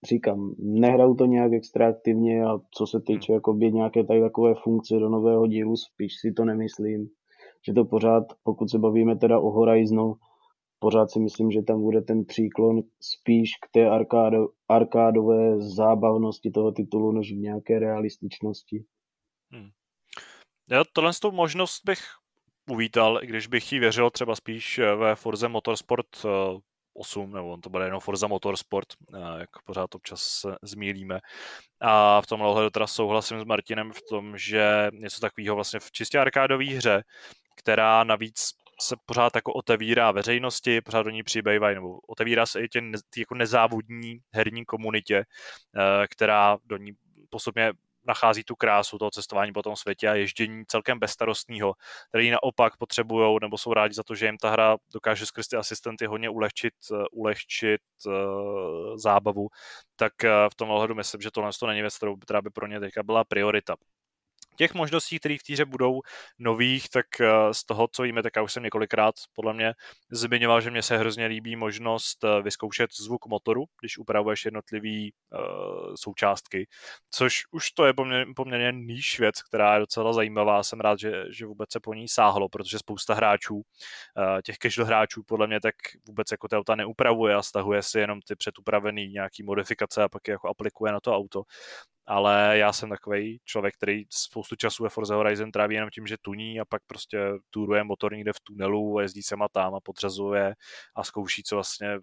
[0.08, 3.34] říkám, nehraju to nějak extra aktivně a co se týče hmm.
[3.34, 7.08] jakoby nějaké tady takové funkce do nového dílu, spíš si to nemyslím,
[7.66, 10.14] že to pořád, pokud se bavíme teda o Horizonu,
[10.78, 16.72] pořád si myslím, že tam bude ten příklon spíš k té arkádo, arkádové zábavnosti toho
[16.72, 18.84] titulu, než v nějaké realističnosti.
[19.52, 19.68] Hmm.
[20.70, 21.98] Já tohle tu možnost bych
[22.70, 26.06] uvítal, i když bych jí věřil třeba spíš eh, ve Forze Motorsport
[26.94, 31.20] 8, eh, nebo on to bude jenom Forza Motorsport, eh, jak pořád občas se zmílíme.
[31.80, 35.92] A v tomhle ohledu teda souhlasím s Martinem v tom, že něco takového vlastně v
[35.92, 37.02] čistě arkádové hře,
[37.56, 38.50] která navíc
[38.80, 43.20] se pořád jako otevírá veřejnosti, pořád do ní přibývají, nebo otevírá se i tě, tě
[43.20, 45.24] jako nezávodní herní komunitě,
[46.08, 46.92] která do ní
[47.30, 47.72] postupně
[48.06, 51.74] nachází tu krásu toho cestování po tom světě a ježdění celkem bezstarostného,
[52.08, 55.56] který naopak potřebují nebo jsou rádi za to, že jim ta hra dokáže skrz ty
[55.56, 58.12] asistenty hodně ulehčit, uh, ulehčit uh,
[58.96, 59.48] zábavu,
[59.96, 62.80] tak uh, v tom ohledu myslím, že tohle to není věc, která by pro ně
[62.80, 63.74] teďka byla priorita
[64.56, 66.00] těch možností, které v týře budou
[66.38, 69.74] nových, tak eh, z toho, co víme, tak já už jsem několikrát podle mě
[70.10, 75.94] zmiňoval, že mě se hrozně líbí možnost eh, vyzkoušet zvuk motoru, když upravuješ jednotlivé uh,
[75.94, 76.66] součástky,
[77.10, 80.62] což už to je poměrně, poměrně níž věc, která je docela zajímavá.
[80.62, 83.62] Jsem rád, že, že vůbec se po ní sáhlo, protože spousta hráčů, uh,
[84.44, 85.74] těch casual hráčů podle mě tak
[86.08, 90.28] vůbec jako ty auta neupravuje a stahuje si jenom ty předupravený nějaký modifikace a pak
[90.28, 91.42] je jako aplikuje na to auto
[92.06, 96.16] ale já jsem takový člověk, který spoustu času ve Forza Horizon tráví jenom tím, že
[96.22, 97.18] tuní a pak prostě
[97.50, 100.54] turuje motor někde v tunelu a jezdí sem a tam a podřazuje
[100.94, 101.98] a zkouší, co vlastně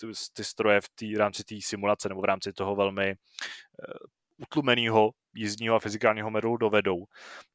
[0.00, 3.94] ty, ty stroje v té rámci té simulace nebo v rámci toho velmi uh,
[4.38, 7.04] utlumeného jízdního a fyzikálního medlu dovedou.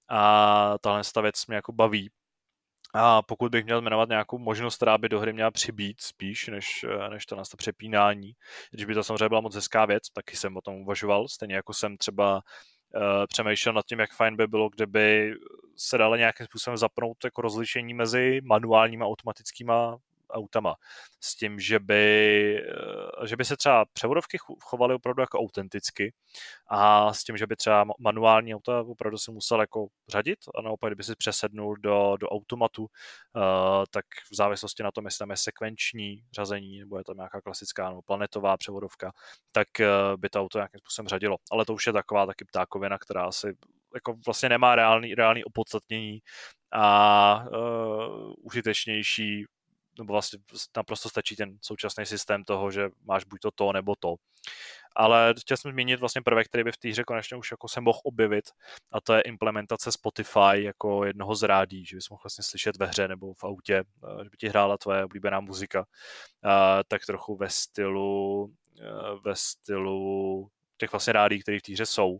[0.09, 2.09] A tahle věc mě jako baví,
[2.97, 6.85] a pokud bych měl jmenovat nějakou možnost, která by do hry měla přibít spíš, než,
[6.89, 8.34] eh, než to na to přepínání,
[8.72, 11.73] když by to samozřejmě byla moc hezká věc, taky jsem o tom uvažoval, stejně jako
[11.73, 15.34] jsem třeba uh, přemýšlel nad tím, jak fajn by bylo, kdyby
[15.77, 19.97] se dalo nějakým způsobem zapnout jako rozlišení mezi manuálníma a automatickýma
[20.31, 20.76] autama.
[21.23, 22.57] S tím, že by,
[23.23, 26.14] eh, že by se třeba převodovky chovaly opravdu jako autenticky
[26.68, 30.89] a s tím, že by třeba manuální auta opravdu si musel jako řadit a naopak,
[30.89, 35.38] kdyby si přesednul do, do automatu, uh, tak v závislosti na tom, jestli tam je
[35.38, 39.11] sekvenční řazení nebo je tam nějaká klasická nebo planetová převodovka,
[39.52, 39.85] tak uh,
[40.22, 41.38] by to auto nějakým způsobem řadilo.
[41.52, 43.57] Ale to už je taková taky ptákovina, která asi
[43.95, 46.19] jako vlastně nemá reálný, reálný opodstatnění
[46.73, 49.45] a uh, užitečnější
[49.97, 50.39] nebo vlastně
[50.77, 54.15] naprosto stačí ten současný systém toho, že máš buď to to, nebo to.
[54.95, 57.81] Ale chtěl jsem zmínit vlastně prvek, který by v té hře konečně už jako se
[57.81, 58.45] mohl objevit
[58.91, 62.85] a to je implementace Spotify jako jednoho z rádí, že bys mohl vlastně slyšet ve
[62.85, 65.85] hře nebo v autě, eh, že by ti hrála tvoje oblíbená muzika,
[66.88, 72.18] tak trochu ve stylu eh, ve stylu těch vlastně rádí, které v té hře jsou.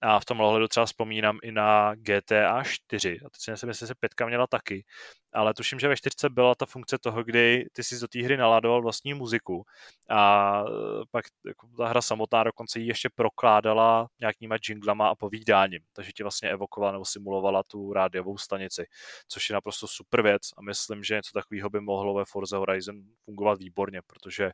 [0.00, 3.20] A v tom ohledu třeba vzpomínám i na GTA 4.
[3.26, 4.84] A teď si myslím, jestli se pětka měla taky.
[5.32, 8.36] Ale tuším, že ve 4 byla ta funkce toho, kdy ty si do té hry
[8.36, 9.64] naládoval vlastní muziku.
[10.10, 10.72] A e,
[11.10, 15.80] pak jako ta hra samotná dokonce ji ještě prokládala nějakýma jinglama a povídáním.
[15.92, 18.86] Takže ti vlastně evokovala nebo simulovala tu rádiovou stanici.
[19.28, 22.96] Což je naprosto super věc a myslím, že něco takového by mohlo ve Forza Horizon
[23.24, 24.52] fungovat výborně, protože e,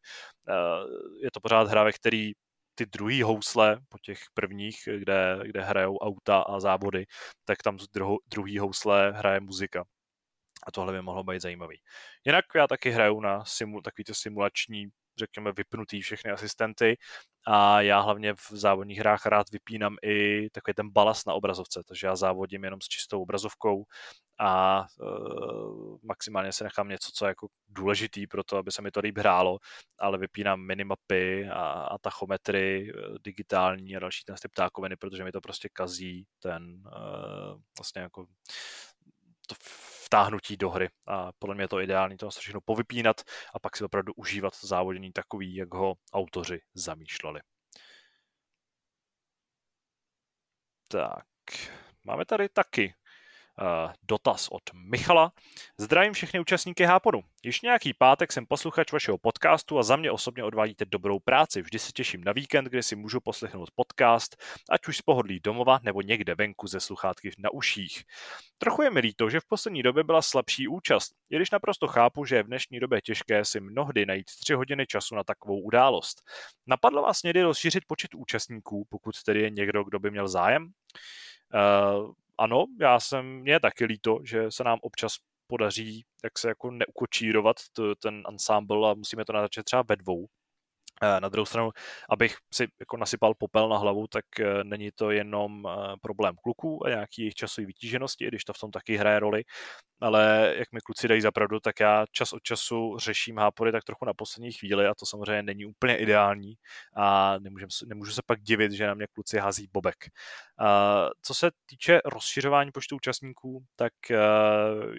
[1.23, 2.33] je to pořád hra, ve který
[2.75, 7.07] ty druhý housle po těch prvních, kde, kde hrajou auta a závody,
[7.45, 9.85] tak tam druho, druhý housle hraje muzika.
[10.67, 11.81] A tohle by mohlo být zajímavý.
[12.25, 14.87] Jinak já taky hraju na simu, takový to simulační,
[15.19, 16.99] řekněme, vypnutý všechny asistenty
[17.47, 22.07] a já hlavně v závodních hrách rád vypínám i takový ten balas na obrazovce, takže
[22.07, 23.85] já závodím jenom s čistou obrazovkou
[24.43, 28.91] a uh, maximálně se nechám něco, co je jako důležitý pro to, aby se mi
[28.91, 29.59] to líp hrálo,
[29.99, 32.93] ale vypínám minimapy a, a tachometry
[33.25, 38.27] digitální a další ten ptákoviny, protože mi to prostě kazí ten uh, vlastně jako
[39.47, 39.55] to
[40.05, 43.21] vtáhnutí do hry a podle mě je to ideální to všechno povypínat
[43.55, 47.41] a pak si opravdu užívat závodění takový, jak ho autoři zamýšleli.
[50.89, 51.25] Tak,
[52.05, 52.95] máme tady taky
[54.03, 55.33] dotaz od Michala.
[55.79, 57.21] Zdravím všechny účastníky Hápodu.
[57.43, 61.63] Již nějaký pátek jsem posluchač vašeho podcastu a za mě osobně odvádíte dobrou práci.
[61.63, 64.37] Vždy se těším na víkend, kdy si můžu poslechnout podcast,
[64.71, 68.05] ať už z pohodlí domova nebo někde venku ze sluchátky na uších.
[68.59, 72.25] Trochu je mi líto, že v poslední době byla slabší účast, i když naprosto chápu,
[72.25, 76.23] že je v dnešní době těžké si mnohdy najít tři hodiny času na takovou událost.
[76.67, 80.73] Napadlo vás někdy rozšířit počet účastníků, pokud tedy je někdo, kdo by měl zájem?
[81.55, 85.13] Uh, ano, já jsem, mě je taky líto, že se nám občas
[85.47, 87.57] podaří jak se jako neukočírovat
[88.03, 90.27] ten ensemble a musíme to natáčet třeba ve dvou,
[91.21, 91.71] na druhou stranu,
[92.11, 96.87] abych si jako nasypal popel na hlavu, tak eh, není to jenom eh, problém kluků
[96.87, 99.43] a nějaký jejich časové vytíženosti, když to v tom taky hraje roli,
[100.01, 104.05] ale jak mi kluci dají zapravdu, tak já čas od času řeším hápory tak trochu
[104.05, 106.55] na poslední chvíli a to samozřejmě není úplně ideální
[106.97, 109.97] a nemůžem, nemůžu se pak divit, že na mě kluci hází bobek.
[111.23, 113.93] Co se týče rozšiřování počtu účastníků, tak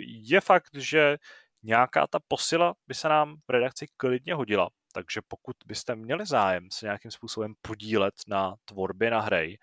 [0.06, 1.18] je fakt, že
[1.64, 6.68] nějaká ta posila by se nám v redakci klidně hodila, takže pokud byste měli zájem
[6.72, 9.58] se nějakým způsobem podílet na tvorbě na hry,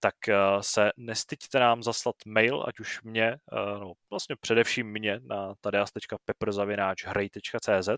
[0.00, 3.36] tak eh, se nestyďte nám zaslat mail, ať už mě,
[3.80, 7.88] no vlastně především mě na tadeas.pepperzavináčhrej.cz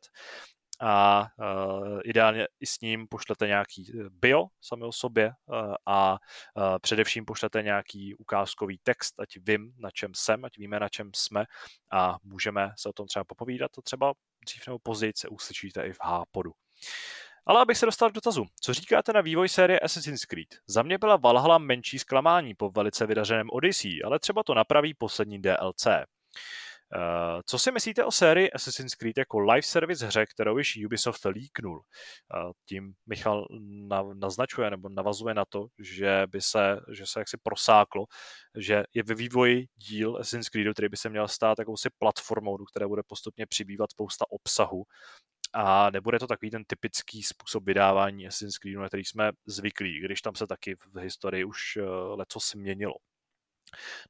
[0.80, 5.32] a uh, ideálně i s ním pošlete nějaký bio sami o sobě
[5.86, 6.18] a
[6.80, 11.44] především pošlete nějaký ukázkový text, ať vím, na čem jsem, ať víme, na čem jsme
[11.92, 14.12] a můžeme se o tom třeba popovídat a třeba
[14.44, 16.52] dřív nebo později se uslyšíte i v Hápodu.
[17.48, 20.48] Ale abych se dostal k dotazu, co říkáte na vývoj série Assassin's Creed?
[20.66, 25.42] Za mě byla Valhalla menší zklamání po velice vydařeném Odyssey, ale třeba to napraví poslední
[25.42, 25.86] DLC.
[25.86, 30.78] Uh, eh, co si myslíte o sérii Assassin's Creed jako live service hře, kterou již
[30.86, 31.76] Ubisoft líknul?
[31.76, 33.46] Uh, tím Michal
[33.88, 38.04] na, naznačuje nebo navazuje na to, že by se, že se jaksi prosáklo,
[38.56, 42.64] že je ve vývoji díl Assassin's Creed, který by se měl stát jakousi platformou, do
[42.64, 44.84] které bude postupně přibývat spousta obsahu
[45.52, 50.22] a nebude to takový ten typický způsob vydávání Assassin's Creedu, na který jsme zvyklí, když
[50.22, 52.94] tam se taky v historii už uh, leco změnilo.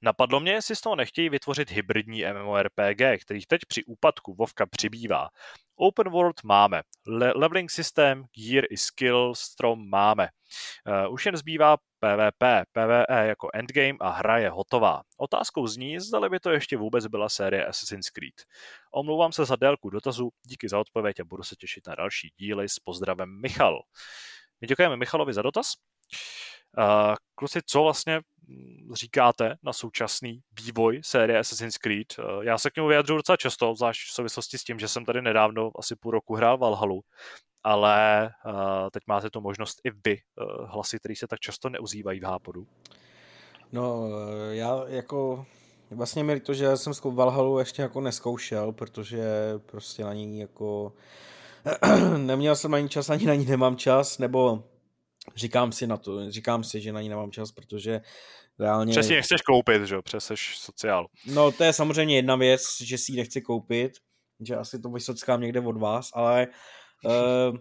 [0.02, 5.28] Napadlo mě, jestli z toho nechtějí vytvořit hybridní MMORPG, kterých teď při úpadku Vovka přibývá.
[5.76, 10.28] Open World máme, Le- leveling systém, gear i skill strom máme.
[11.06, 15.02] Uh, už jen zbývá PvP, PvE jako endgame a hra je hotová.
[15.16, 18.34] Otázkou zní, zda by to ještě vůbec byla série Assassin's Creed.
[18.92, 22.68] Omlouvám se za délku dotazu, díky za odpověď a budu se těšit na další díly
[22.68, 23.82] s pozdravem Michal.
[24.60, 25.72] My děkujeme Michalovi za dotaz.
[27.34, 32.14] Kluci, co vlastně mm, říkáte na současný vývoj série Assassin's Creed?
[32.42, 35.22] Já se k němu vyjadřuju docela často, zvlášť v souvislosti s tím, že jsem tady
[35.22, 37.00] nedávno asi půl roku hrál Valhalu,
[37.68, 38.52] ale uh,
[38.92, 42.66] teď máte tu možnost i vy, uh, hlasy, které se tak často neuzývají v Hápodu.
[43.72, 44.08] No,
[44.50, 45.46] já jako
[45.90, 49.24] Vlastně mi to, že jsem Valhalu ještě jako neskoušel, protože
[49.66, 50.92] prostě na ní jako
[52.16, 54.64] neměl jsem ani čas, ani na ní nemám čas, nebo
[55.36, 58.00] říkám si na to, říkám si, že na ní nemám čas, protože
[58.58, 58.90] reálně...
[58.90, 61.06] Přesně nechceš koupit, že jo, přeseš sociál.
[61.26, 63.92] No to je samozřejmě jedna věc, že si ji nechci koupit,
[64.40, 66.46] že asi to vysockám někde od vás, ale
[67.04, 67.58] uh,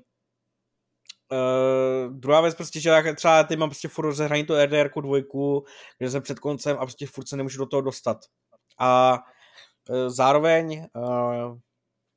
[1.32, 5.66] Uh, druhá věc prostě, že já třeba ty mám prostě furt rozehraní to RDR dvojku,
[5.98, 8.18] kde jsem před koncem a prostě furt se nemůžu do toho dostat.
[8.80, 9.20] A
[9.90, 11.58] uh, zároveň uh,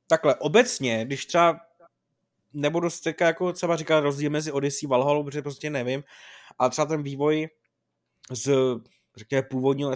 [0.07, 1.59] takhle, obecně, když třeba
[2.53, 6.03] nebudu teďka jako třeba říkat rozdíl mezi Odyssey a Valhalla, protože prostě nevím,
[6.57, 7.49] ale třeba ten vývoj
[8.31, 8.51] z
[9.15, 9.91] řekněme původního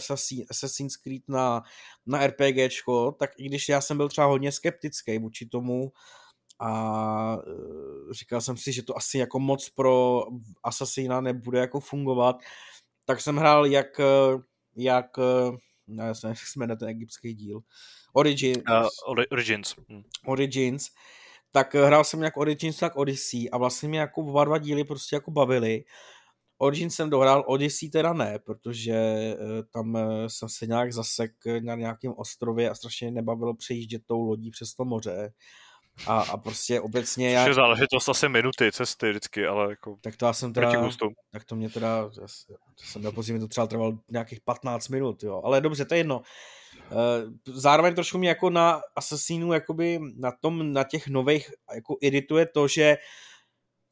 [0.50, 1.64] Assassin's Creed na,
[2.06, 5.92] na RPGčko, tak i když já jsem byl třeba hodně skeptický vůči tomu
[6.60, 10.24] a e, říkal jsem si, že to asi jako moc pro
[10.64, 12.36] Assassina nebude jako fungovat,
[13.06, 14.04] tak jsem hrál jak, e,
[14.76, 15.52] jak e,
[15.88, 17.60] ne, jak se jmenuje ten egyptský díl,
[18.14, 18.64] Origins.
[19.08, 19.76] Uh, Origins.
[19.90, 20.04] Hm.
[20.26, 20.90] Origins
[21.56, 25.16] tak hrál jsem jak Origins, tak Odyssey a vlastně mě jako oba dva díly prostě
[25.16, 25.84] jako bavily.
[26.58, 29.38] Origins jsem dohrál, Odyssey teda ne, protože eh,
[29.74, 34.52] tam eh, jsem se nějak zasek na nějakém ostrově a strašně nebavilo přejíždět tou lodí
[34.52, 35.34] přes to moře.
[36.08, 37.42] A, a prostě obecně já...
[37.44, 39.98] Což je záležitost asi minuty cesty vždycky, ale jako...
[40.02, 40.72] Tak to já jsem teda...
[41.32, 42.10] Tak to mě teda...
[42.22, 42.28] Já
[42.78, 45.42] jsem na podzim to třeba trval nějakých 15 minut, jo.
[45.46, 46.22] Ale dobře, to je jedno.
[46.82, 46.92] Eh,
[47.46, 52.68] zároveň trošku mě jako na Assassinu, jakoby na tom, na těch nových jako irituje to,
[52.68, 52.98] že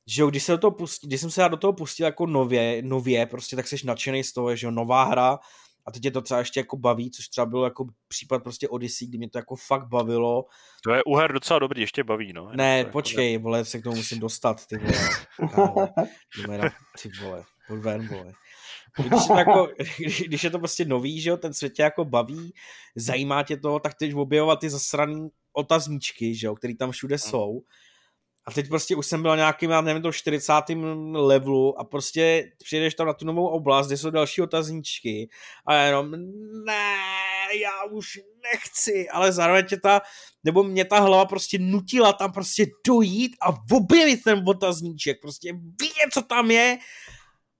[0.07, 2.25] že jo, když, se do toho pustí, když jsem se já do toho pustil jako
[2.25, 5.39] nově, nově, prostě tak jsi nadšený z toho, že jo, nová hra
[5.85, 9.07] a teď tě to třeba ještě jako baví, což třeba byl jako případ prostě Odyssey,
[9.07, 10.45] kdy mě to jako fakt bavilo.
[10.84, 12.51] To je uher docela dobrý, ještě baví, no.
[12.55, 15.10] Ne, jako počkej, jako vole, se k tomu musím dostat, ty vole.
[15.55, 16.69] Kámo,
[17.01, 18.34] ty vole, pojď ven, vole.
[18.97, 19.68] Když je, to jako,
[20.27, 22.53] když, je to prostě nový, že jo, ten svět tě jako baví,
[22.95, 27.60] zajímá tě to, tak teď objevovat ty zasraný otazníčky, že jo, který tam všude hmm.
[28.45, 30.53] A teď prostě už jsem byl nějakým, já nevím, to 40.
[31.14, 35.30] levelu a prostě přijedeš tam na tu novou oblast, kde jsou další otazníčky
[35.68, 36.11] a jenom
[36.65, 36.98] ne,
[37.61, 38.20] já už
[38.53, 40.02] nechci, ale zároveň tě ta,
[40.44, 46.14] nebo mě ta hlava prostě nutila tam prostě dojít a objevit ten otazníček, prostě vidět,
[46.14, 46.78] co tam je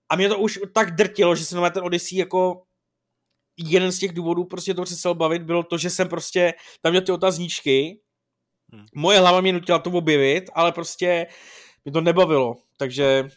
[0.10, 2.64] a mě to už tak drtilo, že jsem na ten Odyssey jako
[3.58, 7.02] jeden z těch důvodů prostě to přestal bavit, bylo to, že jsem prostě tam měl
[7.02, 8.00] ty otazníčky,
[8.74, 8.86] hmm.
[8.96, 11.28] moje hlava mě nutila to objevit, ale prostě
[11.86, 13.30] mě to nebavilo, takže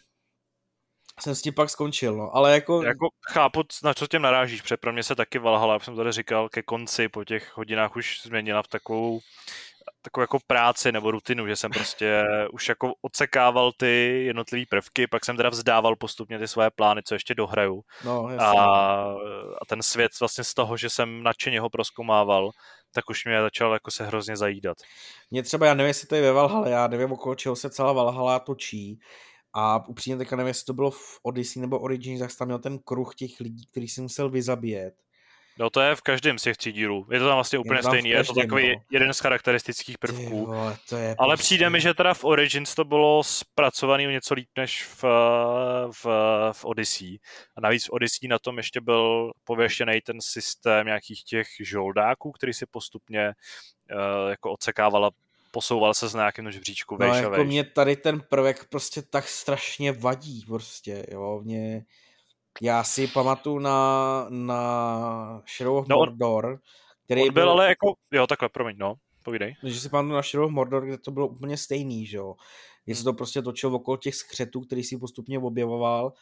[1.19, 2.35] jsem s tím pak skončil, no.
[2.35, 2.83] ale jako...
[2.83, 6.11] Jako chápu, na co tím narážíš, protože pro mě se taky Valhalla, jak jsem tady
[6.11, 9.19] říkal, ke konci po těch hodinách už změnila v takovou
[10.01, 15.25] takovou jako práci nebo rutinu, že jsem prostě už jako odsekával ty jednotlivé prvky, pak
[15.25, 17.81] jsem teda vzdával postupně ty své plány, co ještě dohraju.
[18.05, 18.51] No, a,
[19.61, 22.51] a ten svět vlastně z toho, že jsem nadšeně ho proskomával,
[22.91, 24.77] tak už mě začal jako se hrozně zajídat.
[25.31, 27.93] Mě třeba, já nevím, jestli to je ve Valhalla, já nevím, okolo čeho se celá
[27.93, 28.99] Valhalla točí,
[29.53, 32.79] a upřímně teďka nevím, jestli to bylo v Odyssey nebo Origins, jak tam měl ten
[32.79, 34.93] kruh těch lidí, který si musel vyzabíjet.
[35.59, 37.07] No to je v každém z těch tří dílů.
[37.11, 38.81] Je to tam vlastně úplně je stejný, každém, je to takový no.
[38.91, 40.45] jeden z charakteristických prvků.
[40.45, 41.43] vole, to je Ale prostě...
[41.43, 45.03] přijde mi, že teda v Origins to bylo zpracovaný o něco líp než v,
[46.03, 46.05] v,
[46.51, 47.19] v Odyssey.
[47.55, 52.53] A navíc v Odyssey na tom ještě byl pověštěný ten systém nějakých těch žoldáků, který
[52.53, 53.33] si postupně
[53.91, 55.11] uh, jako odsekával
[55.51, 60.43] posouval se z nějakým žebříčku no, jako mě tady ten prvek prostě tak strašně vadí
[60.47, 61.85] prostě, jo, mě
[62.61, 66.59] já si pamatuju na, na Shadow of no, Mordor,
[67.05, 69.55] který on byl, byl, ale jako, jo, takhle, promiň, no, povídej.
[69.63, 72.35] Že si pamatuju na Shadow of Mordor, kde to bylo úplně stejný, že jo.
[72.87, 76.13] Že se to prostě točilo okolo těch skřetů, který si postupně objevoval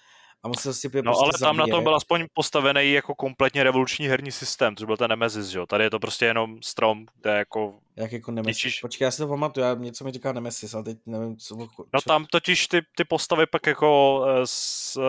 [0.44, 1.70] a musel si No prostě ale tam zabíjet.
[1.70, 5.58] na tom byl aspoň postavený jako kompletně revoluční herní systém, což byl ten Nemesis, že
[5.60, 5.66] jo.
[5.66, 7.80] Tady je to prostě jenom strom, kde jako...
[7.96, 8.64] Jak jako Nemesis?
[8.64, 8.80] Ničíš...
[8.80, 11.56] Počkej, já si to pamatuju, já, něco mi říká Nemesis, ale teď nevím, co...
[11.56, 11.66] co...
[11.94, 15.04] No tam totiž ty, ty postavy pak jako uh,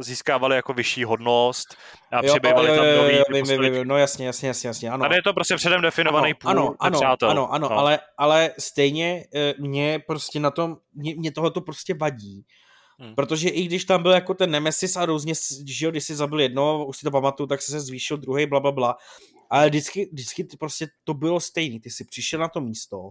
[0.00, 1.76] získávaly jako vyšší hodnost
[2.12, 5.04] a přibývaly tam nový jo, vím, vím, vím, no jasně, jasně, jasně, jasně, ano.
[5.04, 7.30] Tady je to prostě předem definovaný ano, půl ano, ano, přátel.
[7.30, 7.78] Ano, ano, no.
[7.78, 12.44] ale, ale stejně uh, mě prostě na tom, mě, mě tohle to prostě vadí,
[12.98, 13.14] Hmm.
[13.14, 15.34] Protože i když tam byl jako ten Nemesis a různě,
[15.66, 18.60] že jo, když si zabil jedno, už si to pamatuju, tak se zvýšil druhý, bla,
[18.60, 18.96] bla, bla.
[19.50, 21.80] Ale vždycky, vždycky prostě to bylo stejný.
[21.80, 23.10] Ty si přišel na to místo,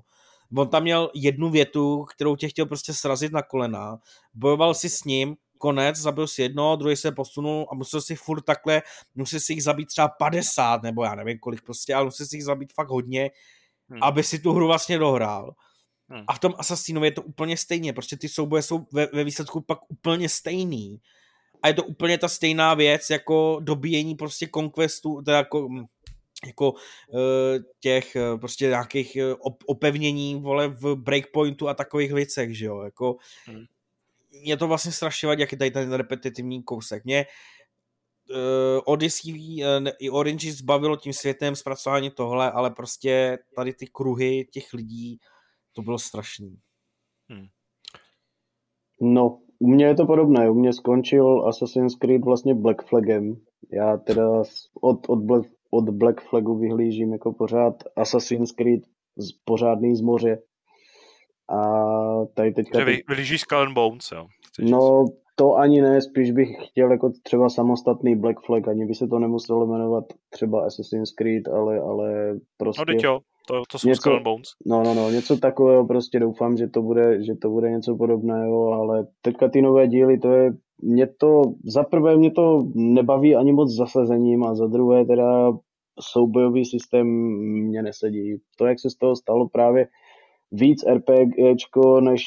[0.56, 3.98] on tam měl jednu větu, kterou tě chtěl prostě srazit na kolena,
[4.34, 8.42] bojoval si s ním, konec, zabil si jedno, druhý se posunul a musel si furt
[8.42, 8.82] takhle,
[9.16, 12.44] musel si jich zabít třeba 50, nebo já nevím kolik prostě, ale musel si jich
[12.44, 13.30] zabít fakt hodně,
[13.90, 14.04] hmm.
[14.04, 15.54] aby si tu hru vlastně dohrál.
[16.10, 16.24] Hmm.
[16.28, 19.62] A v tom Assassinovi je to úplně stejně, prostě ty souboje jsou ve, ve výsledku
[19.62, 21.02] pak úplně stejný.
[21.62, 25.86] A je to úplně ta stejná věc, jako dobíjení prostě conquestu, teda jako hm,
[26.46, 26.80] jako uh,
[27.80, 33.18] těch uh, prostě nějakých uh, opevnění, vole, v breakpointu a takových věcech, že jo, jako
[33.46, 33.66] hmm.
[34.42, 37.06] mě to vlastně strašně vadí, jak je tady ten repetitivní kousek.
[37.06, 37.26] Mě
[38.30, 44.48] uh, Odyssey uh, i Orange zbavilo tím světem zpracování tohle, ale prostě tady ty kruhy
[44.52, 45.20] těch lidí
[45.78, 46.58] to bylo strašný.
[47.30, 47.48] Hmm.
[49.02, 50.50] No, u mě je to podobné.
[50.50, 53.36] U mě skončil Assassin's Creed vlastně Black Flagem.
[53.74, 54.44] Já teda
[54.82, 58.82] od, od, Black, od Black Flagu vyhlížím jako pořád Assassin's Creed
[59.18, 60.38] z, pořádný z moře.
[61.50, 61.62] A
[62.34, 62.80] tady teďka...
[62.80, 64.28] Že vyhlížíš Skull and Bones, jo?
[64.60, 65.06] No,
[65.36, 69.20] to ani ne, spíš bych chtěl jako třeba samostatný Black Flag, ani by se to
[69.20, 72.84] nemuselo jmenovat třeba Assassin's Creed, ale, ale prostě...
[72.88, 74.50] No, jo, to, to jsou něco, Skull Bones.
[74.66, 78.72] No, no, no, něco takového, prostě doufám, že to bude, že to bude něco podobného,
[78.74, 80.52] ale teďka ty nové díly, to je,
[80.82, 85.52] mě to, za prvé mě to nebaví ani moc zasazením a za druhé teda
[86.00, 87.08] soubojový systém
[87.68, 88.38] mě nesedí.
[88.58, 89.88] To, jak se z toho stalo právě
[90.52, 92.24] víc RPGčko, než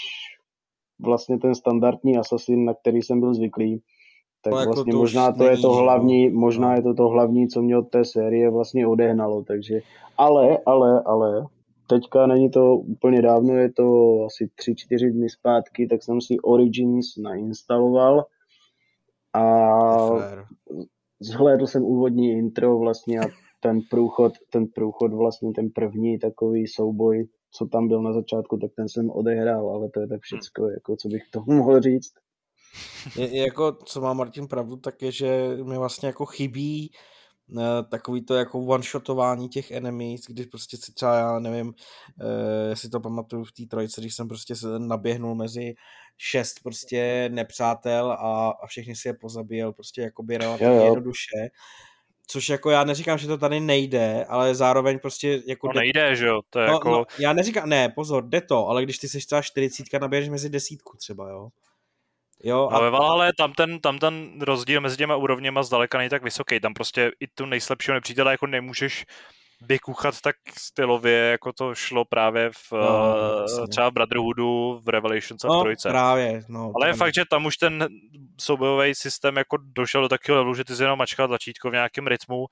[1.01, 3.83] vlastně ten standardní Assassin, na který jsem byl zvyklý,
[4.43, 6.75] tak no, jako vlastně možná to je to hlavní, možná no.
[6.75, 9.81] je to to hlavní, co mě od té série vlastně odehnalo, takže,
[10.19, 11.47] ale, ale, ale,
[11.87, 14.51] teďka není to úplně dávno, je to asi
[14.93, 18.25] 3-4 dny zpátky, tak jsem si Origins nainstaloval
[19.35, 19.67] a
[21.21, 23.25] zhlédl jsem úvodní intro vlastně a
[23.61, 28.71] ten průchod, ten průchod vlastně ten první takový souboj, co tam byl na začátku, tak
[28.77, 32.13] ten jsem odehrál, ale to je tak všecko, jako co bych tomu mohl říct.
[33.17, 36.91] Je, jako, co má Martin pravdu, tak je, že mi vlastně jako chybí
[37.49, 41.75] uh, takový to jako one-shotování těch enemies, když prostě si třeba, já nevím, uh,
[42.69, 45.75] jestli to pamatuju v té trojce, když jsem prostě se naběhnul mezi
[46.17, 51.49] šest prostě nepřátel a, a všechny si je pozabíjel prostě jakoby relativně jednoduše.
[52.27, 55.67] Což jako já neříkám, že to tady nejde, ale zároveň prostě jako...
[55.67, 56.91] No nejde, že jo, to je no, jako...
[56.91, 60.49] No, já neříkám, ne, pozor, jde to, ale když ty seš třeba 40, naběhneš mezi
[60.49, 61.49] desítku třeba, jo.
[62.43, 62.77] Jo, a...
[62.77, 66.61] Ale, ale tam, ten, tam ten rozdíl mezi těma úrovněma zdaleka není tak vysoký.
[66.61, 69.05] Tam prostě i tu nejslabšího nepřítele jako nemůžeš
[69.63, 72.73] vykuchat tak stylově, jako to šlo právě v
[73.59, 75.89] no, třeba v Brotherhoodu, v Revelations a v no, Trojce.
[75.89, 76.73] právě, no.
[76.75, 77.89] Ale je fakt, že tam už ten
[78.41, 82.07] soubojový systém jako došel do takového levelu, že ty si jenom mačkal tlačítko v nějakém
[82.07, 82.47] rytmu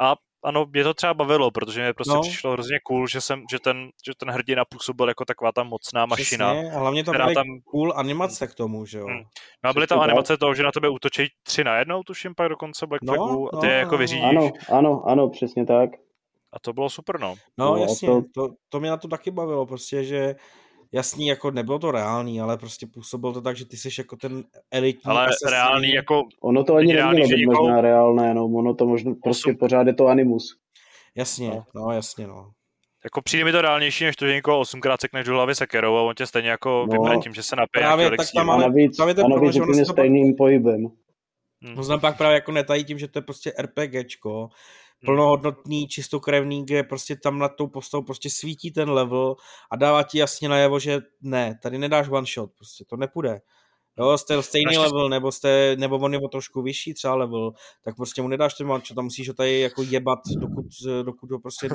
[0.00, 0.14] a
[0.44, 2.20] ano, mě to třeba bavilo, protože mě prostě no.
[2.20, 6.06] přišlo hrozně cool, že, jsem, že, ten, že ten hrdina působil jako taková ta mocná
[6.06, 6.54] mašina.
[6.54, 7.46] Přesně, a hlavně to byly tam...
[7.64, 9.06] cool animace k tomu, že jo.
[9.06, 9.22] Hmm.
[9.64, 12.48] No a byly tam animace toho, že na tebe útočí tři na jednou, tuším pak
[12.48, 14.24] dokonce Black no, Flagu, a ty no, jako no, vyřídíš.
[14.24, 15.90] Ano, ano, ano, přesně tak.
[16.52, 17.34] A to bylo super, no.
[17.58, 18.22] No, no jasně, to...
[18.34, 20.34] To, to mě na to taky bavilo, prostě, že
[20.94, 24.44] jasný, jako nebylo to reálný, ale prostě působilo to tak, že ty jsi jako ten
[24.70, 25.48] elitní Ale asasín.
[25.48, 26.22] reálný jako...
[26.42, 27.62] Ono to ani nemělo být někoho...
[27.62, 29.58] možná reálné, no, ono to možná, prostě Osm...
[29.58, 30.56] pořád je to animus.
[31.16, 32.50] Jasně, no, no jasně, no.
[33.04, 36.02] Jako přijde mi to reálnější, než to, že někoho osmkrát sekneš do hlavy sekerou a
[36.02, 38.68] on tě stejně jako no, vybere tím, že se napije právě, tak tam ale, a
[38.68, 40.38] navíc, tam je ten a navíc problém, úplně stejným pak...
[40.38, 40.86] pohybem.
[41.62, 41.88] Hmm.
[41.88, 44.48] No pak právě jako netají tím, že to je prostě RPGčko.
[45.04, 49.36] Plnohodnotný, čistokrevný, kde prostě tam nad tou postavou prostě svítí ten level
[49.70, 53.40] a dává ti jasně najevo, že ne, tady nedáš one shot, prostě to nepůjde.
[53.98, 57.52] Jo, jste stejný level, nebo, jste, nebo on je o trošku vyšší třeba level,
[57.84, 60.66] tak prostě mu nedáš ten one shot, tam musíš ho tady jako jebat, dokud,
[61.02, 61.68] dokud ho prostě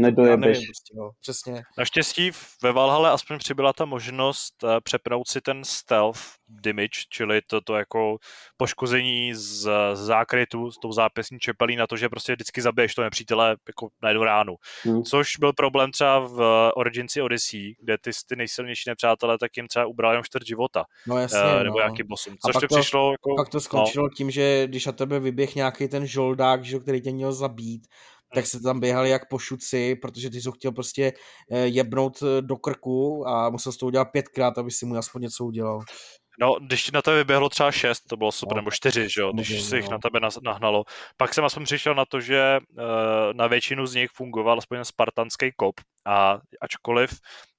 [0.00, 0.58] nedojebeš.
[0.58, 1.62] Prostě, no, přesně.
[1.78, 2.30] Naštěstí
[2.62, 7.74] ve Valhalle aspoň přibyla ta možnost uh, přepnout si ten stealth damage, čili to, to
[7.74, 8.18] jako
[8.56, 13.02] poškození z, z zákrytu, s tou zápěsní čepelí na to, že prostě vždycky zabiješ to
[13.02, 14.56] nepřítele jako na jednu ránu.
[14.82, 15.02] Hmm.
[15.02, 19.86] Což byl problém třeba v Originsi Odyssey, kde ty, ty nejsilnější nepřátelé tak jim třeba
[19.86, 20.84] ubral jenom čtvrt života.
[21.06, 21.84] No jasně, uh, nebo no.
[21.84, 22.36] nějaký bossům.
[22.46, 23.36] Což to, to přišlo jako...
[23.36, 24.10] Pak to skončilo no.
[24.16, 27.86] tím, že když na tebe vyběh nějaký ten žoldák, že, který tě měl zabít,
[28.34, 31.12] tak se tam běhali jak po šuci, protože ty jsi chtěl prostě
[31.50, 35.44] eh, jebnout eh, do krku a musel to udělat pětkrát, aby si mu aspoň něco
[35.44, 35.80] udělal.
[36.40, 38.60] No, když ti na tebe vyběhlo třeba šest, to bylo super, no.
[38.60, 39.90] nebo čtyři, že jo, když si jich no.
[39.90, 40.84] na tebe nahnalo.
[41.16, 42.84] Pak jsem aspoň přišel na to, že uh,
[43.32, 45.74] na většinu z nich fungoval aspoň spartanský kop
[46.06, 47.10] a ačkoliv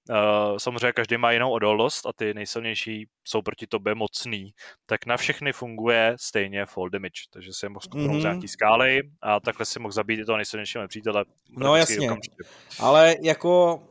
[0.09, 4.51] Uh, samozřejmě každý má jinou odolnost a ty nejsilnější jsou proti tobě mocný,
[4.85, 8.21] tak na všechny funguje stejně fall damage, takže si mohl skupnout mm-hmm.
[8.21, 11.25] nějaký skály a takhle si mohl zabít i toho nejsilnějšího nepřítele.
[11.57, 12.43] No jasně, okamžitě.
[12.79, 13.83] ale jako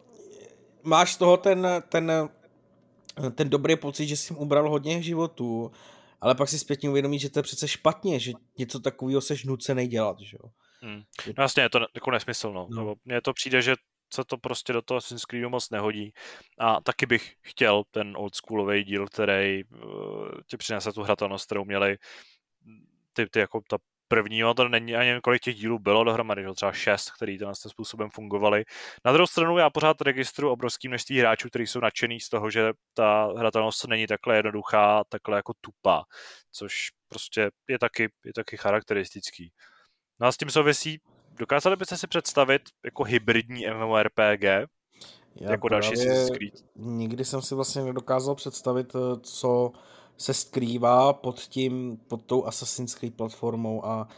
[0.83, 2.29] máš z toho ten, ten,
[3.35, 5.73] ten dobrý pocit, že jsi ubral hodně životů,
[6.21, 9.87] ale pak si zpětně uvědomí, že to je přece špatně, že něco takového seš nucený
[9.87, 10.51] dělat, že jo.
[10.83, 11.03] Hmm.
[11.37, 12.69] No jasně, je to jako nesmysl, no.
[12.71, 12.95] no.
[13.05, 13.75] Mně to přijde, že
[14.15, 16.13] se to prostě do toho Assassin's Creedu moc nehodí.
[16.59, 21.97] A taky bych chtěl ten oldschoolový díl, který uh, ti přinese tu hratelnost, kterou měli
[23.13, 23.77] ty, ty jako ta
[24.11, 27.45] první, no to není ani kolik těch dílů bylo dohromady, že třeba šest, který to
[27.45, 28.65] tím způsobem fungovaly.
[29.05, 32.73] Na druhou stranu já pořád registru obrovský množství hráčů, kteří jsou nadšený z toho, že
[32.95, 36.05] ta hratelnost není takhle jednoduchá, takhle jako tupá,
[36.53, 36.75] což
[37.09, 39.53] prostě je taky, je taky charakteristický.
[40.21, 41.01] No a s tím souvisí
[41.41, 44.43] Dokázali byste si představit jako hybridní MMORPG?
[45.41, 45.95] Já jako další?
[46.77, 49.73] Nikdy jsem si vlastně nedokázal představit, co
[50.21, 54.09] se skrývá pod tím, pod tou Assassin's Creed platformou a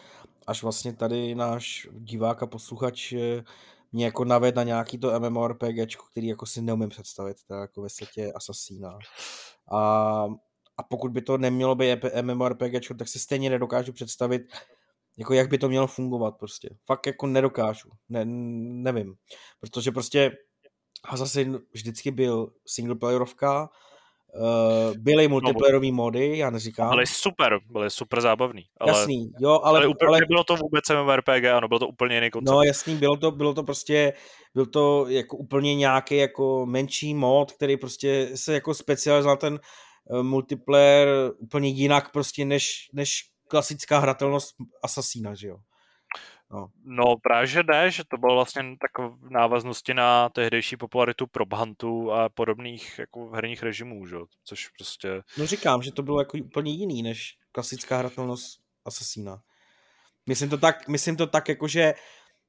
[0.47, 3.45] až vlastně tady náš divák a posluchač eh,
[3.93, 7.89] mě jako naved na nějaký to MMORPG, který jako si neumím představit, tak jako ve
[7.89, 8.99] světě Assassina.
[9.73, 9.79] A,
[10.77, 14.43] a pokud by to nemělo být MMORPG, tak si stejně nedokážu představit,
[15.17, 16.77] jako jak by to mělo fungovat prostě.
[16.87, 19.15] Fakt jako nedokážu, ne, nevím.
[19.61, 20.33] Protože prostě
[21.05, 23.71] Assassin vždycky byl singleplayerovka,
[24.35, 26.91] Uh, byly multiplayerové no, mody, já neříkám.
[26.91, 28.63] Byly super, byly super zábavný.
[28.81, 29.79] Ale, jasný, jo, ale...
[29.79, 32.55] ale, úplně, ale nebylo to vůbec MMORPG, ano, bylo to úplně jiný koncept.
[32.55, 34.13] No jasný, bylo to, bylo to prostě,
[34.55, 39.61] byl to jako úplně nějaký jako menší mod, který prostě se jako specializoval ten
[40.05, 45.57] uh, multiplayer úplně jinak prostě než, než klasická hratelnost Assassina, že jo.
[46.53, 46.69] No.
[46.85, 52.13] no právě, že ne, že to bylo vlastně tak v návaznosti na tehdejší popularitu probhantu
[52.13, 54.17] a podobných jako herních režimů, že?
[54.45, 55.23] což prostě...
[55.39, 59.43] No říkám, že to bylo jako úplně jiný než klasická hratelnost Assassina.
[60.27, 61.95] Myslím to tak, myslím to tak jako, že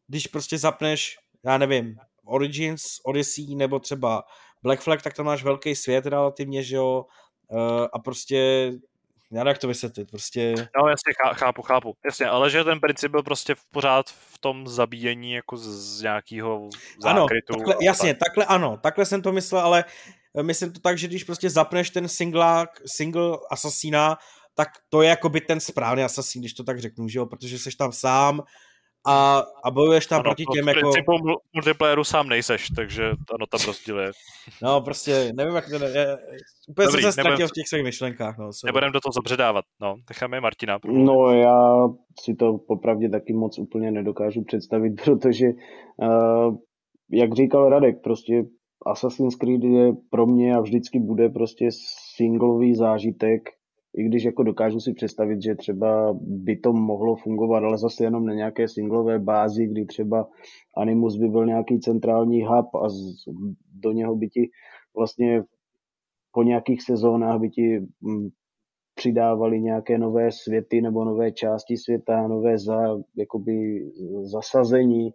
[0.07, 4.23] když prostě zapneš, já nevím, Origins, Odyssey nebo třeba
[4.63, 7.05] Black Flag, tak tam máš velký svět relativně, že jo,
[7.47, 8.71] uh, a prostě
[9.33, 10.53] já jak to vysvětlit, prostě...
[10.57, 15.33] No jasně, chápu, chápu, jasně, ale že ten princip byl prostě pořád v tom zabíjení
[15.33, 16.69] jako z, nějakého
[17.01, 17.53] zákrytu.
[17.53, 18.19] Ano, takhle, jasně, tak.
[18.19, 19.85] takhle ano, takhle jsem to myslel, ale
[20.37, 24.17] eh, myslím to tak, že když prostě zapneš ten singlák, single Assassina,
[24.55, 27.59] tak to je jako by ten správný Assassin, když to tak řeknu, že jo, protože
[27.59, 28.41] jsi tam sám,
[29.05, 30.91] a, a bojuješ tam ano, proti těm jako...
[30.91, 34.11] V multiplayeru sám nejseš, takže ano, tam rozdíl je.
[34.61, 35.75] No prostě, nevím, jak to...
[35.75, 36.17] Je,
[36.69, 38.37] úplně Dobrý, jsem se ztratil nebudem, v těch svých myšlenkách.
[38.37, 39.95] No, nebudem do toho zabředávat, no.
[40.09, 40.79] Necháme Martina.
[40.85, 41.87] No já
[42.23, 45.45] si to popravdě taky moc úplně nedokážu představit, protože
[45.97, 46.55] uh,
[47.11, 48.43] jak říkal Radek, prostě
[48.85, 51.69] Assassin's Creed je pro mě a vždycky bude prostě
[52.15, 53.41] singlový zážitek,
[53.95, 58.25] i když jako dokážu si představit, že třeba by to mohlo fungovat, ale zase jenom
[58.25, 60.29] na nějaké singlové bázi, kdy třeba
[60.77, 62.95] Animus by byl nějaký centrální hub a z,
[63.73, 64.49] do něho by ti
[64.97, 65.43] vlastně
[66.31, 68.29] po nějakých sezónách by ti mm,
[68.95, 73.85] přidávali nějaké nové světy nebo nové části světa, nové za, jakoby
[74.21, 75.11] zasazení.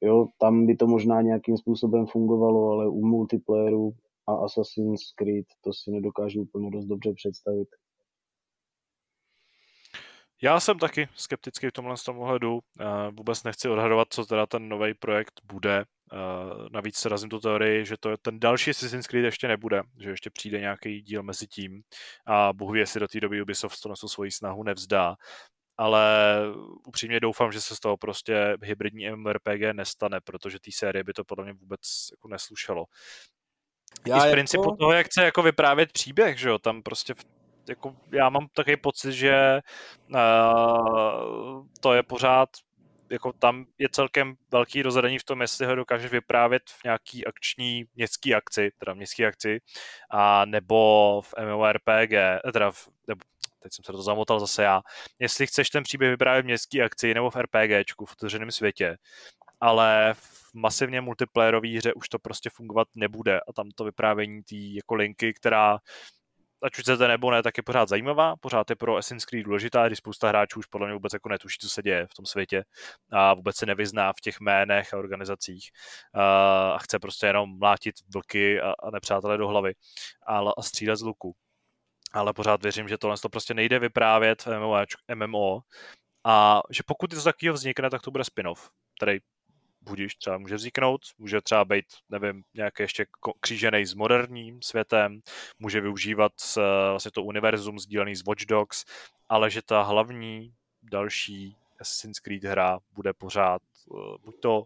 [0.00, 3.92] Jo, tam by to možná nějakým způsobem fungovalo, ale u multiplayeru
[4.28, 7.68] a Assassin's Creed to si nedokážu úplně dost dobře představit.
[10.42, 12.60] Já jsem taky skeptický v tomhle tom ohledu.
[13.10, 15.84] Vůbec nechci odhadovat, co teda ten nový projekt bude.
[16.72, 20.10] Navíc se razím tu teorii, že to je ten další Assassin's Creed ještě nebude, že
[20.10, 21.82] ještě přijde nějaký díl mezi tím
[22.26, 25.16] a bohu ví, jestli do té doby Ubisoft to na svoji snahu nevzdá.
[25.78, 26.36] Ale
[26.86, 31.24] upřímně doufám, že se z toho prostě hybridní MMORPG nestane, protože té série by to
[31.24, 31.80] podle mě vůbec
[32.10, 32.84] jako neslušelo.
[34.06, 34.32] Já I z jako...
[34.32, 37.24] principu toho, jak chce jako vyprávět příběh, že jo, tam prostě v
[37.68, 39.60] jako já mám takový pocit, že
[40.14, 42.48] uh, to je pořád
[43.10, 47.84] jako tam je celkem velký rozhraní v tom, jestli ho dokážeš vyprávět v nějaký akční
[47.94, 49.60] městský akci, teda městský akci,
[50.10, 53.20] a nebo v MMORPG, eh, teda v, nebo,
[53.62, 54.82] teď jsem se to zamotal zase já,
[55.18, 58.96] jestli chceš ten příběh vyprávět v městský akci nebo v RPGčku v otevřeném světě,
[59.60, 64.56] ale v masivně multiplayerové hře už to prostě fungovat nebude a tam to vyprávění té
[64.56, 65.78] jako linky, která
[66.66, 69.86] ať už chcete nebo ne, tak je pořád zajímavá, pořád je pro Assassin's Creed důležitá,
[69.86, 72.64] když spousta hráčů už podle mě vůbec jako netuší, co se děje v tom světě
[73.12, 75.70] a vůbec se nevyzná v těch jménech a organizacích
[76.74, 79.74] a chce prostě jenom mlátit vlky a, nepřátelé do hlavy
[80.26, 81.34] a, střílet z luku.
[82.12, 84.76] Ale pořád věřím, že tohle to prostě nejde vyprávět v MMO,
[85.14, 85.60] MMO
[86.24, 89.18] a že pokud něco takového vznikne, tak to bude spin-off, který
[89.88, 93.06] budíš třeba může vzniknout, může třeba být, nevím, nějaký ještě
[93.40, 95.20] křížený s moderním světem,
[95.58, 96.32] může využívat
[96.90, 98.84] vlastně to univerzum sdílený z Watch Dogs,
[99.28, 104.64] ale že ta hlavní další Assassin's Creed hra bude pořád uh, buď to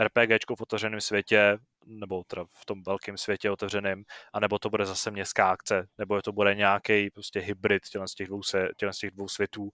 [0.00, 4.02] RPGčko v otevřeném světě, nebo teda v tom velkém světě otevřeném,
[4.32, 8.42] anebo to bude zase městská akce, nebo to bude nějaký prostě hybrid z těch dvou,
[8.42, 9.62] se, z těch dvou světů.
[9.62, 9.70] Uh,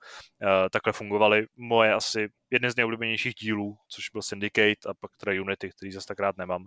[0.73, 5.71] takhle fungovaly moje asi jedny z nejoblíbenějších dílů, což byl Syndicate a pak teda Unity,
[5.71, 6.67] který zase tak rád nemám.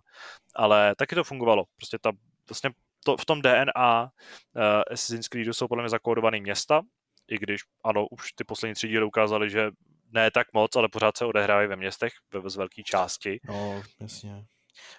[0.56, 1.66] Ale taky to fungovalo.
[1.76, 2.12] Prostě ta,
[2.50, 2.70] vlastně
[3.04, 4.62] to, v tom DNA uh,
[4.92, 6.82] Assassin's Creedu jsou podle mě zakódované města,
[7.28, 9.72] i když ano, už ty poslední tři díly ukázaly, že
[10.12, 13.40] ne tak moc, ale pořád se odehrávají ve městech, ve z velké části.
[13.48, 14.46] No, jasně.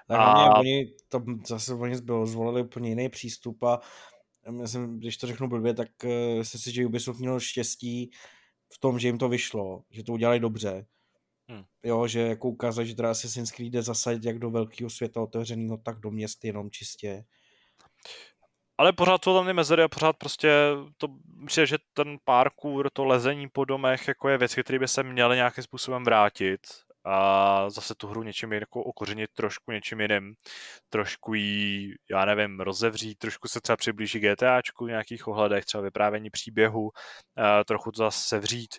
[0.09, 0.59] Tak a...
[0.59, 3.81] oni, to zase oni bylo, zvolili úplně jiný přístup a
[4.51, 8.11] myslím, když to řeknu blbě, tak uh, si, že Ubisoft měl štěstí
[8.73, 10.87] v tom, že jim to vyšlo, že to udělali dobře.
[11.49, 11.65] Hmm.
[11.83, 15.77] Jo, že jako ukázali, že teda Assassin's Creed jde zasadit jak do velkého světa otevřeného,
[15.77, 17.25] tak do měst jenom čistě.
[18.79, 20.51] Ale pořád jsou tam ty mezery a pořád prostě
[20.97, 21.09] to
[21.45, 25.37] myslím, že ten parkour, to lezení po domech, jako je věc, které by se měly
[25.37, 26.61] nějakým způsobem vrátit
[27.05, 30.35] a zase tu hru něčím jako okořenit trošku něčím jiným,
[30.89, 36.31] trošku jí, já nevím, rozevřít, trošku se třeba přiblíží GTAčku v nějakých ohledech, třeba vyprávění
[36.31, 36.91] příběhu,
[37.67, 38.71] trochu to zase sevřít.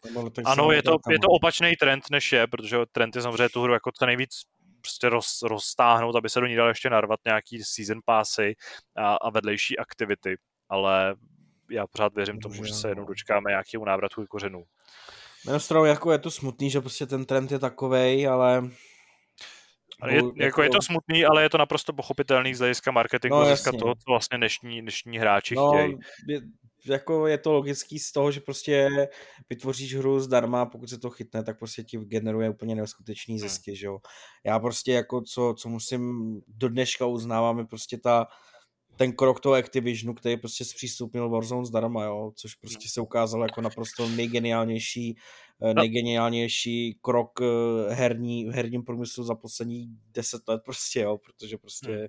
[0.45, 3.73] Ano, je to, je to opačný trend, než je, protože trend je samozřejmě tu hru
[3.73, 4.41] jako co nejvíc
[4.81, 8.55] prostě roz, roztáhnout, aby se do ní dal ještě narvat nějaký season passy
[8.95, 10.35] a, a vedlejší aktivity,
[10.69, 11.15] ale
[11.71, 14.63] já pořád věřím tomu, že se jednou dočkáme nějakého návratu k kořenů.
[15.45, 18.69] Na stranu jako je to smutný, že prostě ten trend je takovej, ale
[20.09, 23.41] je, jako, jako je to smutný, ale je to naprosto pochopitelný z hlediska marketingu, no,
[23.41, 25.97] z hlediska toho, co vlastně dnešní, dnešní hráči no, chtějí.
[26.27, 26.41] Je,
[26.85, 28.89] jako je to logický z toho, že prostě
[29.49, 33.49] vytvoříš hru zdarma, pokud se to chytne, tak prostě ti generuje úplně neskutečný hmm.
[33.49, 33.99] zisky, že jo.
[34.45, 38.27] Já prostě jako co, co musím do dneška uznávat, je prostě ta,
[38.95, 43.61] ten krok toho Activisionu, který prostě zpřístupnil Warzone zdarma, jo, což prostě se ukázalo jako
[43.61, 45.17] naprosto nejgeniálnější,
[45.61, 45.73] eh, no.
[45.73, 51.91] nejgeniálnější krok eh, herní, v herním průmyslu za poslední deset let prostě, jo, protože prostě
[51.91, 52.07] hmm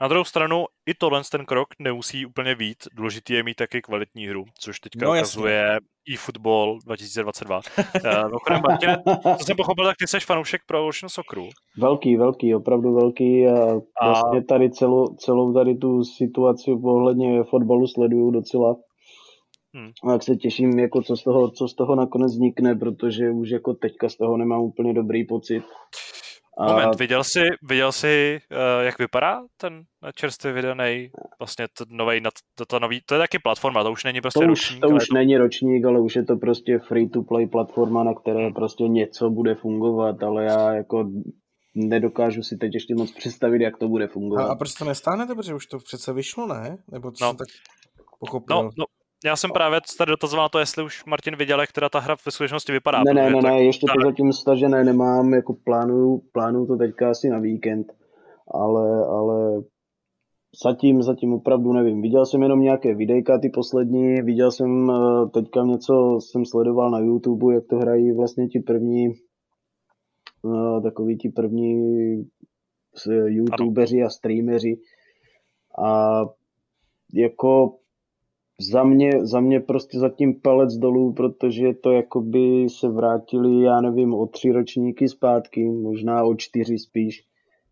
[0.00, 2.76] na druhou stranu i tohle ten krok nemusí úplně být.
[2.92, 7.60] Důležitý je mít taky kvalitní hru, což teďka no, ukazuje i football 2022.
[8.04, 9.02] uh, Martine,
[9.38, 11.48] co jsem pochopil, tak ty jsi fanoušek pro Evolution Socceru.
[11.78, 14.06] Velký, velký, opravdu velký a, a...
[14.06, 18.76] vlastně tady celou, celou tady tu situaci ohledně fotbalu sleduju docela.
[19.74, 19.90] Hmm.
[20.04, 23.50] A jak se těším, jako co, z toho, co z toho nakonec vznikne, protože už
[23.50, 25.62] jako teďka z toho nemám úplně dobrý pocit.
[26.58, 26.72] A...
[26.72, 29.82] Moment, viděl jsi, viděl jsi, uh, jak vypadá ten
[30.14, 32.20] čerstvě vydaný, vlastně ten nový,
[32.54, 34.80] to, to, nový, to je taky platforma, to už není prostě to ročník.
[34.80, 35.14] To už to...
[35.14, 38.54] není ročník, ale už je to prostě free to play platforma, na které hmm.
[38.54, 41.10] prostě něco bude fungovat, ale já jako
[41.74, 44.48] nedokážu si teď ještě moc představit, jak to bude fungovat.
[44.48, 46.78] A, a proč to nestáhnete, protože už to přece vyšlo, ne?
[46.92, 47.34] Nebo co no.
[47.34, 47.48] tak
[48.18, 48.56] pochopil?
[48.56, 48.84] No, no,
[49.26, 52.16] já jsem právě tady dotazoval na to, jestli už Martin viděl, jak teda ta hra
[52.26, 53.02] ve skutečnosti vypadá.
[53.06, 57.28] Ne, ne, ne, ne, ještě to zatím stažené nemám, jako plánuju, plánuju to teďka asi
[57.28, 57.86] na víkend,
[58.54, 59.62] ale, ale
[60.64, 62.02] zatím, zatím opravdu nevím.
[62.02, 66.98] Viděl jsem jenom nějaké videjka ty poslední, viděl jsem eh, teďka něco, jsem sledoval na
[66.98, 69.06] YouTube, jak to hrají vlastně ti první,
[70.44, 71.76] eh, takový ti první
[73.26, 74.80] youtubeři a streameři.
[75.86, 76.22] A
[77.14, 77.76] jako
[78.60, 84.14] za mě, za mě prostě zatím palec dolů, protože to jakoby se vrátili, já nevím,
[84.14, 87.24] o tři ročníky zpátky, možná o čtyři spíš,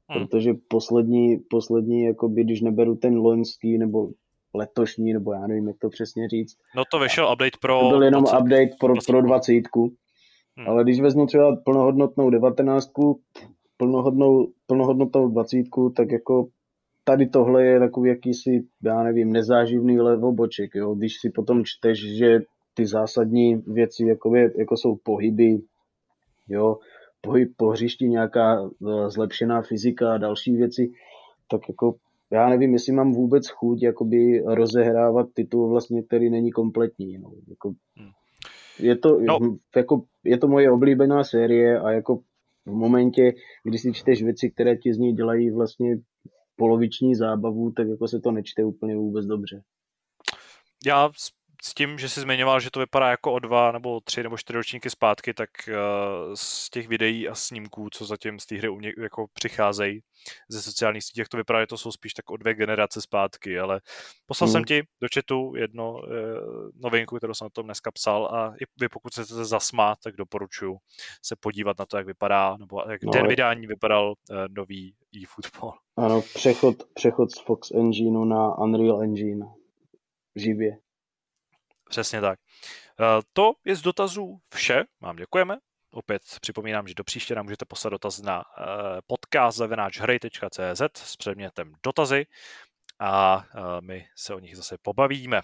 [0.09, 0.27] hmm.
[0.27, 4.09] protože poslední, poslední, jakoby, když neberu ten loňský nebo
[4.55, 6.57] letošní, nebo já nevím, jak to přesně říct.
[6.77, 7.81] No to vyšel update pro...
[7.81, 8.37] To byl jenom 20.
[8.41, 9.53] update pro, pro 20.
[9.53, 10.69] Hmm.
[10.69, 12.91] Ale když vezmu třeba plnohodnotnou 19,
[13.77, 15.57] plnohodnou, plnohodnotnou 20,
[15.97, 16.47] tak jako
[17.05, 20.95] tady tohle je takový jakýsi, já nevím, nezáživný levoboček, jo?
[20.95, 22.41] když si potom čteš, že
[22.75, 25.59] ty zásadní věci, jako, je, jako jsou pohyby,
[26.49, 26.79] jo,
[27.21, 30.93] pohyb po hřišti, nějaká e, zlepšená fyzika a další věci,
[31.51, 31.95] tak jako
[32.31, 37.19] já nevím, jestli mám vůbec chuť jakoby rozehrávat titul vlastně, který není kompletní.
[37.19, 37.33] No.
[37.49, 38.11] Jako, hmm.
[38.79, 39.39] je, to, no.
[39.77, 42.17] jako, je to moje oblíbená série a jako
[42.67, 43.33] v momentě,
[43.65, 45.99] kdy si čteš věci, které ti z ní dělají vlastně
[46.57, 49.63] poloviční zábavu, tak jako se to nečte úplně vůbec dobře.
[50.87, 51.11] Já
[51.63, 54.57] s tím, že jsi zmiňoval, že to vypadá jako o dva nebo tři nebo čtyři
[54.57, 55.75] ročníky zpátky, tak uh,
[56.35, 58.69] z těch videí a snímků, co zatím z té hry
[58.99, 60.01] jako přicházejí
[60.49, 63.59] ze sociálních sítí, jak to vypadá, že to jsou spíš tak o dvě generace zpátky,
[63.59, 63.81] ale
[64.27, 64.53] poslal hmm.
[64.53, 66.01] jsem ti do chatu jedno uh,
[66.75, 70.77] novinku, kterou jsem na tom dneska psal a i vy pokud chcete zasmát, tak doporučuji
[71.23, 75.73] se podívat na to, jak vypadá, nebo jak no, den vydání vypadal uh, nový eFootball.
[75.97, 79.47] Ano, přechod, přechod z Fox Engineu na Unreal Engine
[80.37, 80.79] živě.
[81.89, 82.39] Přesně tak.
[83.01, 84.85] Eh, to je z dotazů vše.
[85.01, 85.57] Vám děkujeme.
[85.91, 88.65] Opět připomínám, že do příště nám můžete poslat dotaz na eh,
[89.07, 92.27] podcast zavináčhry.cz s předmětem dotazy
[92.99, 95.41] a eh, my se o nich zase pobavíme.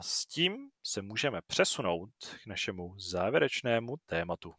[0.00, 2.10] S tím se můžeme přesunout
[2.42, 4.54] k našemu závěrečnému tématu.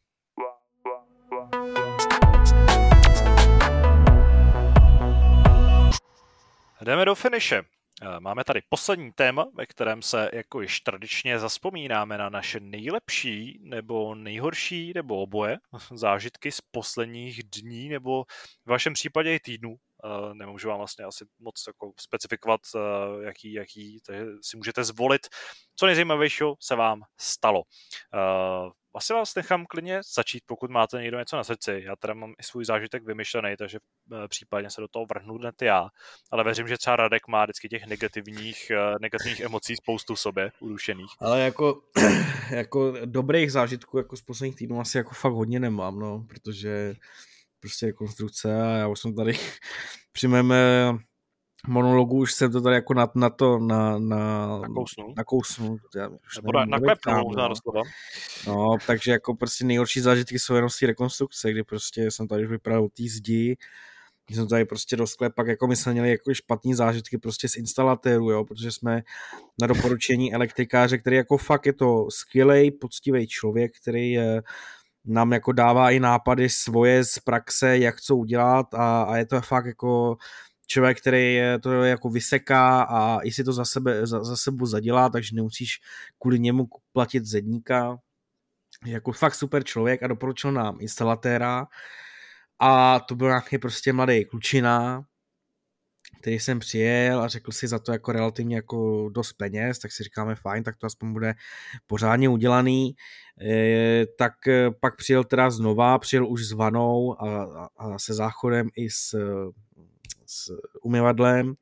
[6.81, 7.61] Jdeme do finiše.
[8.03, 13.59] Eh, máme tady poslední téma, ve kterém se jako již tradičně zaspomínáme na naše nejlepší
[13.61, 15.57] nebo nejhorší nebo oboje
[15.93, 18.23] zážitky z posledních dní nebo
[18.65, 19.75] v vašem případě i týdnů.
[20.03, 23.99] Uh, nemůžu vám vlastně asi moc jako specifikovat, uh, jaký, jaký
[24.41, 25.21] si můžete zvolit.
[25.75, 27.63] Co nejzajímavějšího se vám stalo.
[28.95, 31.81] Asi vás nechám klidně začít, pokud máte někdo něco na srdci.
[31.85, 33.77] Já teda mám i svůj zážitek vymyšlený, takže
[34.13, 35.89] eh, případně se do toho vrhnu hned já.
[36.31, 40.51] Ale věřím, že třeba Radek má vždycky těch negativních, eh, negativních emocí spoustu v sobě,
[40.59, 41.11] udušených.
[41.19, 41.81] Ale jako,
[42.51, 46.93] jako dobrých zážitků jako z posledních týdnů asi jako fakt hodně nemám, no, protože
[47.59, 49.33] prostě konstrukce a já už jsem tady
[50.11, 50.93] při mém eh,
[51.67, 55.13] monologu už jsem to tady jako na, na to, na, na, nakousnu.
[55.17, 55.77] nakousnu.
[55.95, 57.47] Já už Nebo na, naklepnu no.
[57.49, 57.81] doslova.
[58.47, 62.43] No, takže jako prostě nejhorší zážitky jsou jenom z té rekonstrukce, kdy prostě jsem tady
[62.43, 63.57] už vypadal té zdi,
[64.27, 67.55] když jsme tady prostě do sklepak, jako my jsme měli jako špatný zážitky prostě z
[67.55, 69.01] instalatérů, jo, protože jsme
[69.61, 74.41] na doporučení elektrikáře, který jako fakt je to skvělý, poctivý člověk, který je,
[75.05, 79.41] nám jako dává i nápady svoje z praxe, jak co udělat a, a je to
[79.41, 80.17] fakt jako
[80.71, 85.09] člověk, který to jako vyseká a i si to za, sebe, za, za sebou zadělá,
[85.09, 85.79] takže nemusíš
[86.19, 87.97] kvůli němu platit zedníka.
[88.85, 91.67] Jako fakt super člověk a doporučil nám instalatéra
[92.59, 95.05] a to byl nějaký prostě mladý klučina,
[96.21, 100.03] který jsem přijel a řekl si za to jako relativně jako dost peněz, tak si
[100.03, 101.33] říkáme fajn, tak to aspoň bude
[101.87, 102.95] pořádně udělaný.
[103.41, 108.13] E, tak e, pak přijel teda znova, přijel už s vanou a, a, a se
[108.13, 109.15] záchodem i s,
[110.31, 110.51] s
[110.83, 111.53] umyvadlem.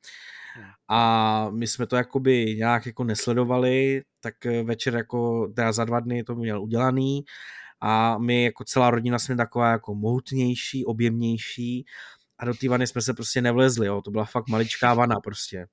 [0.88, 6.00] A my jsme to jakoby nějak jako nesledovali, tak e, večer jako teda za dva
[6.00, 7.24] dny to měl udělaný.
[7.80, 11.86] A my jako celá rodina jsme taková jako mohutnější, objemnější
[12.38, 14.02] a do té vany jsme se prostě nevlezli, jo.
[14.02, 15.66] to byla fakt maličká vana prostě.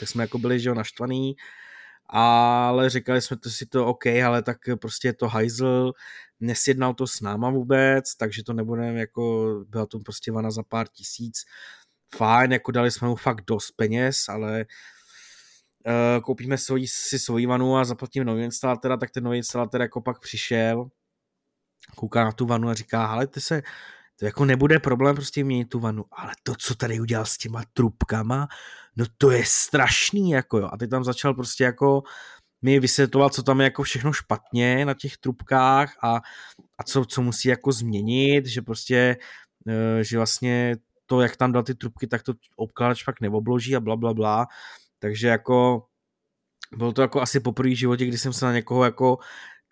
[0.00, 1.36] Tak jsme jako byli, že jo, naštvaný,
[2.06, 5.92] ale říkali jsme to si to OK, ale tak prostě je to hajzl,
[6.40, 10.88] nesjednal to s náma vůbec, takže to nebudeme jako, byla to prostě vana za pár
[10.88, 11.44] tisíc,
[12.14, 14.64] fajn, jako dali jsme mu fakt dost peněz, ale
[15.86, 20.00] uh, koupíme svoji, si svoji vanu a zaplatíme nový instalatéra, tak ten nový instalatér jako
[20.00, 20.88] pak přišel,
[21.96, 23.62] kouká na tu vanu a říká, ale ty se,
[24.18, 27.62] to jako nebude problém prostě měnit tu vanu, ale to, co tady udělal s těma
[27.72, 28.48] trubkama,
[28.96, 30.68] no to je strašný, jako jo.
[30.72, 32.02] A ty tam začal prostě jako
[32.62, 36.16] mi vysvětlovat, co tam je jako všechno špatně na těch trubkách a,
[36.78, 39.16] a co, co musí jako změnit, že prostě,
[39.68, 40.76] eh, že vlastně
[41.06, 44.46] to, jak tam dal ty trubky, tak to obkladač pak neobloží a bla, bla, bla.
[44.98, 45.86] Takže jako
[46.76, 49.18] bylo to jako asi poprvé v životě, kdy jsem se na někoho jako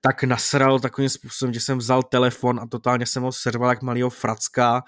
[0.02, 4.10] tak nasral takovým způsobem, že jsem vzal telefon a totálně jsem ho serval jak malýho
[4.10, 4.82] fracka,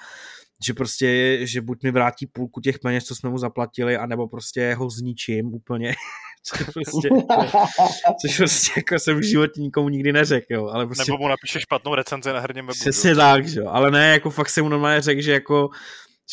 [0.67, 4.75] že prostě, že buď mi vrátí půlku těch peněz, co jsme mu zaplatili, anebo prostě
[4.75, 5.95] ho zničím úplně.
[6.43, 7.09] což prostě,
[8.21, 10.69] což prostě jako jsem v životě nikomu nikdy neřekl, jo.
[10.69, 12.79] Ale prostě, nebo mu napíše špatnou recenzi na herním webu.
[12.81, 13.69] Přesně tak, že jo.
[13.69, 15.71] Ale ne, jako fakt jsem mu normálně řekl, že jako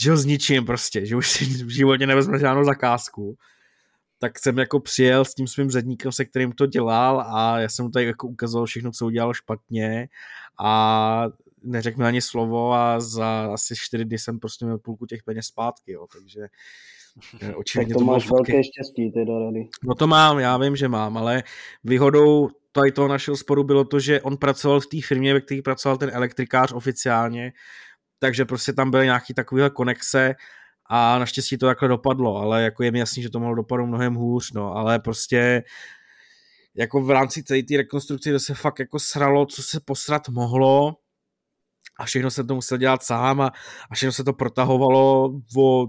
[0.02, 3.38] že ho zničím prostě, že už si v životě nevezme žádnou zakázku
[4.24, 7.86] tak jsem jako přijel s tím svým zedníkem, se kterým to dělal a já jsem
[7.86, 10.08] mu tady jako ukazoval všechno, co udělal špatně
[10.64, 11.26] a
[11.64, 15.46] neřekl mi ani slovo a za asi čtyři dny jsem prostě měl půlku těch peněz
[15.46, 16.42] zpátky, jo, takže
[17.42, 18.64] eh, očividně to, to máš velké fakt...
[18.64, 19.68] štěstí teda, Rady.
[19.84, 21.44] No to mám, já vím, že mám, ale
[21.84, 25.62] výhodou tady toho našeho sporu bylo to, že on pracoval v té firmě, ve které
[25.62, 27.54] pracoval ten elektrikář oficiálně,
[28.24, 30.36] takže prostě tam byly nějaký takovýhle konexe
[30.86, 34.14] a naštěstí to takhle dopadlo, ale jako je mi jasný, že to mohlo dopadnout mnohem
[34.14, 35.64] hůř, no, ale prostě
[36.76, 40.98] jako v rámci té rekonstrukce, kde se fakt jako sralo, co se posrat mohlo
[42.00, 43.52] a všechno se to musel dělat sám a,
[43.90, 45.88] a všechno se to protahovalo o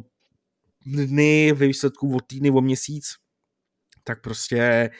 [0.87, 3.15] dny, ve výsledku o týdny, o měsíc,
[4.05, 4.91] tak prostě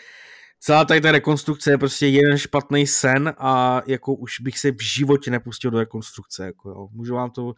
[0.65, 4.83] celá tady ta rekonstrukce je prostě jeden špatný sen a jako už bych se v
[4.83, 6.89] životě nepustil do rekonstrukce, jako jo.
[6.93, 7.55] Můžu vám to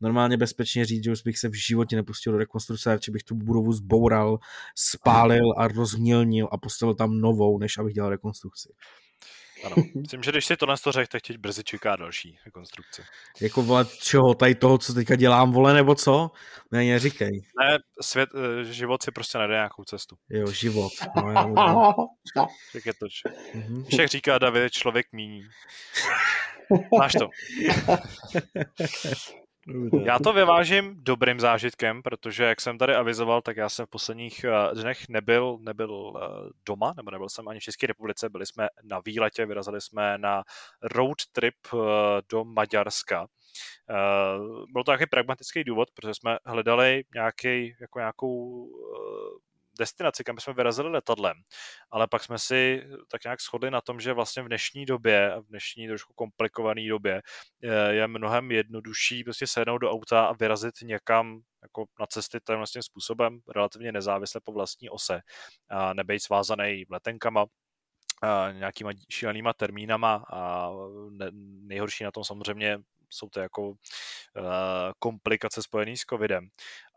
[0.00, 3.34] normálně bezpečně říct, že už bych se v životě nepustil do rekonstrukce, radši bych tu
[3.34, 4.38] budovu zboural,
[4.74, 8.68] spálil a rozmělnil a postavil tam novou, než abych dělal rekonstrukci.
[9.64, 13.04] Ano, myslím, že když si to to řekl, tak teď brzy čeká další rekonstrukce.
[13.40, 16.30] Jako vole, čeho, tady toho, co teďka dělám, vole, nebo co?
[16.70, 17.42] Ne, neříkej.
[17.60, 20.16] Ne, svět, eh, život si prostě najde nějakou cestu.
[20.30, 20.92] Jo, život.
[21.16, 21.42] No, já
[22.72, 23.84] tak je to, mm-hmm.
[23.84, 25.42] Však říká David, člověk míní.
[26.98, 27.28] Máš to.
[30.04, 34.44] Já to vyvážím dobrým zážitkem, protože jak jsem tady avizoval, tak já jsem v posledních
[34.44, 38.68] eh, dnech nebyl, nebyl eh, doma, nebo nebyl jsem ani v České republice, byli jsme
[38.82, 40.42] na výletě, vyrazili jsme na
[40.82, 41.78] road trip eh,
[42.28, 43.26] do Maďarska.
[44.72, 48.68] Byl to nějaký pragmatický důvod, protože jsme hledali nějaký, jako nějakou
[49.78, 51.36] destinaci, kam jsme vyrazili letadlem,
[51.90, 55.46] ale pak jsme si tak nějak shodli na tom, že vlastně v dnešní době, v
[55.48, 57.22] dnešní trošku komplikované době,
[57.90, 62.82] je mnohem jednodušší prostě sednout do auta a vyrazit někam jako na cesty tím vlastně
[62.82, 65.20] způsobem, relativně nezávisle po vlastní ose,
[65.70, 67.46] a nebejt svázaný letenkama,
[68.52, 70.70] nějakýma šílenýma termínama a
[71.66, 72.78] nejhorší na tom samozřejmě
[73.10, 73.76] jsou to jako uh,
[74.98, 76.48] komplikace spojené s covidem.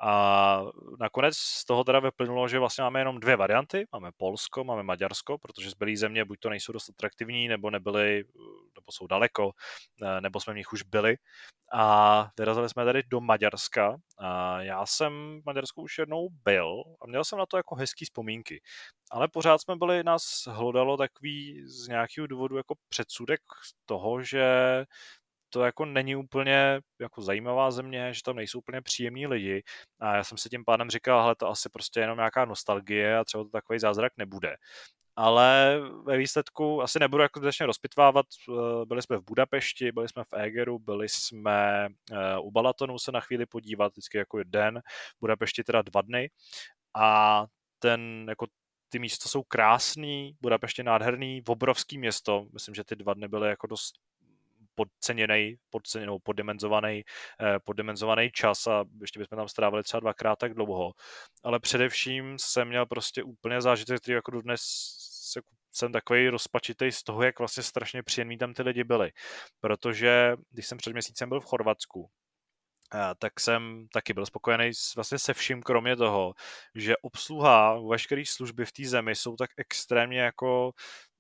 [0.01, 0.61] A
[0.99, 3.87] nakonec z toho teda vyplynulo, že vlastně máme jenom dvě varianty.
[3.91, 8.23] Máme Polsko, máme Maďarsko, protože zbylé země buď to nejsou dost atraktivní, nebo nebyly,
[8.75, 9.51] nebo jsou daleko,
[10.03, 11.17] eh, nebo jsme v nich už byli.
[11.73, 13.95] A vyrazili jsme tady do Maďarska.
[14.17, 18.05] A já jsem v Maďarsku už jednou byl a měl jsem na to jako hezký
[18.05, 18.61] vzpomínky.
[19.11, 23.41] Ale pořád jsme byli, nás hlodalo takový z nějakého důvodu jako předsudek
[23.85, 24.45] toho, že
[25.51, 29.63] to jako není úplně jako zajímavá země, že tam nejsou úplně příjemní lidi
[29.99, 33.25] a já jsem si tím pádem říkal, hele, to asi prostě jenom nějaká nostalgie a
[33.25, 34.55] třeba to takový zázrak nebude.
[35.15, 38.25] ale ve výsledku asi nebudu jako začně rozpitvávat.
[38.49, 43.11] Eh, byli jsme v Budapešti, byli jsme v Egeru, byli jsme eh, u Balatonu se
[43.11, 44.81] na chvíli podívat, vždycky jako den,
[45.17, 46.29] v Budapešti teda dva dny
[46.95, 47.45] a
[47.79, 48.47] ten jako
[48.89, 53.49] ty místa jsou krásný, Budapešť je nádherný, obrovský město, myslím, že ty dva dny byly
[53.49, 53.95] jako dost
[54.75, 57.03] podceněný, podceněnou, poddimenzovaný,
[57.41, 60.91] eh, poddimenzovaný čas a ještě bychom tam strávili třeba dvakrát tak dlouho.
[61.43, 64.61] Ale především jsem měl prostě úplně zážitek, který jako dnes
[65.71, 69.11] jsem takový rozpačitý z toho, jak vlastně strašně příjemný tam ty lidi byli.
[69.61, 72.09] Protože když jsem před měsícem byl v Chorvatsku,
[72.95, 76.33] eh, tak jsem taky byl spokojený vlastně se vším, kromě toho,
[76.75, 80.71] že obsluha veškeré služby v té zemi jsou tak extrémně jako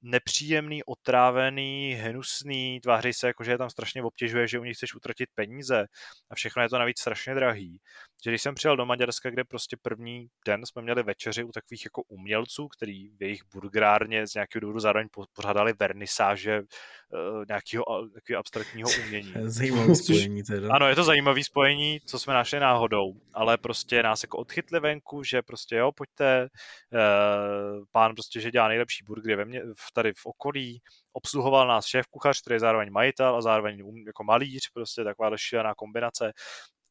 [0.01, 4.95] nepříjemný, otrávený, hnusný, tváří se jako, že je tam strašně obtěžuje, že u nich chceš
[4.95, 5.85] utratit peníze
[6.29, 7.79] a všechno je to navíc strašně drahý.
[8.23, 11.85] Že když jsem přijel do Maďarska, kde prostě první den jsme měli večeři u takových
[11.85, 17.83] jako umělců, který v jejich burgerárně z nějakého důvodu zároveň pořádali vernisáže uh, nějakého
[18.13, 19.33] takového abstraktního umění.
[19.45, 20.73] Zajímavé spojení teda.
[20.73, 25.23] Ano, je to zajímavé spojení, co jsme našli náhodou, ale prostě nás jako odchytli venku,
[25.23, 26.47] že prostě jo, pojďte,
[26.93, 30.81] uh, pán prostě, že dělá nejlepší burgery ve mě, v tady v okolí,
[31.13, 35.37] obsluhoval nás šéf kuchař, který je zároveň majitel a zároveň um, jako malíř, prostě taková
[35.37, 36.33] šílená kombinace.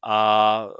[0.05, 0.73] A e,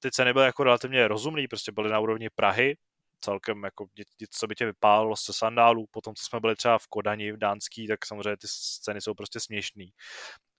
[0.00, 2.76] ty ceny byly jako relativně rozumný, prostě byly na úrovni Prahy,
[3.20, 6.86] celkem jako něco, co by tě vypálilo se sandálů, potom co jsme byli třeba v
[6.88, 8.46] Kodani, v Dánský, tak samozřejmě ty
[8.82, 9.90] ceny jsou prostě směšný.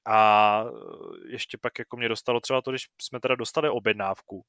[0.06, 0.64] A
[1.28, 4.45] e, ještě pak jako mě dostalo třeba to, když jsme teda dostali objednávku,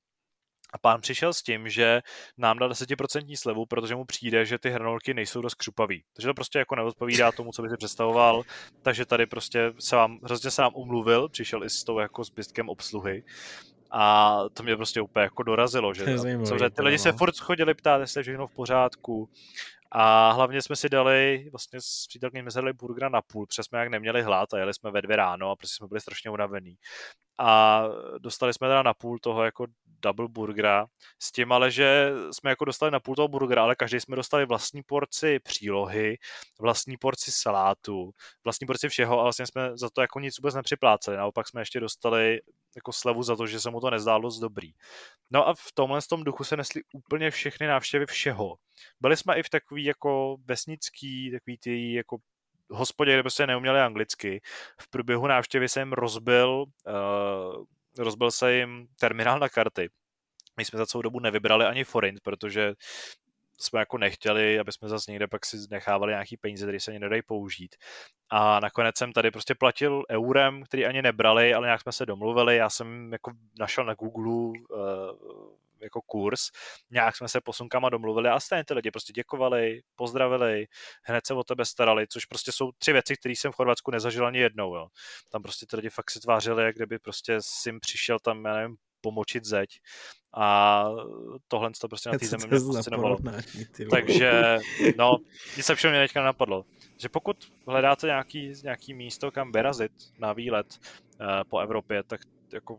[0.73, 2.03] a pán přišel s tím, že
[2.39, 6.05] nám dá 10% slevu, protože mu přijde, že ty hranolky nejsou dost křupavý.
[6.12, 8.43] Takže to prostě jako neodpovídá tomu, co by si představoval.
[8.82, 12.69] Takže tady prostě se vám, hrozně se nám umluvil, přišel i s tou jako zbytkem
[12.69, 13.24] obsluhy.
[13.90, 18.01] A to mě prostě úplně jako dorazilo, že samozřejmě ty lidi se furt chodili ptát,
[18.01, 19.28] jestli je všechno v pořádku.
[19.94, 23.62] A hlavně jsme si dali, vlastně s přítelkyní jsme si dali burgera na půl, protože
[23.62, 26.31] jsme jak neměli hlad a jeli jsme ve dvě ráno a prostě jsme byli strašně
[26.31, 26.77] unavení.
[27.44, 27.85] A
[28.19, 29.66] dostali jsme teda na půl toho jako
[30.02, 30.86] double burgera,
[31.19, 34.47] s tím ale, že jsme jako dostali na půl toho burgera, ale každý jsme dostali
[34.47, 36.19] vlastní porci přílohy,
[36.60, 38.10] vlastní porci salátu,
[38.44, 41.16] vlastní porci všeho a vlastně jsme za to jako nic vůbec nepřipláceli.
[41.16, 42.40] Naopak jsme ještě dostali
[42.77, 44.73] jako slevu za to, že se mu to nezdálo z dobrý.
[45.31, 48.55] No a v tomhle tom duchu se nesli úplně všechny návštěvy všeho.
[49.01, 52.19] Byli jsme i v takový jako vesnický, takový ty jako
[52.74, 54.40] hospodě, kde prostě neuměli anglicky.
[54.81, 57.65] V průběhu návštěvy jsem rozbil, uh,
[57.99, 59.89] rozbil se jim terminál na karty.
[60.57, 62.74] My jsme za celou dobu nevybrali ani forint, protože
[63.61, 67.01] jsme jako nechtěli, aby jsme zase někde pak si nechávali nějaký peníze, které se ani
[67.01, 67.77] nedají použít.
[68.31, 72.57] A nakonec jsem tady prostě platil eurem, který ani nebrali, ale nějak jsme se domluvili.
[72.57, 75.52] Já jsem jako našel na Google uh,
[75.93, 76.40] jako kurz,
[76.90, 80.66] nějak jsme se posunkama domluvili a stejně ty lidi prostě děkovali, pozdravili,
[81.05, 84.27] hned se o tebe starali, což prostě jsou tři věci, které jsem v Chorvatsku nezažil
[84.27, 84.77] ani jednou.
[84.77, 84.89] Jo.
[85.31, 88.77] Tam prostě ty lidi fakt se tvářili, jak kdyby prostě sim přišel tam, já nevím,
[89.01, 89.69] pomočit zeď.
[90.36, 90.85] A
[91.48, 93.16] tohle to prostě na té zemi mě fascinovalo.
[93.90, 94.59] Takže,
[94.98, 95.16] no,
[95.56, 96.64] nic se mě teďka napadlo.
[96.98, 100.66] Že pokud hledáte nějaký, nějaký místo, kam vyrazit na výlet
[101.20, 102.20] uh, po Evropě, tak
[102.52, 102.78] jako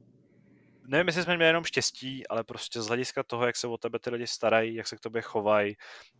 [0.87, 3.99] nevím, jestli jsme měli jenom štěstí, ale prostě z hlediska toho, jak se o tebe
[3.99, 5.75] ty lidi starají, jak se k tobě chovají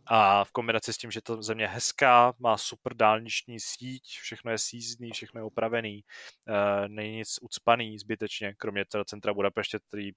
[0.06, 4.50] a v kombinaci s tím, že to země je hezká, má super dálniční síť, všechno
[4.50, 6.04] je sízný, všechno je opravený,
[6.48, 10.12] uh, není nic ucpaný zbytečně, kromě teda centra Budapeště, který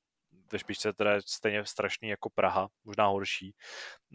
[0.51, 3.55] ve špičce teda stejně strašný jako Praha, možná horší,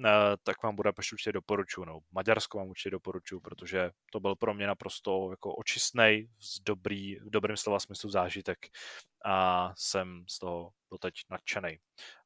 [0.05, 0.11] eh,
[0.43, 4.67] tak vám Budapešť určitě doporučuji, no Maďarsko vám určitě doporučuji, protože to byl pro mě
[4.67, 8.59] naprosto jako očistný, z dobrý, v dobrém slova smyslu zážitek
[9.25, 11.79] a jsem z toho doteď nadšený.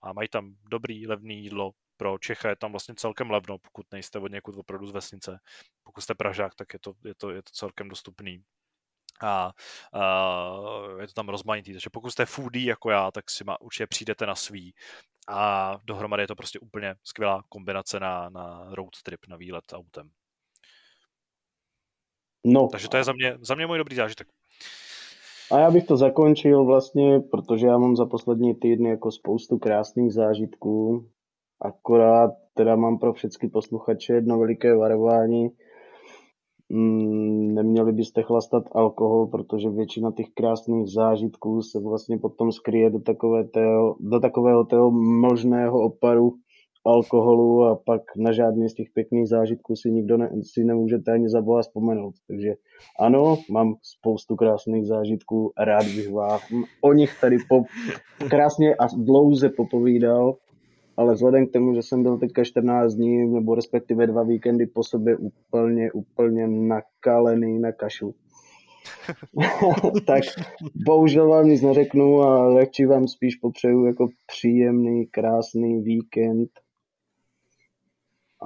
[0.02, 4.18] A mají tam dobrý, levný jídlo, pro Čecha je tam vlastně celkem levno, pokud nejste
[4.18, 5.38] od někud opravdu z vesnice.
[5.82, 8.44] Pokud jste Pražák, tak je to, je to, je to celkem dostupný
[9.22, 9.52] a,
[9.92, 10.02] a
[11.00, 11.72] je to tam rozmanitý.
[11.72, 14.74] Takže pokud jste foodie jako já, tak si ma, určitě přijdete na svý
[15.28, 20.10] a dohromady je to prostě úplně skvělá kombinace na, na road trip, na výlet autem.
[22.44, 22.68] No.
[22.68, 24.28] Takže to je za mě, za mě můj dobrý zážitek.
[25.50, 30.12] A já bych to zakončil vlastně, protože já mám za poslední týdny jako spoustu krásných
[30.12, 31.08] zážitků,
[31.60, 35.48] akorát teda mám pro všechny posluchače jedno veliké varování,
[36.68, 42.98] Mm, neměli byste chlastat alkohol, protože většina těch krásných zážitků se vlastně potom skryje do,
[42.98, 46.32] takové tého, do takového toho možného oparu
[46.86, 51.28] alkoholu a pak na žádný z těch pěkných zážitků si nikdo ne, si nemůžete ani
[51.28, 52.14] za boha vzpomenout.
[52.28, 52.54] Takže
[53.00, 56.40] ano, mám spoustu krásných zážitků rád bych vám
[56.80, 57.62] o nich tady po,
[58.30, 60.34] krásně a dlouze popovídal,
[60.96, 64.84] ale vzhledem k tomu, že jsem byl teďka 14 dní, nebo respektive dva víkendy po
[64.84, 68.14] sobě úplně, úplně nakalený na kašu,
[70.06, 70.22] tak
[70.86, 76.50] bohužel vám nic neřeknu a radši vám spíš popřeju jako příjemný, krásný víkend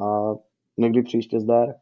[0.03, 0.35] a
[0.79, 1.75] někdy příště zdar.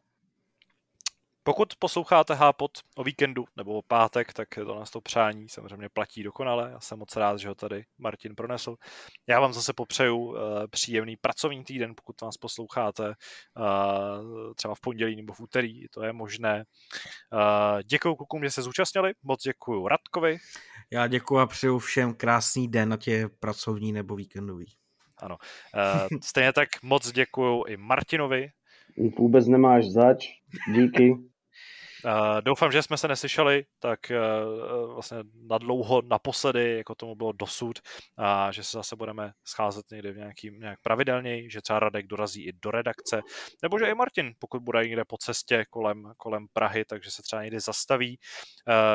[1.48, 6.22] Pokud posloucháte Hápot o víkendu nebo o pátek, tak to nás to přání samozřejmě platí
[6.22, 6.70] dokonale.
[6.70, 8.76] Já jsem moc rád, že ho tady Martin pronesl.
[9.26, 10.36] Já vám zase popřeju uh,
[10.70, 13.14] příjemný pracovní týden, pokud vás posloucháte uh,
[14.54, 16.64] třeba v pondělí nebo v úterý, to je možné.
[17.32, 20.36] Uh, děkuji klukům, že se zúčastnili, moc děkuji Radkovi.
[20.90, 24.66] Já děkuji a přeju všem krásný den, ať je pracovní nebo víkendový.
[25.18, 25.36] Ano.
[26.10, 28.48] Uh, stejně tak moc děkuji i Martinovi.
[29.18, 30.28] Vůbec nemáš zač,
[30.74, 31.16] díky.
[32.04, 35.16] Uh, doufám, že jsme se neslyšeli tak uh, vlastně
[35.48, 37.78] na dlouho naposledy, jako tomu bylo dosud,
[38.16, 42.46] a že se zase budeme scházet někde v nějakým, nějak pravidelněji, že třeba Radek dorazí
[42.46, 43.20] i do redakce,
[43.62, 47.42] nebo že i Martin, pokud bude někde po cestě kolem, kolem Prahy, takže se třeba
[47.42, 48.18] někdy zastaví.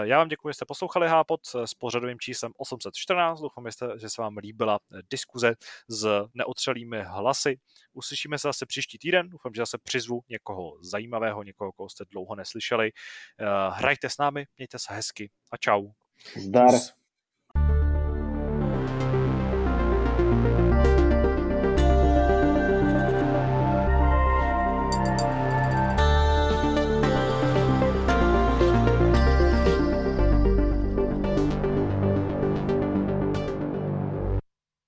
[0.03, 3.65] Já vám děkuji, že jste poslouchali Hápot s pořadovým číslem 814, doufám,
[3.95, 5.53] že se vám líbila diskuze
[5.89, 7.59] s neotřelými hlasy.
[7.93, 12.35] Uslyšíme se zase příští týden, doufám, že zase přizvu někoho zajímavého, někoho, koho jste dlouho
[12.35, 12.91] neslyšeli.
[13.39, 15.91] Eh, hrajte s námi, mějte se hezky a čau.
[16.35, 16.71] Zdar.